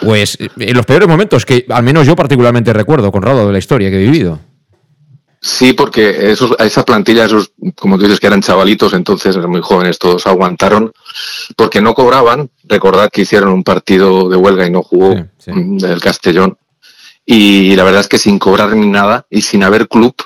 pues 0.00 0.38
en 0.40 0.74
los 0.74 0.86
peores 0.86 1.06
momentos 1.06 1.44
que 1.44 1.66
al 1.68 1.82
menos 1.82 2.06
yo 2.06 2.16
particularmente 2.16 2.72
recuerdo, 2.72 3.12
Conrado, 3.12 3.46
de 3.48 3.52
la 3.52 3.58
historia 3.58 3.90
que 3.90 3.96
he 3.96 4.10
vivido. 4.10 4.40
Sí, 5.42 5.74
porque 5.74 6.32
esos, 6.32 6.54
esa 6.58 6.82
plantilla, 6.86 7.26
esos, 7.26 7.52
como 7.76 7.98
tú 7.98 8.04
dices, 8.04 8.18
que 8.18 8.28
eran 8.28 8.40
chavalitos, 8.40 8.94
entonces 8.94 9.36
eran 9.36 9.50
muy 9.50 9.60
jóvenes, 9.60 9.98
todos 9.98 10.26
aguantaron, 10.26 10.90
porque 11.54 11.82
no 11.82 11.92
cobraban. 11.92 12.48
Recordad 12.64 13.10
que 13.10 13.22
hicieron 13.22 13.50
un 13.52 13.62
partido 13.62 14.30
de 14.30 14.36
huelga 14.36 14.66
y 14.66 14.70
no 14.70 14.82
jugó 14.82 15.14
el 15.46 16.00
Castellón. 16.00 16.56
Y 17.32 17.76
la 17.76 17.84
verdad 17.84 18.00
es 18.00 18.08
que 18.08 18.18
sin 18.18 18.40
cobrar 18.40 18.74
ni 18.74 18.88
nada 18.88 19.24
y 19.30 19.42
sin 19.42 19.62
haber 19.62 19.86
club, 19.86 20.16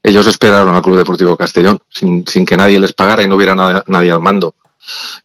ellos 0.00 0.24
esperaron 0.28 0.72
al 0.72 0.82
Club 0.82 0.98
Deportivo 0.98 1.36
Castellón, 1.36 1.80
sin, 1.90 2.24
sin 2.28 2.46
que 2.46 2.56
nadie 2.56 2.78
les 2.78 2.92
pagara 2.92 3.24
y 3.24 3.26
no 3.26 3.34
hubiera 3.34 3.56
nadie 3.56 4.12
al 4.12 4.20
mando. 4.20 4.54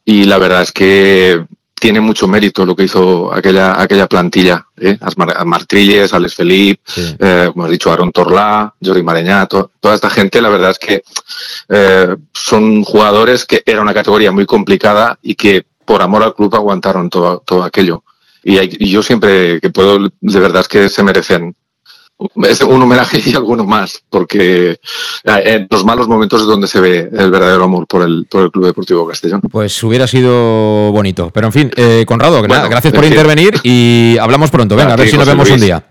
Y 0.03 0.23
la 0.23 0.39
verdad 0.39 0.63
es 0.63 0.71
que 0.71 1.45
tiene 1.80 2.01
mucho 2.01 2.27
mérito 2.27 2.65
lo 2.65 2.75
que 2.75 2.86
hizo 2.86 3.32
aquella, 3.32 3.80
aquella 3.80 4.07
plantilla. 4.07 4.65
¿eh? 4.75 4.97
Martrilles, 5.45 6.11
Alex 6.15 6.34
Felipe, 6.34 6.82
eh, 6.97 7.51
como 7.53 7.65
has 7.65 7.71
dicho, 7.71 7.91
Aaron 7.91 8.11
Torlá, 8.11 8.73
Jordi 8.84 9.03
Mareñá, 9.03 9.45
toda 9.45 9.93
esta 9.93 10.09
gente, 10.09 10.41
la 10.41 10.49
verdad 10.49 10.71
es 10.71 10.80
que 10.80 11.03
eh, 11.69 12.15
son 12.34 12.84
jugadores 12.84 13.45
que 13.45 13.61
era 13.63 13.82
una 13.82 13.93
categoría 13.93 14.32
muy 14.32 14.47
complicada 14.47 15.19
y 15.21 15.36
que 15.36 15.63
por 15.86 16.01
amor 16.01 16.23
al 16.23 16.34
club 16.34 16.55
aguantaron 16.55 17.07
todo, 17.07 17.43
todo 17.45 17.63
aquello. 17.63 18.03
Y, 18.43 18.85
y 18.85 18.89
yo 18.89 19.03
siempre 19.03 19.59
que 19.59 19.69
puedo, 19.69 19.99
de 19.99 20.39
verdad 20.39 20.61
es 20.61 20.67
que 20.67 20.89
se 20.89 21.03
merecen 21.03 21.55
es 22.43 22.61
un 22.61 22.81
homenaje 22.81 23.21
y 23.25 23.33
alguno 23.35 23.63
más, 23.63 24.01
porque 24.09 24.71
eh, 24.71 24.77
en 25.23 25.67
los 25.69 25.85
malos 25.85 26.07
momentos 26.07 26.41
es 26.41 26.47
donde 26.47 26.67
se 26.67 26.81
ve 26.81 27.09
el 27.11 27.31
verdadero 27.31 27.63
amor 27.63 27.87
por 27.87 28.01
el, 28.01 28.25
por 28.29 28.43
el 28.43 28.51
Club 28.51 28.65
Deportivo 28.65 29.07
Castellón. 29.07 29.41
Pues 29.41 29.81
hubiera 29.83 30.05
sido 30.05 30.91
bonito. 30.91 31.31
Pero 31.33 31.47
en 31.47 31.53
fin, 31.53 31.71
eh, 31.77 32.03
Conrado, 32.05 32.41
gracias 32.41 32.93
por 32.93 33.05
intervenir 33.05 33.55
y 33.63 34.17
hablamos 34.19 34.51
pronto. 34.51 34.75
Venga, 34.75 34.93
a 34.93 34.97
ver 34.97 35.09
si 35.09 35.17
nos 35.17 35.27
vemos 35.27 35.49
un 35.49 35.61
día. 35.61 35.83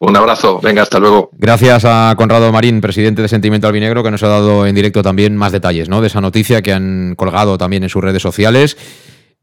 Un 0.00 0.16
abrazo, 0.16 0.60
venga, 0.62 0.82
hasta 0.82 1.00
luego. 1.00 1.30
Gracias 1.32 1.84
a 1.84 2.14
Conrado 2.16 2.52
Marín, 2.52 2.80
presidente 2.80 3.20
de 3.20 3.26
Sentimiento 3.26 3.66
Albinegro, 3.66 4.04
que 4.04 4.12
nos 4.12 4.22
ha 4.22 4.28
dado 4.28 4.64
en 4.64 4.74
directo 4.76 5.02
también 5.02 5.36
más 5.36 5.50
detalles 5.50 5.88
¿no? 5.88 6.00
de 6.00 6.06
esa 6.06 6.20
noticia 6.20 6.62
que 6.62 6.72
han 6.72 7.16
colgado 7.16 7.58
también 7.58 7.82
en 7.82 7.88
sus 7.88 8.04
redes 8.04 8.22
sociales. 8.22 8.76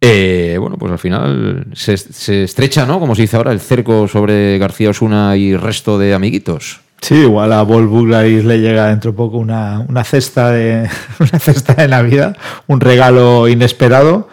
Eh, 0.07 0.57
bueno, 0.59 0.77
pues 0.77 0.91
al 0.91 0.99
final 0.99 1.65
se, 1.73 2.43
estrecha, 2.43 2.85
¿no? 2.85 2.99
Como 2.99 3.15
se 3.15 3.23
dice 3.23 3.37
ahora, 3.37 3.51
el 3.51 3.59
cerco 3.59 4.07
sobre 4.07 4.59
García 4.59 4.91
Osuna 4.91 5.35
y 5.35 5.55
resto 5.57 5.97
de 5.97 6.13
amiguitos. 6.13 6.81
Sí, 7.01 7.15
igual 7.15 7.51
a 7.51 7.63
Vol 7.63 8.11
le 8.11 8.59
llega 8.59 8.89
dentro 8.89 9.11
de 9.11 9.17
poco 9.17 9.37
una, 9.37 9.83
una, 9.89 10.03
cesta 10.03 10.51
de, 10.51 10.87
una 11.19 11.39
cesta 11.39 11.73
de 11.73 11.87
Navidad, 11.87 12.37
un 12.67 12.81
regalo 12.81 13.47
inesperado 13.47 14.29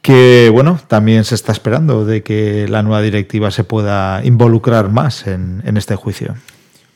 que, 0.00 0.48
bueno, 0.50 0.80
también 0.88 1.24
se 1.24 1.34
está 1.34 1.52
esperando 1.52 2.06
de 2.06 2.22
que 2.22 2.66
la 2.66 2.82
nueva 2.82 3.02
directiva 3.02 3.50
se 3.50 3.62
pueda 3.62 4.24
involucrar 4.24 4.88
más 4.88 5.26
en, 5.26 5.62
en 5.66 5.76
este 5.76 5.96
juicio. 5.96 6.34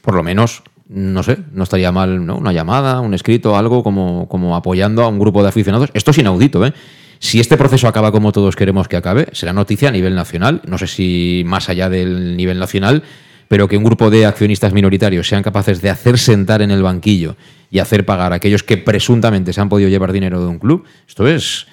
Por 0.00 0.14
lo 0.14 0.22
menos 0.22 0.62
no 0.88 1.22
sé, 1.22 1.36
no 1.52 1.64
estaría 1.64 1.92
mal 1.92 2.24
¿no? 2.24 2.38
una 2.38 2.52
llamada, 2.52 3.00
un 3.00 3.12
escrito, 3.12 3.56
algo 3.56 3.82
como, 3.82 4.26
como 4.28 4.56
apoyando 4.56 5.04
a 5.04 5.08
un 5.08 5.18
grupo 5.18 5.42
de 5.42 5.50
aficionados. 5.50 5.90
Esto 5.92 6.12
es 6.12 6.18
inaudito, 6.18 6.64
¿eh? 6.64 6.72
Si 7.18 7.40
este 7.40 7.56
proceso 7.56 7.88
acaba 7.88 8.12
como 8.12 8.32
todos 8.32 8.56
queremos 8.56 8.88
que 8.88 8.96
acabe, 8.96 9.28
será 9.32 9.52
noticia 9.52 9.88
a 9.88 9.92
nivel 9.92 10.14
nacional, 10.14 10.62
no 10.66 10.78
sé 10.78 10.86
si 10.86 11.42
más 11.46 11.68
allá 11.68 11.88
del 11.88 12.36
nivel 12.36 12.58
nacional, 12.58 13.02
pero 13.48 13.66
que 13.66 13.76
un 13.76 13.84
grupo 13.84 14.10
de 14.10 14.26
accionistas 14.26 14.72
minoritarios 14.72 15.26
sean 15.26 15.42
capaces 15.42 15.80
de 15.80 15.90
hacer 15.90 16.18
sentar 16.18 16.62
en 16.62 16.70
el 16.70 16.82
banquillo 16.82 17.36
y 17.70 17.80
hacer 17.80 18.04
pagar 18.04 18.32
a 18.32 18.36
aquellos 18.36 18.62
que 18.62 18.76
presuntamente 18.76 19.52
se 19.52 19.60
han 19.60 19.68
podido 19.68 19.88
llevar 19.88 20.12
dinero 20.12 20.40
de 20.40 20.46
un 20.46 20.58
club, 20.58 20.84
esto 21.06 21.26
es 21.26 21.66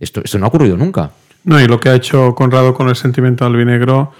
esto, 0.00 0.22
esto 0.24 0.38
no 0.38 0.46
ha 0.46 0.48
ocurrido 0.48 0.76
nunca. 0.76 1.10
No, 1.44 1.60
y 1.60 1.66
lo 1.66 1.78
que 1.78 1.88
ha 1.90 1.94
hecho 1.94 2.34
Conrado 2.34 2.74
con 2.74 2.88
el 2.88 2.96
sentimiento 2.96 3.44
albinegro 3.44 4.12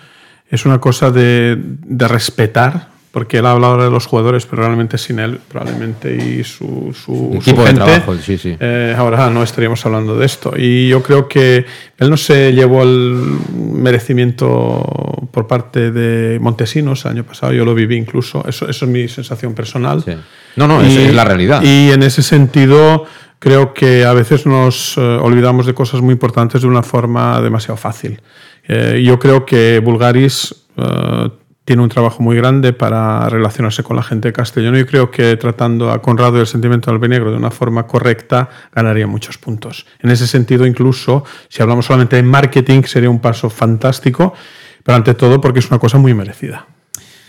es 0.48 0.64
una 0.66 0.78
cosa 0.78 1.10
de, 1.10 1.56
de 1.58 2.08
respetar 2.08 2.88
porque 3.10 3.38
él 3.38 3.46
ha 3.46 3.52
hablado 3.52 3.82
de 3.82 3.90
los 3.90 4.06
jugadores, 4.06 4.46
pero 4.46 4.62
realmente 4.62 4.96
sin 4.96 5.18
él, 5.18 5.40
probablemente, 5.48 6.14
y 6.14 6.44
su, 6.44 6.94
su, 6.94 7.32
equipo 7.34 7.64
gente, 7.64 7.80
de 7.80 7.86
trabajo, 7.86 8.16
sí, 8.16 8.38
sí. 8.38 8.56
Eh, 8.60 8.94
ahora 8.96 9.28
no 9.30 9.42
estaríamos 9.42 9.84
hablando 9.84 10.16
de 10.16 10.26
esto. 10.26 10.52
Y 10.56 10.88
yo 10.88 11.02
creo 11.02 11.26
que 11.28 11.66
él 11.98 12.10
no 12.10 12.16
se 12.16 12.52
llevó 12.52 12.82
el 12.82 13.38
merecimiento 13.56 15.28
por 15.32 15.46
parte 15.48 15.90
de 15.90 16.38
Montesinos 16.40 17.04
el 17.04 17.12
año 17.12 17.24
pasado, 17.24 17.52
yo 17.52 17.64
lo 17.64 17.74
viví 17.74 17.96
incluso, 17.96 18.44
eso, 18.46 18.68
eso 18.68 18.84
es 18.84 18.90
mi 18.90 19.08
sensación 19.08 19.54
personal. 19.54 20.02
Sí. 20.04 20.12
No, 20.56 20.68
no, 20.68 20.84
y, 20.84 20.96
es 20.96 21.14
la 21.14 21.24
realidad. 21.24 21.62
Y 21.62 21.90
en 21.90 22.02
ese 22.02 22.22
sentido 22.22 23.06
creo 23.40 23.74
que 23.74 24.04
a 24.04 24.12
veces 24.12 24.46
nos 24.46 24.96
eh, 24.96 25.00
olvidamos 25.00 25.66
de 25.66 25.74
cosas 25.74 26.00
muy 26.00 26.12
importantes 26.12 26.62
de 26.62 26.68
una 26.68 26.84
forma 26.84 27.40
demasiado 27.40 27.76
fácil. 27.76 28.20
Eh, 28.68 29.02
yo 29.04 29.18
creo 29.18 29.44
que 29.44 29.80
Bulgaris 29.80 30.54
eh, 30.76 31.30
tiene 31.70 31.84
un 31.84 31.88
trabajo 31.88 32.20
muy 32.20 32.34
grande 32.34 32.72
para 32.72 33.28
relacionarse 33.28 33.84
con 33.84 33.94
la 33.94 34.02
gente 34.02 34.26
de 34.26 34.32
Castellón 34.32 34.76
y 34.76 34.82
creo 34.82 35.08
que 35.12 35.36
tratando 35.36 35.92
a 35.92 36.02
Conrado 36.02 36.36
y 36.38 36.40
el 36.40 36.48
sentimiento 36.48 36.90
albinegro 36.90 37.30
de 37.30 37.36
una 37.36 37.52
forma 37.52 37.86
correcta 37.86 38.48
ganaría 38.74 39.06
muchos 39.06 39.38
puntos. 39.38 39.86
En 40.00 40.10
ese 40.10 40.26
sentido, 40.26 40.66
incluso 40.66 41.22
si 41.48 41.62
hablamos 41.62 41.86
solamente 41.86 42.16
de 42.16 42.24
marketing, 42.24 42.82
sería 42.82 43.08
un 43.08 43.20
paso 43.20 43.48
fantástico, 43.50 44.34
pero 44.82 44.96
ante 44.96 45.14
todo 45.14 45.40
porque 45.40 45.60
es 45.60 45.70
una 45.70 45.78
cosa 45.78 45.96
muy 45.96 46.12
merecida. 46.12 46.66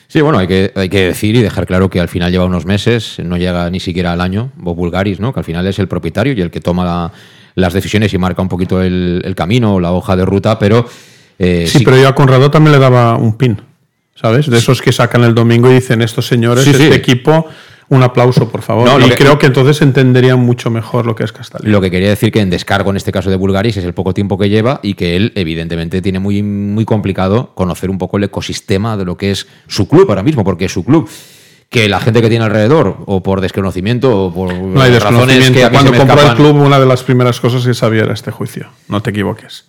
Sí, 0.08 0.22
bueno, 0.22 0.40
hay 0.40 0.48
que, 0.48 0.74
hay 0.76 0.90
que 0.90 1.06
decir 1.06 1.36
y 1.36 1.44
dejar 1.44 1.68
claro 1.68 1.92
que 1.92 2.00
al 2.00 2.10
final 2.10 2.32
lleva 2.32 2.46
unos 2.46 2.66
meses, 2.66 3.22
no 3.24 3.38
llega 3.38 3.70
ni 3.70 3.80
siquiera 3.80 4.12
al 4.12 4.22
año, 4.22 4.50
Bob 4.56 4.76
Bulgaris, 4.76 5.20
¿no? 5.20 5.34
que 5.34 5.42
al 5.42 5.46
final 5.46 5.68
es 5.68 5.78
el 5.78 5.88
propietario 5.88 6.34
y 6.34 6.42
el 6.42 6.50
que 6.50 6.62
toma 6.62 6.84
la, 6.84 7.12
las 7.54 7.74
decisiones 7.74 8.12
y 8.16 8.18
marca 8.18 8.42
un 8.42 8.50
poquito 8.50 8.82
el, 8.82 9.22
el 9.24 9.36
camino, 9.36 9.80
la 9.80 9.92
hoja 9.92 10.16
de 10.16 10.26
ruta, 10.26 10.58
pero... 10.58 10.88
Eh, 11.38 11.66
sí, 11.68 11.78
sí, 11.78 11.86
pero 11.86 11.98
yo 11.98 12.08
a 12.08 12.16
Conrado 12.16 12.50
también 12.50 12.72
le 12.72 12.80
daba 12.80 13.18
un 13.18 13.38
pin. 13.38 13.62
¿Sabes? 14.22 14.50
De 14.50 14.58
esos 14.58 14.82
que 14.82 14.92
sacan 14.92 15.24
el 15.24 15.34
domingo 15.34 15.70
y 15.72 15.76
dicen 15.76 16.02
estos 16.02 16.28
señores, 16.28 16.64
sí, 16.64 16.70
este 16.70 16.90
sí. 16.90 16.94
equipo, 16.94 17.48
un 17.90 18.04
aplauso, 18.04 18.50
por 18.50 18.62
favor. 18.62 18.88
No, 18.88 19.00
y 19.06 19.10
que, 19.10 19.16
creo 19.16 19.40
que 19.40 19.48
entonces 19.48 19.82
entenderían 19.82 20.40
mucho 20.40 20.70
mejor 20.70 21.06
lo 21.06 21.16
que 21.16 21.24
es 21.24 21.32
Castellón. 21.32 21.72
Lo 21.72 21.82
que 21.82 21.90
quería 21.90 22.10
decir 22.10 22.32
que 22.32 22.40
en 22.40 22.50
descargo 22.50 22.92
en 22.92 22.98
este 22.98 23.12
caso 23.12 23.30
de 23.30 23.36
Bulgaris 23.36 23.78
es 23.78 23.84
el 23.84 23.94
poco 23.94 24.14
tiempo 24.14 24.38
que 24.38 24.50
lleva 24.50 24.80
y 24.84 24.94
que 24.94 25.16
él 25.16 25.34
evidentemente 25.36 26.02
tiene 26.02 26.20
muy, 26.20 26.44
muy 26.44 26.86
complicado 26.86 27.52
conocer 27.56 27.90
un 27.90 27.98
poco 27.98 28.18
el 28.18 28.24
ecosistema 28.26 28.96
de 28.96 29.06
lo 29.06 29.18
que 29.18 29.32
es 29.32 29.48
su 29.68 29.88
club 29.88 30.06
ahora 30.10 30.24
mismo, 30.24 30.44
porque 30.44 30.66
es 30.66 30.72
su 30.72 30.86
club 30.86 31.10
que 31.70 31.88
la 31.88 32.02
gente 32.02 32.22
que 32.22 32.28
tiene 32.28 32.44
alrededor, 32.44 32.98
o 33.06 33.24
por 33.24 33.40
desconocimiento, 33.40 34.26
o 34.26 34.34
por 34.34 34.54
no 34.54 34.82
hay 34.82 35.00
razones 35.00 35.52
que 35.52 35.70
Cuando 35.70 35.94
compró 35.94 36.22
el 36.22 36.36
club, 36.36 36.58
una 36.58 36.78
de 36.78 36.86
las 36.86 37.02
primeras 37.02 37.40
cosas 37.40 37.66
que 37.66 37.74
sabía 37.74 38.04
era 38.04 38.14
este 38.14 38.30
juicio. 38.30 38.68
No 38.90 39.02
te 39.02 39.12
equivoques. 39.12 39.66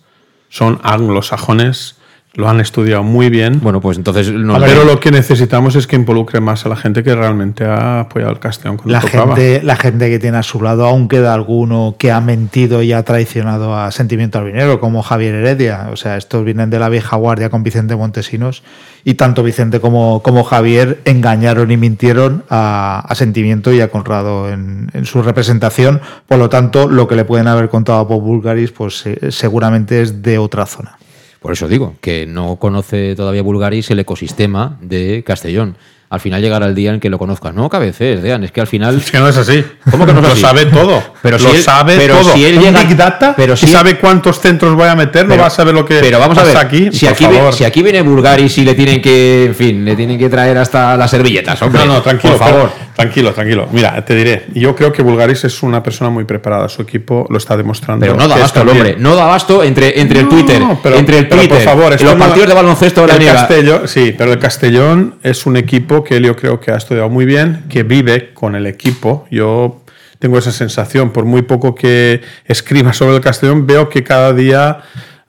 Son 0.49 0.81
anglosajones 0.83 1.95
lo 2.35 2.49
han 2.49 2.59
estudiado 2.59 3.03
muy 3.03 3.29
bien. 3.29 3.59
Bueno, 3.61 3.79
pues 3.79 3.97
entonces... 3.97 4.31
No 4.31 4.59
pero 4.59 4.85
lo 4.85 4.99
que 4.99 5.11
necesitamos 5.11 5.75
es 5.75 5.85
que 5.85 5.95
involucre 5.95 6.41
más 6.41 6.65
a 6.65 6.69
la 6.69 6.75
gente 6.75 7.03
que 7.03 7.13
realmente 7.13 7.63
ha 7.63 7.99
apoyado 8.01 8.31
el 8.31 8.39
Castellón 8.39 8.79
la 8.85 9.01
gente, 9.01 9.61
la 9.61 9.75
gente 9.75 10.09
que 10.09 10.17
tiene 10.17 10.37
a 10.37 10.43
su 10.43 10.59
lado, 10.59 10.85
aún 10.85 11.07
queda 11.07 11.35
alguno 11.35 11.95
que 11.99 12.11
ha 12.11 12.19
mentido 12.21 12.81
y 12.81 12.91
ha 12.91 13.03
traicionado 13.03 13.77
a 13.77 13.91
Sentimiento 13.91 14.39
Albinero, 14.39 14.79
como 14.79 15.03
Javier 15.03 15.35
Heredia. 15.35 15.89
O 15.91 15.95
sea, 15.95 16.17
estos 16.17 16.43
vienen 16.43 16.71
de 16.71 16.79
la 16.79 16.89
vieja 16.89 17.15
guardia 17.17 17.51
con 17.51 17.61
Vicente 17.61 17.95
Montesinos 17.95 18.63
y 19.03 19.13
tanto 19.13 19.43
Vicente 19.43 19.79
como, 19.79 20.23
como 20.23 20.43
Javier 20.43 21.01
engañaron 21.05 21.69
y 21.69 21.77
mintieron 21.77 22.45
a, 22.49 23.03
a 23.07 23.13
Sentimiento 23.13 23.71
y 23.73 23.81
a 23.81 23.91
Conrado 23.91 24.51
en, 24.51 24.89
en, 24.93 25.05
su 25.05 25.21
representación. 25.21 26.01
Por 26.27 26.39
lo 26.39 26.49
tanto, 26.49 26.87
lo 26.89 27.07
que 27.07 27.15
le 27.15 27.25
pueden 27.25 27.47
haber 27.47 27.69
contado 27.69 27.99
a 27.99 28.03
Bob 28.05 28.23
Bulgaris, 28.23 28.71
pues 28.71 29.05
eh, 29.05 29.31
seguramente 29.31 30.01
es 30.01 30.23
de 30.23 30.39
otra 30.39 30.65
zona. 30.65 30.97
Por 31.43 31.51
eso 31.51 31.67
digo, 31.67 31.97
que 31.99 32.25
no 32.25 32.55
conoce 32.55 33.15
todavía 33.17 33.43
Bulgaris 33.43 33.91
el 33.91 33.99
ecosistema 33.99 34.77
de 34.81 35.23
Castellón. 35.25 35.75
Al 36.13 36.19
final 36.19 36.43
llegará 36.43 36.67
el 36.67 36.75
día 36.75 36.93
en 36.93 36.99
que 36.99 37.09
lo 37.09 37.17
conozcas. 37.17 37.55
No 37.55 37.67
cabeces, 37.69 38.21
Dean, 38.21 38.43
es 38.43 38.51
que 38.51 38.61
al 38.61 38.67
final. 38.67 38.97
Es 38.99 39.09
que 39.09 39.17
no 39.17 39.27
es 39.27 39.35
así. 39.35 39.65
¿Cómo 39.89 40.05
que 40.05 40.13
no 40.13 40.19
es 40.19 40.27
lo 40.27 40.31
así? 40.33 40.41
sabe 40.41 40.67
todo. 40.67 41.01
Pero 41.23 41.39
lo 41.39 41.49
si 41.49 41.55
él, 41.55 41.63
sabe 41.63 41.97
pero 41.97 42.17
todo. 42.19 42.33
Si 42.33 42.45
él 42.45 42.59
llega, 42.59 42.83
Big 42.83 42.95
Data 42.95 43.33
pero 43.35 43.55
si 43.57 43.65
sabe 43.65 43.97
cuántos 43.97 44.39
centros 44.39 44.75
voy 44.75 44.87
a 44.89 44.95
meter, 44.95 45.23
pero, 45.23 45.37
no 45.37 45.41
va 45.41 45.47
a 45.47 45.49
saber 45.49 45.73
lo 45.73 45.83
que 45.83 45.95
pero 46.01 46.19
vamos 46.19 46.37
a 46.37 46.43
ver, 46.43 46.55
aquí. 46.55 46.91
Si 46.91 47.07
por 47.07 47.15
aquí, 47.15 47.23
favor. 47.25 47.53
Si 47.55 47.63
aquí 47.63 47.81
viene 47.81 48.03
Bulgaris 48.03 48.55
y 48.59 48.63
le 48.63 48.75
tienen 48.75 49.01
que, 49.01 49.45
en 49.45 49.55
fin, 49.55 49.83
le 49.83 49.95
tienen 49.95 50.19
que 50.19 50.29
traer 50.29 50.55
hasta 50.55 50.95
las 50.95 51.09
servilletas, 51.09 51.59
hombre. 51.63 51.83
No, 51.83 51.93
no, 51.93 52.01
tranquilo, 52.03 52.37
por 52.37 52.47
favor. 52.47 52.71
pero- 52.75 52.93
tranquilo, 52.95 53.33
tranquilo. 53.33 53.67
Mira, 53.71 54.05
te 54.05 54.13
diré. 54.13 54.45
Yo 54.53 54.75
creo 54.75 54.93
que 54.93 55.01
Bulgaris 55.01 55.45
es 55.45 55.63
una 55.63 55.81
persona 55.81 56.11
muy 56.11 56.25
preparada. 56.25 56.69
Su 56.69 56.83
equipo 56.83 57.25
lo 57.27 57.39
está 57.39 57.57
demostrando. 57.57 58.05
Pero 58.05 58.15
no 58.15 58.27
da 58.27 58.35
que 58.35 58.41
abasto 58.41 58.61
el 58.61 58.69
hombre, 58.69 58.95
no 58.99 59.15
da 59.15 59.23
abasto 59.23 59.63
entre, 59.63 59.99
entre 59.99 60.19
el 60.19 60.29
Twitter, 60.29 60.61
pero- 60.83 60.95
entre 60.95 61.17
el 61.17 61.27
pero 61.27 61.41
Twitter, 61.41 61.57
por 61.57 61.65
favor, 61.65 62.01
los 62.03 62.13
partidos 62.15 62.49
de 62.49 62.53
baloncesto 62.53 63.01
de 63.07 63.07
la 63.07 63.47
el 63.49 63.87
sí, 63.87 64.13
pero 64.15 64.31
el 64.31 64.37
Castellón 64.37 65.15
es 65.23 65.45
un 65.47 65.57
equipo 65.57 66.02
que 66.03 66.19
yo 66.21 66.35
creo 66.35 66.59
que 66.59 66.71
ha 66.71 66.75
estudiado 66.75 67.09
muy 67.09 67.25
bien, 67.25 67.65
que 67.69 67.83
vive 67.83 68.33
con 68.33 68.55
el 68.55 68.65
equipo. 68.67 69.25
Yo 69.31 69.83
tengo 70.19 70.37
esa 70.37 70.51
sensación, 70.51 71.11
por 71.11 71.25
muy 71.25 71.41
poco 71.41 71.75
que 71.75 72.21
escriba 72.45 72.93
sobre 72.93 73.15
el 73.15 73.21
Castellón, 73.21 73.67
veo 73.67 73.89
que 73.89 74.03
cada 74.03 74.33
día, 74.33 74.79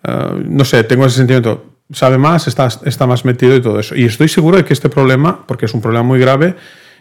eh, 0.07 0.45
no 0.47 0.65
sé, 0.65 0.85
tengo 0.85 1.07
ese 1.07 1.17
sentimiento, 1.17 1.65
sabe 1.93 2.19
más, 2.19 2.47
está, 2.47 2.69
está 2.85 3.07
más 3.07 3.25
metido 3.25 3.57
y 3.57 3.61
todo 3.61 3.81
eso. 3.81 3.95
Y 3.97 4.05
estoy 4.05 4.29
seguro 4.29 4.57
de 4.57 4.65
que 4.65 4.73
este 4.73 4.89
problema, 4.89 5.47
porque 5.47 5.67
es 5.67 5.75
un 5.75 5.81
problema 5.81 6.05
muy 6.05 6.19
grave, 6.19 6.55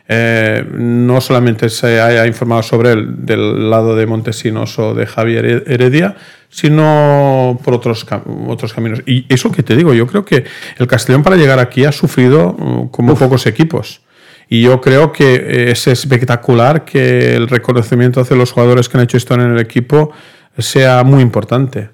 eh, 0.08 0.66
no 0.74 1.22
solamente 1.22 1.70
se 1.70 2.01
haya 2.01 2.28
informado 2.28 2.62
sobre 2.62 2.91
él 2.91 3.26
del 3.26 3.70
lado 3.70 3.95
de 3.95 4.06
Montesinos 4.06 4.78
o 4.78 4.93
de 4.93 5.06
Javier 5.06 5.64
Heredia, 5.66 6.16
sino 6.49 7.60
por 7.64 7.74
otros, 7.74 8.06
otros 8.47 8.74
caminos. 8.74 9.01
Y 9.06 9.26
eso 9.30 9.51
que 9.51 9.64
te 9.64 9.76
digo, 9.76 9.93
yo 9.93 10.06
creo 10.06 10.26
que 10.26 10.43
el 10.78 10.88
Castellón 10.88 11.24
para 11.24 11.38
llegar 11.38 11.60
aquí 11.60 11.86
ha 11.86 11.91
sufrido 11.91 12.49
uh, 12.49 12.91
como 12.91 13.16
pocos 13.16 13.47
equipos. 13.47 14.01
Y 14.49 14.62
yo 14.62 14.82
creo 14.82 15.12
que 15.14 15.36
eh, 15.36 15.72
es 15.72 15.88
espectacular 15.88 16.84
que 16.84 17.36
el 17.36 17.47
reconocimiento 17.47 18.20
hacia 18.20 18.36
los 18.36 18.51
jugadores 18.51 18.89
que 18.89 18.97
han 18.97 19.04
hecho 19.04 19.18
esto 19.18 19.34
en 19.36 19.41
el 19.41 19.60
equipo 19.60 20.12
sea 20.58 21.04
muy 21.04 21.22
importante. 21.22 21.89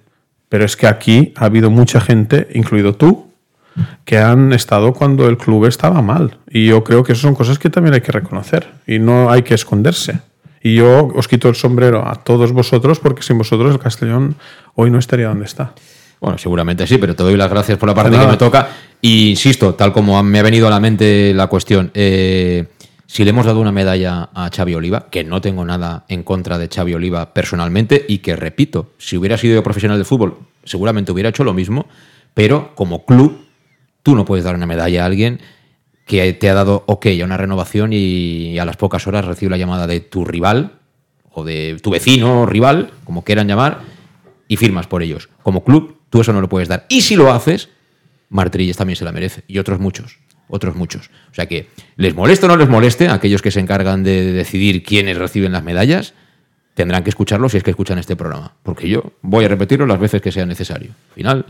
Pero 0.49 0.65
es 0.65 0.75
que 0.75 0.87
aquí 0.87 1.31
ha 1.37 1.45
habido 1.45 1.69
mucha 1.69 2.01
gente, 2.01 2.47
incluido 2.53 2.95
tú, 2.95 3.28
que 4.05 4.17
han 4.17 4.53
estado 4.53 4.93
cuando 4.93 5.27
el 5.27 5.37
club 5.37 5.65
estaba 5.65 6.01
mal. 6.01 6.37
Y 6.49 6.67
yo 6.67 6.83
creo 6.83 7.03
que 7.03 7.13
esas 7.13 7.23
son 7.23 7.35
cosas 7.35 7.59
que 7.59 7.69
también 7.69 7.93
hay 7.93 8.01
que 8.01 8.11
reconocer 8.11 8.67
y 8.87 8.99
no 8.99 9.29
hay 9.29 9.43
que 9.43 9.53
esconderse. 9.53 10.19
Y 10.61 10.75
yo 10.75 11.07
os 11.15 11.27
quito 11.27 11.49
el 11.49 11.55
sombrero 11.55 12.07
a 12.07 12.15
todos 12.15 12.51
vosotros 12.51 12.99
porque 12.99 13.23
sin 13.23 13.37
vosotros 13.37 13.73
el 13.73 13.79
Castellón 13.79 14.35
hoy 14.75 14.91
no 14.91 14.99
estaría 14.99 15.27
donde 15.27 15.45
está. 15.45 15.73
Bueno, 16.19 16.37
seguramente 16.37 16.85
sí, 16.85 16.97
pero 16.97 17.15
te 17.15 17.23
doy 17.23 17.37
las 17.37 17.49
gracias 17.49 17.77
por 17.77 17.87
la 17.87 17.95
parte 17.95 18.17
que 18.17 18.27
me 18.27 18.37
toca. 18.37 18.67
Y 19.01 19.29
insisto, 19.29 19.75
tal 19.75 19.93
como 19.93 20.21
me 20.21 20.39
ha 20.39 20.43
venido 20.43 20.67
a 20.67 20.69
la 20.69 20.81
mente 20.81 21.33
la 21.33 21.47
cuestión, 21.47 21.91
eh, 21.93 22.67
si 23.05 23.23
le 23.23 23.29
hemos 23.29 23.45
dado 23.45 23.61
una 23.61 23.71
medalla 23.71 24.29
a 24.33 24.49
Xavi 24.53 24.75
Oliva, 24.75 25.07
que 25.09 25.23
no 25.23 25.39
tengo 25.39 25.63
nada 25.63 26.03
en 26.09 26.23
contra 26.23 26.57
de 26.57 26.67
Xavi 26.67 26.93
Oliva 26.93 27.33
personalmente, 27.33 28.05
y 28.07 28.19
que 28.19 28.35
repito, 28.35 28.91
si 28.97 29.17
hubiera 29.17 29.37
sido 29.37 29.55
yo 29.55 29.63
profesional 29.63 29.97
de 29.97 30.03
fútbol, 30.03 30.37
seguramente 30.65 31.11
hubiera 31.11 31.29
hecho 31.29 31.45
lo 31.45 31.53
mismo, 31.53 31.87
pero 32.33 32.75
como 32.75 33.05
club, 33.05 33.45
tú 34.03 34.15
no 34.15 34.25
puedes 34.25 34.45
dar 34.45 34.55
una 34.55 34.65
medalla 34.65 35.03
a 35.03 35.05
alguien 35.05 35.39
que 36.05 36.33
te 36.33 36.49
ha 36.49 36.53
dado 36.55 36.83
ok 36.87 37.07
a 37.21 37.25
una 37.25 37.37
renovación 37.37 37.93
y 37.93 38.57
a 38.57 38.65
las 38.65 38.77
pocas 38.77 39.05
horas 39.05 39.25
recibe 39.25 39.51
la 39.51 39.57
llamada 39.57 39.85
de 39.85 39.99
tu 39.99 40.25
rival 40.25 40.79
o 41.31 41.43
de 41.43 41.77
tu 41.81 41.91
vecino 41.91 42.41
o 42.41 42.45
rival, 42.45 42.91
como 43.03 43.23
quieran 43.23 43.47
llamar, 43.47 43.81
y 44.47 44.57
firmas 44.57 44.87
por 44.87 45.03
ellos. 45.03 45.29
Como 45.43 45.63
club, 45.63 45.97
tú 46.09 46.21
eso 46.21 46.33
no 46.33 46.41
lo 46.41 46.49
puedes 46.49 46.67
dar. 46.67 46.85
Y 46.89 47.01
si 47.01 47.15
lo 47.15 47.31
haces, 47.31 47.69
Martrilles 48.29 48.77
también 48.77 48.97
se 48.97 49.05
la 49.05 49.11
merece. 49.11 49.43
Y 49.47 49.59
otros 49.59 49.79
muchos. 49.79 50.17
Otros 50.47 50.75
muchos. 50.75 51.11
O 51.31 51.35
sea 51.35 51.45
que, 51.45 51.69
les 51.95 52.15
moleste 52.15 52.47
o 52.47 52.49
no 52.49 52.57
les 52.57 52.67
moleste, 52.67 53.07
aquellos 53.07 53.41
que 53.41 53.51
se 53.51 53.59
encargan 53.59 54.03
de 54.03 54.31
decidir 54.31 54.81
quiénes 54.81 55.17
reciben 55.17 55.51
las 55.51 55.63
medallas, 55.63 56.15
tendrán 56.73 57.03
que 57.03 57.11
escucharlo 57.11 57.49
si 57.49 57.57
es 57.57 57.63
que 57.63 57.69
escuchan 57.69 57.99
este 57.99 58.15
programa. 58.15 58.55
Porque 58.63 58.89
yo 58.89 59.13
voy 59.21 59.45
a 59.45 59.47
repetirlo 59.47 59.85
las 59.85 59.99
veces 59.99 60.21
que 60.21 60.31
sea 60.31 60.47
necesario. 60.47 60.91
Al 61.09 61.13
final, 61.13 61.45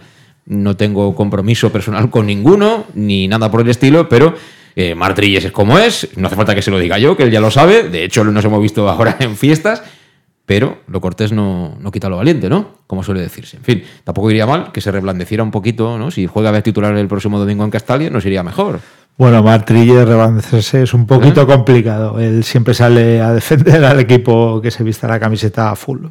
no 0.46 0.76
tengo 0.76 1.16
compromiso 1.16 1.72
personal 1.72 2.10
con 2.10 2.28
ninguno, 2.28 2.86
ni 2.94 3.28
nada 3.28 3.52
por 3.52 3.62
el 3.62 3.70
estilo, 3.70 4.10
pero 4.10 4.34
eh, 4.76 4.96
Martrilles 4.96 5.46
es 5.46 5.52
como 5.52 5.78
es. 5.78 6.10
No 6.16 6.28
hace 6.28 6.36
falta 6.36 6.56
que 6.56 6.62
se 6.62 6.72
lo 6.72 6.80
diga 6.80 6.98
yo, 6.98 7.16
que 7.18 7.24
él 7.24 7.32
ya 7.32 7.42
lo 7.42 7.52
sabe. 7.52 7.84
De 7.84 8.04
hecho, 8.04 8.24
nos 8.24 8.44
hemos 8.46 8.62
visto 8.62 8.90
ahora 8.90 9.18
en 9.20 9.36
fiestas. 9.36 9.84
Pero 10.46 10.80
lo 10.88 11.00
cortés 11.00 11.32
no, 11.32 11.78
no 11.80 11.92
quita 11.92 12.10
lo 12.10 12.18
valiente, 12.18 12.50
¿no? 12.50 12.80
Como 12.88 13.04
suele 13.04 13.22
decirse. 13.22 13.58
En 13.58 13.64
fin, 13.64 13.84
tampoco 14.04 14.32
iría 14.32 14.48
mal 14.48 14.72
que 14.72 14.82
se 14.82 14.92
reblandeciera 14.92 15.44
un 15.44 15.52
poquito, 15.52 16.00
¿no? 16.00 16.10
Si 16.10 16.26
juega 16.26 16.50
a 16.50 16.52
ver 16.52 16.64
titular 16.64 16.98
el 16.98 17.08
próximo 17.08 17.38
domingo 17.38 17.64
en 17.64 17.70
Castalia, 17.70 18.10
nos 18.10 18.26
iría 18.26 18.42
mejor. 18.42 18.80
Bueno, 19.16 19.44
Martrille 19.44 20.06
revancerse 20.06 20.82
es 20.82 20.96
un 20.96 21.06
poquito 21.06 21.46
complicado. 21.46 22.20
Él 22.20 22.44
siempre 22.44 22.74
sale 22.74 23.22
a 23.22 23.32
defender 23.32 23.86
al 23.86 24.00
equipo 24.00 24.60
que 24.60 24.72
se 24.72 24.84
vista 24.84 25.08
la 25.08 25.20
camiseta 25.20 25.70
a 25.70 25.76
full. 25.76 26.08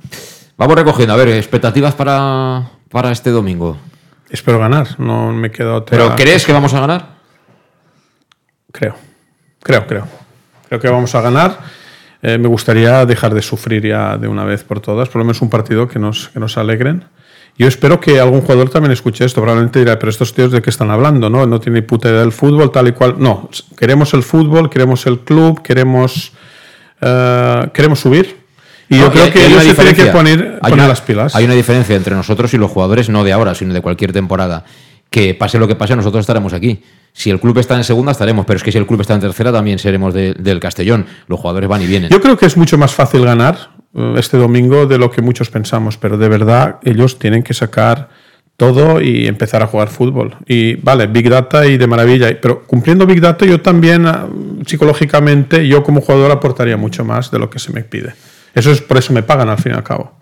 Vamos 0.56 0.76
recogiendo, 0.76 1.14
a 1.14 1.16
ver, 1.16 1.30
expectativas 1.30 1.94
para, 1.94 2.70
para 2.90 3.10
este 3.10 3.30
domingo. 3.30 3.76
Espero 4.30 4.58
ganar, 4.58 4.98
no 4.98 5.32
me 5.32 5.50
quedo 5.50 5.76
otra. 5.76 5.96
¿Pero 5.96 6.16
crees 6.16 6.44
que 6.44 6.52
vamos 6.52 6.74
a 6.74 6.80
ganar? 6.80 7.06
Creo, 8.72 8.94
creo, 9.62 9.86
creo. 9.86 10.06
Creo 10.68 10.80
que 10.80 10.88
vamos 10.88 11.14
a 11.14 11.20
ganar. 11.22 11.58
Eh, 12.20 12.36
me 12.36 12.48
gustaría 12.48 13.06
dejar 13.06 13.32
de 13.32 13.42
sufrir 13.42 13.86
ya 13.86 14.18
de 14.18 14.28
una 14.28 14.44
vez 14.44 14.64
por 14.64 14.80
todas, 14.80 15.08
por 15.08 15.20
lo 15.20 15.24
menos 15.24 15.40
un 15.40 15.48
partido 15.48 15.88
que 15.88 15.98
nos, 15.98 16.28
que 16.28 16.40
nos 16.40 16.58
alegren. 16.58 17.04
Yo 17.56 17.66
espero 17.66 18.00
que 18.00 18.20
algún 18.20 18.42
jugador 18.42 18.70
también 18.70 18.92
escuche 18.92 19.24
esto. 19.24 19.40
Probablemente 19.40 19.80
dirá, 19.80 19.98
pero 19.98 20.10
estos 20.10 20.32
tíos 20.32 20.52
de 20.52 20.62
qué 20.62 20.70
están 20.70 20.90
hablando, 20.90 21.28
¿no? 21.28 21.46
No 21.46 21.58
tiene 21.58 21.82
puta 21.82 22.08
idea 22.08 22.20
del 22.20 22.32
fútbol, 22.32 22.70
tal 22.70 22.88
y 22.88 22.92
cual. 22.92 23.16
No, 23.18 23.48
queremos 23.76 24.14
el 24.14 24.22
fútbol, 24.22 24.70
queremos 24.70 25.06
el 25.06 25.20
club, 25.20 25.62
queremos, 25.62 26.32
eh, 27.00 27.68
queremos 27.72 27.98
subir. 27.98 28.37
Y 28.88 28.96
yo 28.96 29.04
No, 29.04 29.10
creo 29.12 29.24
hay- 29.24 29.30
que 29.30 29.46
ellos 29.46 29.62
se 29.64 29.74
tienen 29.74 29.94
que 29.94 30.06
poner, 30.06 30.58
una- 30.70 30.88
las 30.88 31.00
pilas. 31.00 31.34
Hay 31.36 31.44
una 31.44 31.54
diferencia 31.54 31.94
entre 31.94 32.14
nosotros 32.14 32.52
y 32.54 32.58
los 32.58 32.70
jugadores, 32.70 33.08
no 33.08 33.22
de 33.24 33.32
ahora, 33.32 33.54
sino 33.54 33.74
de 33.74 33.80
cualquier 33.80 34.12
temporada. 34.12 34.64
Que 35.10 35.34
pase 35.34 35.58
lo 35.58 35.66
que 35.68 35.74
pase, 35.74 35.96
nosotros 35.96 36.20
estaremos 36.20 36.52
aquí. 36.52 36.82
Si 37.12 37.30
el 37.30 37.40
club 37.40 37.58
está 37.58 37.76
en 37.76 37.84
segunda, 37.84 38.12
estaremos, 38.12 38.44
pero 38.46 38.58
es 38.58 38.62
que 38.62 38.70
si 38.72 38.78
el 38.78 38.86
club 38.86 39.00
está 39.00 39.14
en 39.14 39.20
tercera, 39.20 39.50
también 39.52 39.78
seremos 39.78 40.12
de- 40.14 40.34
del 40.34 40.60
Castellón. 40.60 41.06
Los 41.26 41.40
jugadores 41.40 41.68
van 41.68 41.82
y 41.82 41.86
vienen. 41.86 42.10
Yo 42.10 42.20
creo 42.20 42.36
que 42.36 42.46
es 42.46 42.56
mucho 42.56 42.76
más 42.78 42.92
fácil 42.94 43.24
ganar 43.24 43.70
eh, 43.94 44.14
este 44.18 44.36
domingo 44.36 44.86
de 44.86 44.98
lo 44.98 45.10
que 45.10 45.22
muchos 45.22 45.48
pensamos, 45.50 45.96
pero 45.96 46.18
de 46.18 46.28
verdad 46.28 46.76
ellos 46.84 47.18
tienen 47.18 47.42
que 47.42 47.54
sacar 47.54 48.10
todo 48.58 49.00
y 49.00 49.26
empezar 49.26 49.62
a 49.62 49.66
jugar 49.66 49.88
fútbol. 49.88 50.36
Y 50.46 50.74
vale, 50.76 51.06
Big 51.06 51.30
Data 51.30 51.64
y 51.66 51.78
de 51.78 51.86
maravilla, 51.86 52.38
pero 52.40 52.64
cumpliendo 52.64 53.06
Big 53.06 53.20
Data 53.20 53.46
yo 53.46 53.60
también 53.62 54.06
ah, 54.06 54.26
psicológicamente, 54.66 55.66
yo 55.66 55.82
como 55.82 56.00
jugador 56.00 56.30
aportaría 56.30 56.76
mucho 56.76 57.04
más 57.04 57.30
de 57.30 57.38
lo 57.38 57.48
que 57.50 57.58
se 57.58 57.72
me 57.72 57.82
pide. 57.82 58.12
Eso 58.58 58.70
es 58.72 58.80
por 58.80 58.96
eso 58.98 59.12
me 59.12 59.22
pagan 59.22 59.48
al 59.48 59.58
fin 59.58 59.72
y 59.72 59.74
al 59.76 59.84
cabo. 59.84 60.12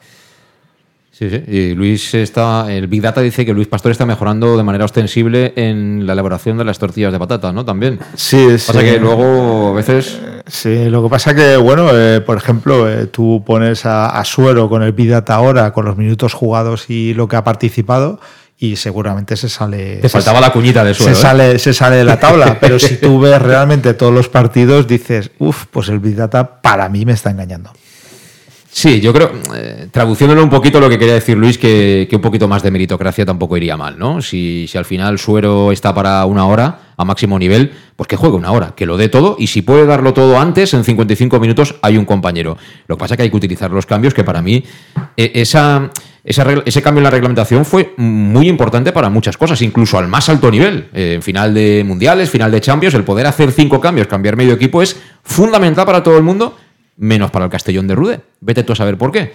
Sí, 1.18 1.30
sí. 1.30 1.42
Y 1.48 1.74
Luis 1.74 2.12
está. 2.12 2.70
El 2.70 2.88
Big 2.88 3.00
Data 3.00 3.22
dice 3.22 3.46
que 3.46 3.54
Luis 3.54 3.68
Pastor 3.68 3.90
está 3.90 4.04
mejorando 4.04 4.54
de 4.54 4.62
manera 4.62 4.84
ostensible 4.84 5.54
en 5.56 6.06
la 6.06 6.12
elaboración 6.12 6.58
de 6.58 6.64
las 6.64 6.78
tortillas 6.78 7.10
de 7.10 7.18
patata, 7.18 7.52
¿no? 7.54 7.64
También. 7.64 7.98
Sí, 8.14 8.46
Pasa 8.50 8.74
sí. 8.74 8.78
que 8.80 8.98
luego 9.00 9.70
a 9.70 9.72
veces. 9.72 10.20
Sí, 10.46 10.90
lo 10.90 11.02
que 11.02 11.08
pasa 11.08 11.34
que, 11.34 11.56
bueno, 11.56 11.88
eh, 11.90 12.20
por 12.20 12.36
ejemplo, 12.36 12.86
eh, 12.90 13.06
tú 13.06 13.42
pones 13.46 13.86
a, 13.86 14.10
a 14.10 14.24
Suero 14.26 14.68
con 14.68 14.82
el 14.82 14.92
Bidata 14.92 15.34
ahora, 15.36 15.72
con 15.72 15.86
los 15.86 15.96
minutos 15.96 16.34
jugados 16.34 16.90
y 16.90 17.14
lo 17.14 17.28
que 17.28 17.36
ha 17.36 17.44
participado, 17.44 18.20
y 18.58 18.76
seguramente 18.76 19.36
se 19.36 19.48
sale. 19.48 19.96
Te 19.96 20.02
se 20.02 20.08
faltaba 20.10 20.38
la 20.38 20.52
cuñita 20.52 20.84
de 20.84 20.92
Suero, 20.92 21.14
Se 21.14 21.18
¿eh? 21.18 21.22
sale, 21.22 21.58
se 21.58 21.72
sale 21.72 21.96
de 21.96 22.04
la 22.04 22.20
tabla, 22.20 22.58
pero 22.60 22.78
si 22.78 22.96
tú 22.96 23.20
ves 23.20 23.40
realmente 23.40 23.94
todos 23.94 24.12
los 24.12 24.28
partidos, 24.28 24.86
dices, 24.86 25.30
uff, 25.38 25.64
pues 25.70 25.88
el 25.88 25.98
Bidata 25.98 26.60
para 26.60 26.90
mí 26.90 27.06
me 27.06 27.12
está 27.12 27.30
engañando. 27.30 27.70
Sí, 28.76 29.00
yo 29.00 29.10
creo, 29.14 29.32
eh, 29.54 29.88
traduciéndolo 29.90 30.42
un 30.42 30.50
poquito 30.50 30.80
lo 30.80 30.90
que 30.90 30.98
quería 30.98 31.14
decir 31.14 31.34
Luis, 31.38 31.56
que, 31.56 32.06
un 32.12 32.20
poquito 32.20 32.46
más 32.46 32.62
de 32.62 32.70
meritocracia 32.70 33.24
tampoco 33.24 33.56
iría 33.56 33.74
mal, 33.74 33.98
¿no? 33.98 34.20
Si, 34.20 34.66
si 34.68 34.76
al 34.76 34.84
final 34.84 35.18
Suero 35.18 35.72
está 35.72 35.94
para 35.94 36.22
una 36.26 36.44
hora 36.44 36.80
a 36.94 37.02
máximo 37.06 37.38
nivel, 37.38 37.72
pues 37.96 38.06
que 38.06 38.16
juegue 38.16 38.36
una 38.36 38.52
hora, 38.52 38.74
que 38.76 38.84
lo 38.84 38.98
dé 38.98 39.08
todo, 39.08 39.36
y 39.38 39.46
si 39.46 39.62
puede 39.62 39.86
darlo 39.86 40.12
todo 40.12 40.38
antes, 40.38 40.74
en 40.74 40.84
55 40.84 41.40
minutos 41.40 41.76
hay 41.80 41.96
un 41.96 42.04
compañero. 42.04 42.58
Lo 42.86 42.98
que 42.98 43.00
pasa 43.00 43.14
es 43.14 43.16
que 43.16 43.22
hay 43.22 43.30
que 43.30 43.36
utilizar 43.38 43.70
los 43.70 43.86
cambios, 43.86 44.12
que 44.12 44.24
para 44.24 44.42
mí 44.42 44.62
eh, 45.16 45.32
esa, 45.36 45.90
esa 46.22 46.44
ese 46.66 46.82
cambio 46.82 46.98
en 46.98 47.04
la 47.04 47.10
reglamentación 47.10 47.64
fue 47.64 47.94
muy 47.96 48.46
importante 48.46 48.92
para 48.92 49.08
muchas 49.08 49.38
cosas, 49.38 49.62
incluso 49.62 49.96
al 49.96 50.06
más 50.06 50.28
alto 50.28 50.50
nivel. 50.50 50.90
En 50.92 51.22
final 51.22 51.54
de 51.54 51.82
mundiales, 51.82 52.28
final 52.28 52.50
de 52.50 52.60
Champions, 52.60 52.94
el 52.94 53.04
poder 53.04 53.26
hacer 53.26 53.52
cinco 53.52 53.80
cambios, 53.80 54.06
cambiar 54.06 54.36
medio 54.36 54.52
equipo 54.52 54.82
es 54.82 55.00
fundamental 55.22 55.86
para 55.86 56.02
todo 56.02 56.18
el 56.18 56.22
mundo, 56.22 56.58
menos 56.96 57.30
para 57.30 57.44
el 57.44 57.50
Castellón 57.50 57.86
de 57.86 57.94
Rude. 57.94 58.20
Vete 58.40 58.62
tú 58.62 58.72
a 58.72 58.76
saber 58.76 58.96
por 58.96 59.12
qué. 59.12 59.32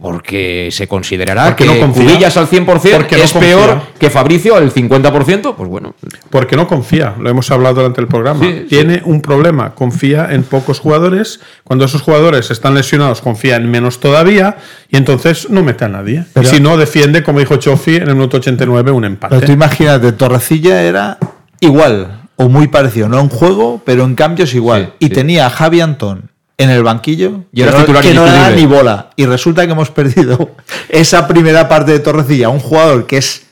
Porque 0.00 0.70
se 0.72 0.88
considerará 0.88 1.44
Porque 1.46 1.64
que 1.64 1.74
no 1.74 1.78
confía. 1.78 2.04
Cubillas 2.04 2.36
al 2.38 2.48
100% 2.48 2.96
Porque 2.96 3.22
es 3.22 3.32
peor 3.34 3.82
que 3.98 4.08
Fabricio 4.08 4.56
al 4.56 4.72
50%. 4.72 5.54
Pues 5.54 5.68
bueno, 5.68 5.94
Porque 6.30 6.56
no 6.56 6.66
confía, 6.66 7.14
lo 7.20 7.28
hemos 7.28 7.50
hablado 7.50 7.74
durante 7.76 8.00
el 8.00 8.06
programa. 8.06 8.40
Sí, 8.40 8.60
sí. 8.60 8.66
Tiene 8.68 9.02
un 9.04 9.20
problema, 9.20 9.74
confía 9.74 10.28
en 10.30 10.42
pocos 10.44 10.80
jugadores. 10.80 11.40
Cuando 11.64 11.84
esos 11.84 12.00
jugadores 12.00 12.50
están 12.50 12.74
lesionados, 12.74 13.20
confía 13.20 13.56
en 13.56 13.70
menos 13.70 14.00
todavía 14.00 14.56
y 14.88 14.96
entonces 14.96 15.50
no 15.50 15.62
mete 15.62 15.84
a 15.84 15.88
nadie. 15.88 16.24
Pero- 16.32 16.48
si 16.48 16.60
no, 16.60 16.78
defiende, 16.78 17.22
como 17.22 17.40
dijo 17.40 17.56
Chofi 17.56 17.96
en 17.96 18.08
el 18.08 18.14
minuto 18.14 18.38
89, 18.38 18.92
un 18.92 19.04
empate. 19.04 19.34
Pero 19.34 19.46
tú 19.46 19.52
imagínate, 19.52 20.12
Torrecilla 20.12 20.82
era 20.82 21.18
igual 21.60 22.22
o 22.36 22.48
muy 22.48 22.68
parecido, 22.68 23.10
no 23.10 23.20
en 23.20 23.28
juego, 23.28 23.82
pero 23.84 24.04
en 24.04 24.14
cambios 24.14 24.54
igual. 24.54 24.94
Sí, 24.98 25.06
y 25.06 25.08
sí. 25.08 25.12
tenía 25.12 25.44
a 25.44 25.50
Javi 25.50 25.82
Antón 25.82 26.30
en 26.62 26.70
el 26.70 26.82
banquillo 26.82 27.44
Y 27.52 27.62
era 27.62 27.72
que 27.72 27.78
no- 27.78 27.84
titular 27.84 28.02
que 28.02 28.14
no 28.14 28.24
le 28.24 28.32
da 28.32 28.50
ni 28.50 28.66
bola. 28.66 29.10
Y 29.16 29.26
resulta 29.26 29.64
que 29.66 29.72
hemos 29.72 29.90
perdido 29.90 30.50
esa 30.88 31.26
primera 31.26 31.68
parte 31.68 31.92
de 31.92 32.00
Torrecilla, 32.00 32.48
un 32.48 32.60
jugador 32.60 33.06
que 33.06 33.16
es, 33.16 33.46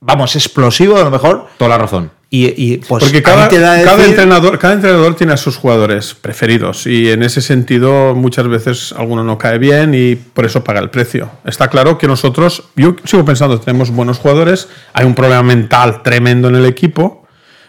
vamos, 0.00 0.34
explosivo 0.36 0.96
a 0.96 1.04
lo 1.04 1.10
mejor. 1.10 1.46
toda 1.58 1.70
la 1.70 1.78
razón. 1.78 2.10
Y, 2.28 2.46
y, 2.56 2.78
pues 2.78 3.04
Porque 3.04 3.22
cada, 3.22 3.46
te 3.48 3.60
da 3.60 3.80
entrenador, 4.04 4.58
cada 4.58 4.74
entrenador 4.74 5.14
tiene 5.14 5.32
a 5.32 5.36
sus 5.36 5.56
jugadores 5.56 6.12
preferidos 6.14 6.84
y 6.88 7.10
en 7.10 7.22
ese 7.22 7.40
sentido 7.40 8.16
muchas 8.16 8.48
veces 8.48 8.92
alguno 8.98 9.22
no 9.22 9.38
cae 9.38 9.58
bien 9.58 9.94
y 9.94 10.16
por 10.16 10.44
eso 10.44 10.64
paga 10.64 10.80
el 10.80 10.90
precio. 10.90 11.30
Está 11.44 11.68
claro 11.68 11.98
que 11.98 12.08
nosotros, 12.08 12.64
yo 12.74 12.96
sigo 13.04 13.24
pensando, 13.24 13.60
tenemos 13.60 13.90
buenos 13.92 14.18
jugadores, 14.18 14.68
hay 14.92 15.06
un 15.06 15.14
problema 15.14 15.44
mental 15.44 16.02
tremendo 16.02 16.48
en 16.48 16.56
el 16.56 16.66
equipo, 16.66 17.24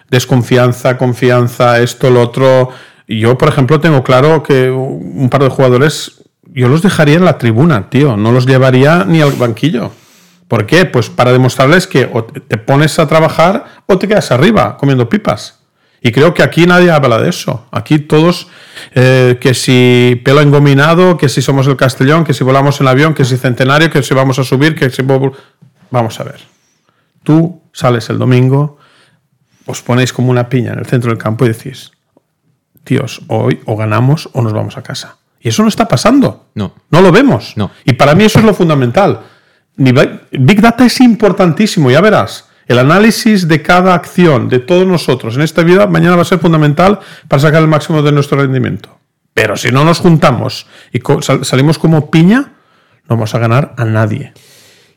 desconfianza, 0.10 0.98
confianza, 0.98 1.80
esto, 1.80 2.10
lo 2.10 2.22
otro. 2.22 2.70
Yo, 3.08 3.38
por 3.38 3.50
ejemplo, 3.50 3.80
tengo 3.80 4.04
claro 4.04 4.44
que 4.44 4.70
un 4.70 5.30
par 5.30 5.44
de 5.44 5.50
jugadores 5.50 6.24
yo 6.54 6.68
los 6.68 6.82
dejaría 6.82 7.16
en 7.16 7.26
la 7.26 7.38
tribuna, 7.38 7.90
tío, 7.90 8.18
no 8.18 8.32
los 8.32 8.46
llevaría 8.46 9.06
ni 9.06 9.22
al 9.22 9.32
banquillo. 9.34 9.92
¿Por 10.48 10.66
qué? 10.66 10.86
Pues 10.86 11.10
para 11.10 11.32
demostrarles 11.32 11.88
que 11.88 12.10
o 12.12 12.24
te 12.24 12.58
pones 12.58 13.00
a 13.00 13.08
trabajar 13.08 13.84
o 13.86 13.98
te 13.98 14.08
quedas 14.08 14.32
arriba 14.32 14.78
comiendo 14.78 15.10
pipas. 15.10 15.60
Y 16.02 16.12
creo 16.12 16.34
que 16.34 16.44
aquí 16.44 16.66
nadie 16.66 16.92
habla 16.92 17.20
de 17.20 17.30
eso. 17.30 17.68
Aquí 17.72 18.00
todos, 18.00 18.48
eh, 18.94 19.38
que 19.42 19.54
si 19.54 20.22
pelo 20.24 20.42
engominado, 20.42 21.18
que 21.18 21.28
si 21.28 21.42
somos 21.42 21.68
el 21.68 21.76
Castellón, 21.76 22.24
que 22.24 22.34
si 22.34 22.44
volamos 22.44 22.80
en 22.80 22.88
avión, 22.88 23.14
que 23.14 23.26
si 23.26 23.36
centenario, 23.36 23.90
que 23.90 24.04
si 24.04 24.14
vamos 24.14 24.40
a 24.40 24.44
subir, 24.44 24.76
que 24.76 24.90
si... 24.90 25.04
Vamos 25.90 26.20
a 26.20 26.24
ver. 26.24 26.40
Tú 27.24 27.62
sales 27.74 28.10
el 28.10 28.18
domingo, 28.18 28.78
os 29.66 29.82
ponéis 29.82 30.14
como 30.14 30.32
una 30.32 30.48
piña 30.50 30.74
en 30.74 30.80
el 30.80 30.86
centro 30.86 31.10
del 31.10 31.18
campo 31.18 31.46
y 31.46 31.50
decís, 31.50 31.92
tíos, 32.88 33.22
hoy 33.28 33.60
o 33.66 33.76
ganamos 33.76 34.30
o 34.34 34.42
nos 34.42 34.54
vamos 34.54 34.78
a 34.78 34.82
casa. 34.82 35.18
Y 35.40 35.50
eso 35.50 35.62
no 35.62 35.70
está 35.70 35.88
pasando. 35.88 36.48
No. 36.56 36.74
No 36.90 37.02
lo 37.02 37.12
vemos. 37.12 37.54
No. 37.56 37.70
Y 37.86 37.94
para 37.94 38.16
mí 38.16 38.24
eso 38.24 38.40
es 38.40 38.46
lo 38.46 38.54
fundamental. 38.54 39.22
Big 39.76 40.62
Data 40.62 40.86
es 40.86 41.00
importantísimo, 41.02 41.92
ya 41.92 42.02
verás. 42.02 42.50
El 42.66 42.80
análisis 42.80 43.48
de 43.48 43.62
cada 43.62 43.94
acción 43.94 44.50
de 44.50 44.60
todos 44.60 44.88
nosotros 44.88 45.36
en 45.36 45.44
esta 45.44 45.64
vida 45.64 45.88
mañana 45.88 46.16
va 46.16 46.24
a 46.24 46.26
ser 46.26 46.40
fundamental 46.40 47.00
para 47.28 47.40
sacar 47.42 47.62
el 47.62 47.68
máximo 47.68 48.02
de 48.02 48.12
nuestro 48.12 48.40
rendimiento. 48.40 48.98
Pero 49.34 49.56
si 49.56 49.70
no 49.70 49.86
nos 49.86 50.00
juntamos 50.00 50.66
y 50.92 51.00
salimos 51.44 51.78
como 51.78 52.10
piña, 52.10 52.54
no 53.08 53.16
vamos 53.16 53.36
a 53.36 53.40
ganar 53.40 53.74
a 53.78 53.86
nadie. 53.86 54.34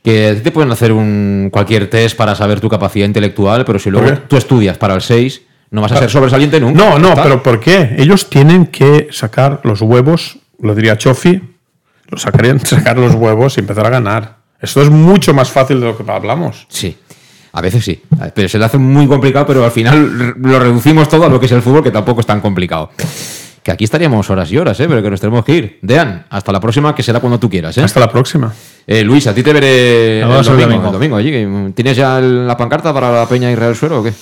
Que 0.03 0.41
te 0.43 0.51
pueden 0.51 0.72
hacer 0.72 0.93
un 0.93 1.51
cualquier 1.53 1.91
test 1.91 2.16
para 2.16 2.34
saber 2.34 2.59
tu 2.59 2.68
capacidad 2.70 3.07
intelectual, 3.07 3.66
pero 3.66 3.78
si 3.78 3.91
luego 3.91 4.18
tú 4.26 4.36
estudias 4.38 4.78
para 4.78 4.95
el 4.95 5.03
6, 5.03 5.43
no 5.70 5.80
vas 5.80 5.92
a 5.92 5.98
ser 5.98 6.10
sobresaliente 6.10 6.60
nunca. 6.60 6.78
No, 6.78 6.98
no, 6.98 7.14
pero 7.14 7.42
¿por 7.42 7.60
qué? 7.60 7.94
Ellos 7.98 8.28
tienen 8.28 8.66
que 8.66 9.08
sacar 9.12 9.60
los 9.64 9.80
huevos, 9.80 10.38
lo 10.60 10.74
diría 10.74 10.98
Chofi, 10.98 11.40
lo 12.08 12.18
sacarían, 12.18 12.60
sacar 12.64 12.98
los 12.98 13.14
huevos 13.14 13.56
y 13.56 13.60
empezar 13.60 13.86
a 13.86 13.90
ganar. 13.90 14.36
Esto 14.60 14.82
es 14.82 14.90
mucho 14.90 15.32
más 15.32 15.50
fácil 15.50 15.80
de 15.80 15.86
lo 15.86 15.96
que 15.96 16.10
hablamos. 16.10 16.66
Sí. 16.68 16.96
A 17.52 17.60
veces 17.60 17.84
sí. 17.84 18.00
Pero 18.34 18.48
se 18.48 18.58
le 18.58 18.64
hace 18.64 18.78
muy 18.78 19.06
complicado, 19.08 19.46
pero 19.46 19.64
al 19.64 19.70
final 19.70 20.34
lo 20.36 20.58
reducimos 20.60 21.08
todo 21.08 21.24
a 21.24 21.28
lo 21.28 21.40
que 21.40 21.46
es 21.46 21.52
el 21.52 21.62
fútbol, 21.62 21.82
que 21.82 21.90
tampoco 21.90 22.20
es 22.20 22.26
tan 22.26 22.40
complicado. 22.40 22.90
Que 23.62 23.72
aquí 23.72 23.84
estaríamos 23.84 24.30
horas 24.30 24.50
y 24.52 24.56
horas, 24.56 24.78
¿eh? 24.80 24.86
pero 24.88 25.02
que 25.02 25.10
nos 25.10 25.20
tenemos 25.20 25.44
que 25.44 25.54
ir. 25.54 25.78
Dean, 25.82 26.26
hasta 26.30 26.52
la 26.52 26.60
próxima, 26.60 26.94
que 26.94 27.02
será 27.02 27.20
cuando 27.20 27.38
tú 27.38 27.50
quieras. 27.50 27.76
¿eh? 27.76 27.82
Hasta 27.82 28.00
la 28.00 28.10
próxima. 28.10 28.52
Eh, 28.86 29.02
Luis, 29.02 29.26
a 29.26 29.34
ti 29.34 29.42
te 29.42 29.52
veré 29.52 30.20
el 30.20 30.44
domingo, 30.44 30.86
el 30.86 30.92
domingo 30.92 31.16
allí. 31.16 31.72
¿Tienes 31.74 31.96
ya 31.96 32.20
la 32.20 32.56
pancarta 32.56 32.94
para 32.94 33.10
la 33.10 33.26
Peña 33.26 33.50
y 33.50 33.54
Real 33.56 33.74
Suero 33.74 34.00
o 34.00 34.02
qué? 34.02 34.12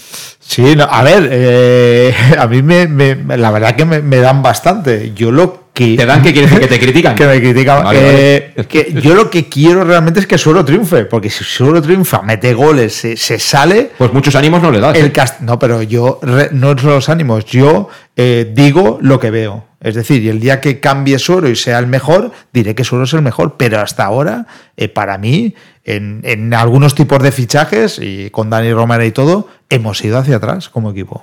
Sí, 0.51 0.75
no, 0.77 0.85
a 0.85 1.03
ver, 1.03 1.29
eh, 1.31 2.15
a 2.39 2.47
mí 2.47 2.63
me, 2.63 2.87
me- 2.89 3.37
la 3.37 3.51
verdad 3.51 3.77
que 3.77 3.85
me, 3.85 4.01
me 4.01 4.17
dan 4.17 4.43
bastante. 4.43 5.13
Yo 5.15 5.31
lo 5.31 5.65
que... 5.75 5.95
¿Te 5.95 6.07
dan 6.07 6.23
qué 6.23 6.33
quiere 6.33 6.49
decir? 6.49 6.61
¿Que 6.63 6.67
te 6.69 6.81
critican? 6.85 7.15
que 7.15 7.27
me 7.27 7.39
critican. 7.39 7.85
Vale, 7.85 7.99
Eh, 8.03 8.53
vale. 8.57 8.67
que 8.69 8.95
yo 9.03 9.15
lo 9.15 9.29
que 9.29 9.47
quiero 9.51 9.85
realmente 9.85 10.21
es 10.21 10.27
que 10.27 10.39
Suero 10.39 10.65
triunfe, 10.65 11.05
porque 11.05 11.29
si 11.29 11.45
Suero 11.45 11.83
triunfa, 11.83 12.23
mete 12.23 12.55
goles, 12.55 12.95
se, 12.95 13.17
se 13.19 13.39
sale... 13.39 13.91
Pues 13.99 14.11
muchos 14.15 14.35
ánimos 14.37 14.63
no 14.63 14.71
le 14.71 14.81
das. 14.81 14.97
El 14.97 15.07
¿eh? 15.07 15.13
cast- 15.13 15.41
no, 15.41 15.59
pero 15.59 15.83
yo 15.83 16.19
re- 16.23 16.49
no 16.53 16.73
es 16.73 16.83
los 16.83 17.11
ánimos, 17.11 17.45
yo 17.45 17.91
eh, 18.17 18.51
digo 18.55 18.99
lo 19.03 19.21
que 19.21 19.31
veo. 19.31 19.67
Es 19.81 19.95
decir, 19.95 20.23
y 20.25 20.29
el 20.31 20.41
día 20.41 20.61
que 20.61 20.81
cambie 20.81 21.19
Suero 21.21 21.49
y 21.49 21.55
sea 21.57 21.79
el 21.79 21.87
mejor, 21.87 22.33
diré 22.55 22.75
que 22.75 22.83
Suero 22.85 23.05
es 23.05 23.13
el 23.13 23.23
mejor. 23.23 23.55
Pero 23.59 23.79
hasta 23.81 24.05
ahora, 24.07 24.47
eh, 24.79 24.89
para 24.89 25.19
mí, 25.19 25.55
en, 25.89 26.21
en 26.25 26.53
algunos 26.53 26.95
tipos 26.95 27.23
de 27.23 27.33
fichajes, 27.33 27.99
y 27.99 28.31
con 28.31 28.51
Dani 28.51 28.73
Romero 28.73 29.05
y 29.05 29.11
todo, 29.11 29.49
hemos 29.71 30.05
ido 30.05 30.19
hacia 30.19 30.37
atrás 30.37 30.69
como 30.69 30.91
equipo. 30.91 31.23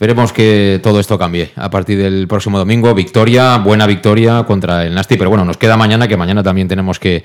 Esperemos 0.00 0.32
que 0.32 0.80
todo 0.82 0.98
esto 0.98 1.18
cambie 1.18 1.50
a 1.56 1.68
partir 1.68 1.98
del 1.98 2.26
próximo 2.26 2.58
domingo. 2.58 2.94
Victoria, 2.94 3.58
buena 3.58 3.86
victoria 3.86 4.44
contra 4.44 4.86
el 4.86 4.94
Nasti, 4.94 5.18
pero 5.18 5.28
bueno, 5.28 5.44
nos 5.44 5.58
queda 5.58 5.76
mañana, 5.76 6.08
que 6.08 6.16
mañana 6.16 6.42
también 6.42 6.68
tenemos 6.68 6.98
que, 6.98 7.22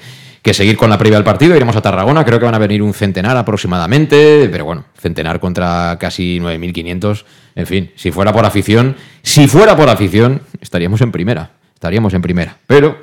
seguir 0.52 0.76
con 0.76 0.90
la 0.90 0.98
previa 0.98 1.16
del 1.16 1.24
partido. 1.24 1.56
Iremos 1.56 1.78
a 1.78 1.82
Tarragona, 1.82 2.26
creo 2.26 2.38
que 2.38 2.44
van 2.44 2.54
a 2.54 2.60
venir 2.60 2.84
un 2.84 2.94
centenar 2.94 3.38
aproximadamente, 3.38 4.50
pero 4.52 4.66
bueno, 4.66 4.84
centenar 5.00 5.40
contra 5.40 5.96
casi 5.98 6.38
9.500. 6.42 7.24
En 7.56 7.66
fin, 7.66 7.92
si 7.96 8.12
fuera 8.12 8.34
por 8.34 8.44
afición, 8.44 8.98
si 9.22 9.48
fuera 9.48 9.78
por 9.78 9.88
afición, 9.88 10.42
estaríamos 10.60 11.00
en 11.00 11.14
primera, 11.14 11.52
estaríamos 11.74 12.14
en 12.14 12.22
primera, 12.22 12.58
pero 12.68 12.98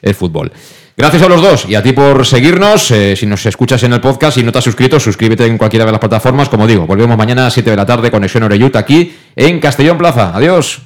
es 0.00 0.16
fútbol. 0.16 0.52
Gracias 0.98 1.22
a 1.22 1.28
los 1.28 1.40
dos 1.40 1.64
y 1.68 1.76
a 1.76 1.82
ti 1.82 1.92
por 1.92 2.26
seguirnos. 2.26 2.90
Eh, 2.90 3.14
si 3.14 3.24
nos 3.24 3.46
escuchas 3.46 3.80
en 3.84 3.92
el 3.92 4.00
podcast 4.00 4.36
y 4.36 4.42
no 4.42 4.50
te 4.50 4.58
has 4.58 4.64
suscrito, 4.64 4.98
suscríbete 4.98 5.46
en 5.46 5.56
cualquiera 5.56 5.86
de 5.86 5.92
las 5.92 6.00
plataformas. 6.00 6.48
Como 6.48 6.66
digo, 6.66 6.88
volvemos 6.88 7.16
mañana 7.16 7.46
a 7.46 7.50
7 7.52 7.70
de 7.70 7.76
la 7.76 7.86
tarde, 7.86 8.10
Conexión 8.10 8.42
Oreyut, 8.42 8.74
aquí 8.74 9.14
en 9.36 9.60
Castellón 9.60 9.96
Plaza. 9.96 10.32
Adiós. 10.34 10.80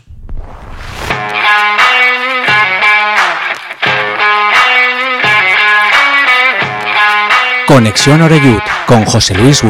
Conexión 7.66 8.20
Oreyut 8.20 8.62
con 8.86 9.06
José 9.06 9.34
Luis. 9.34 9.62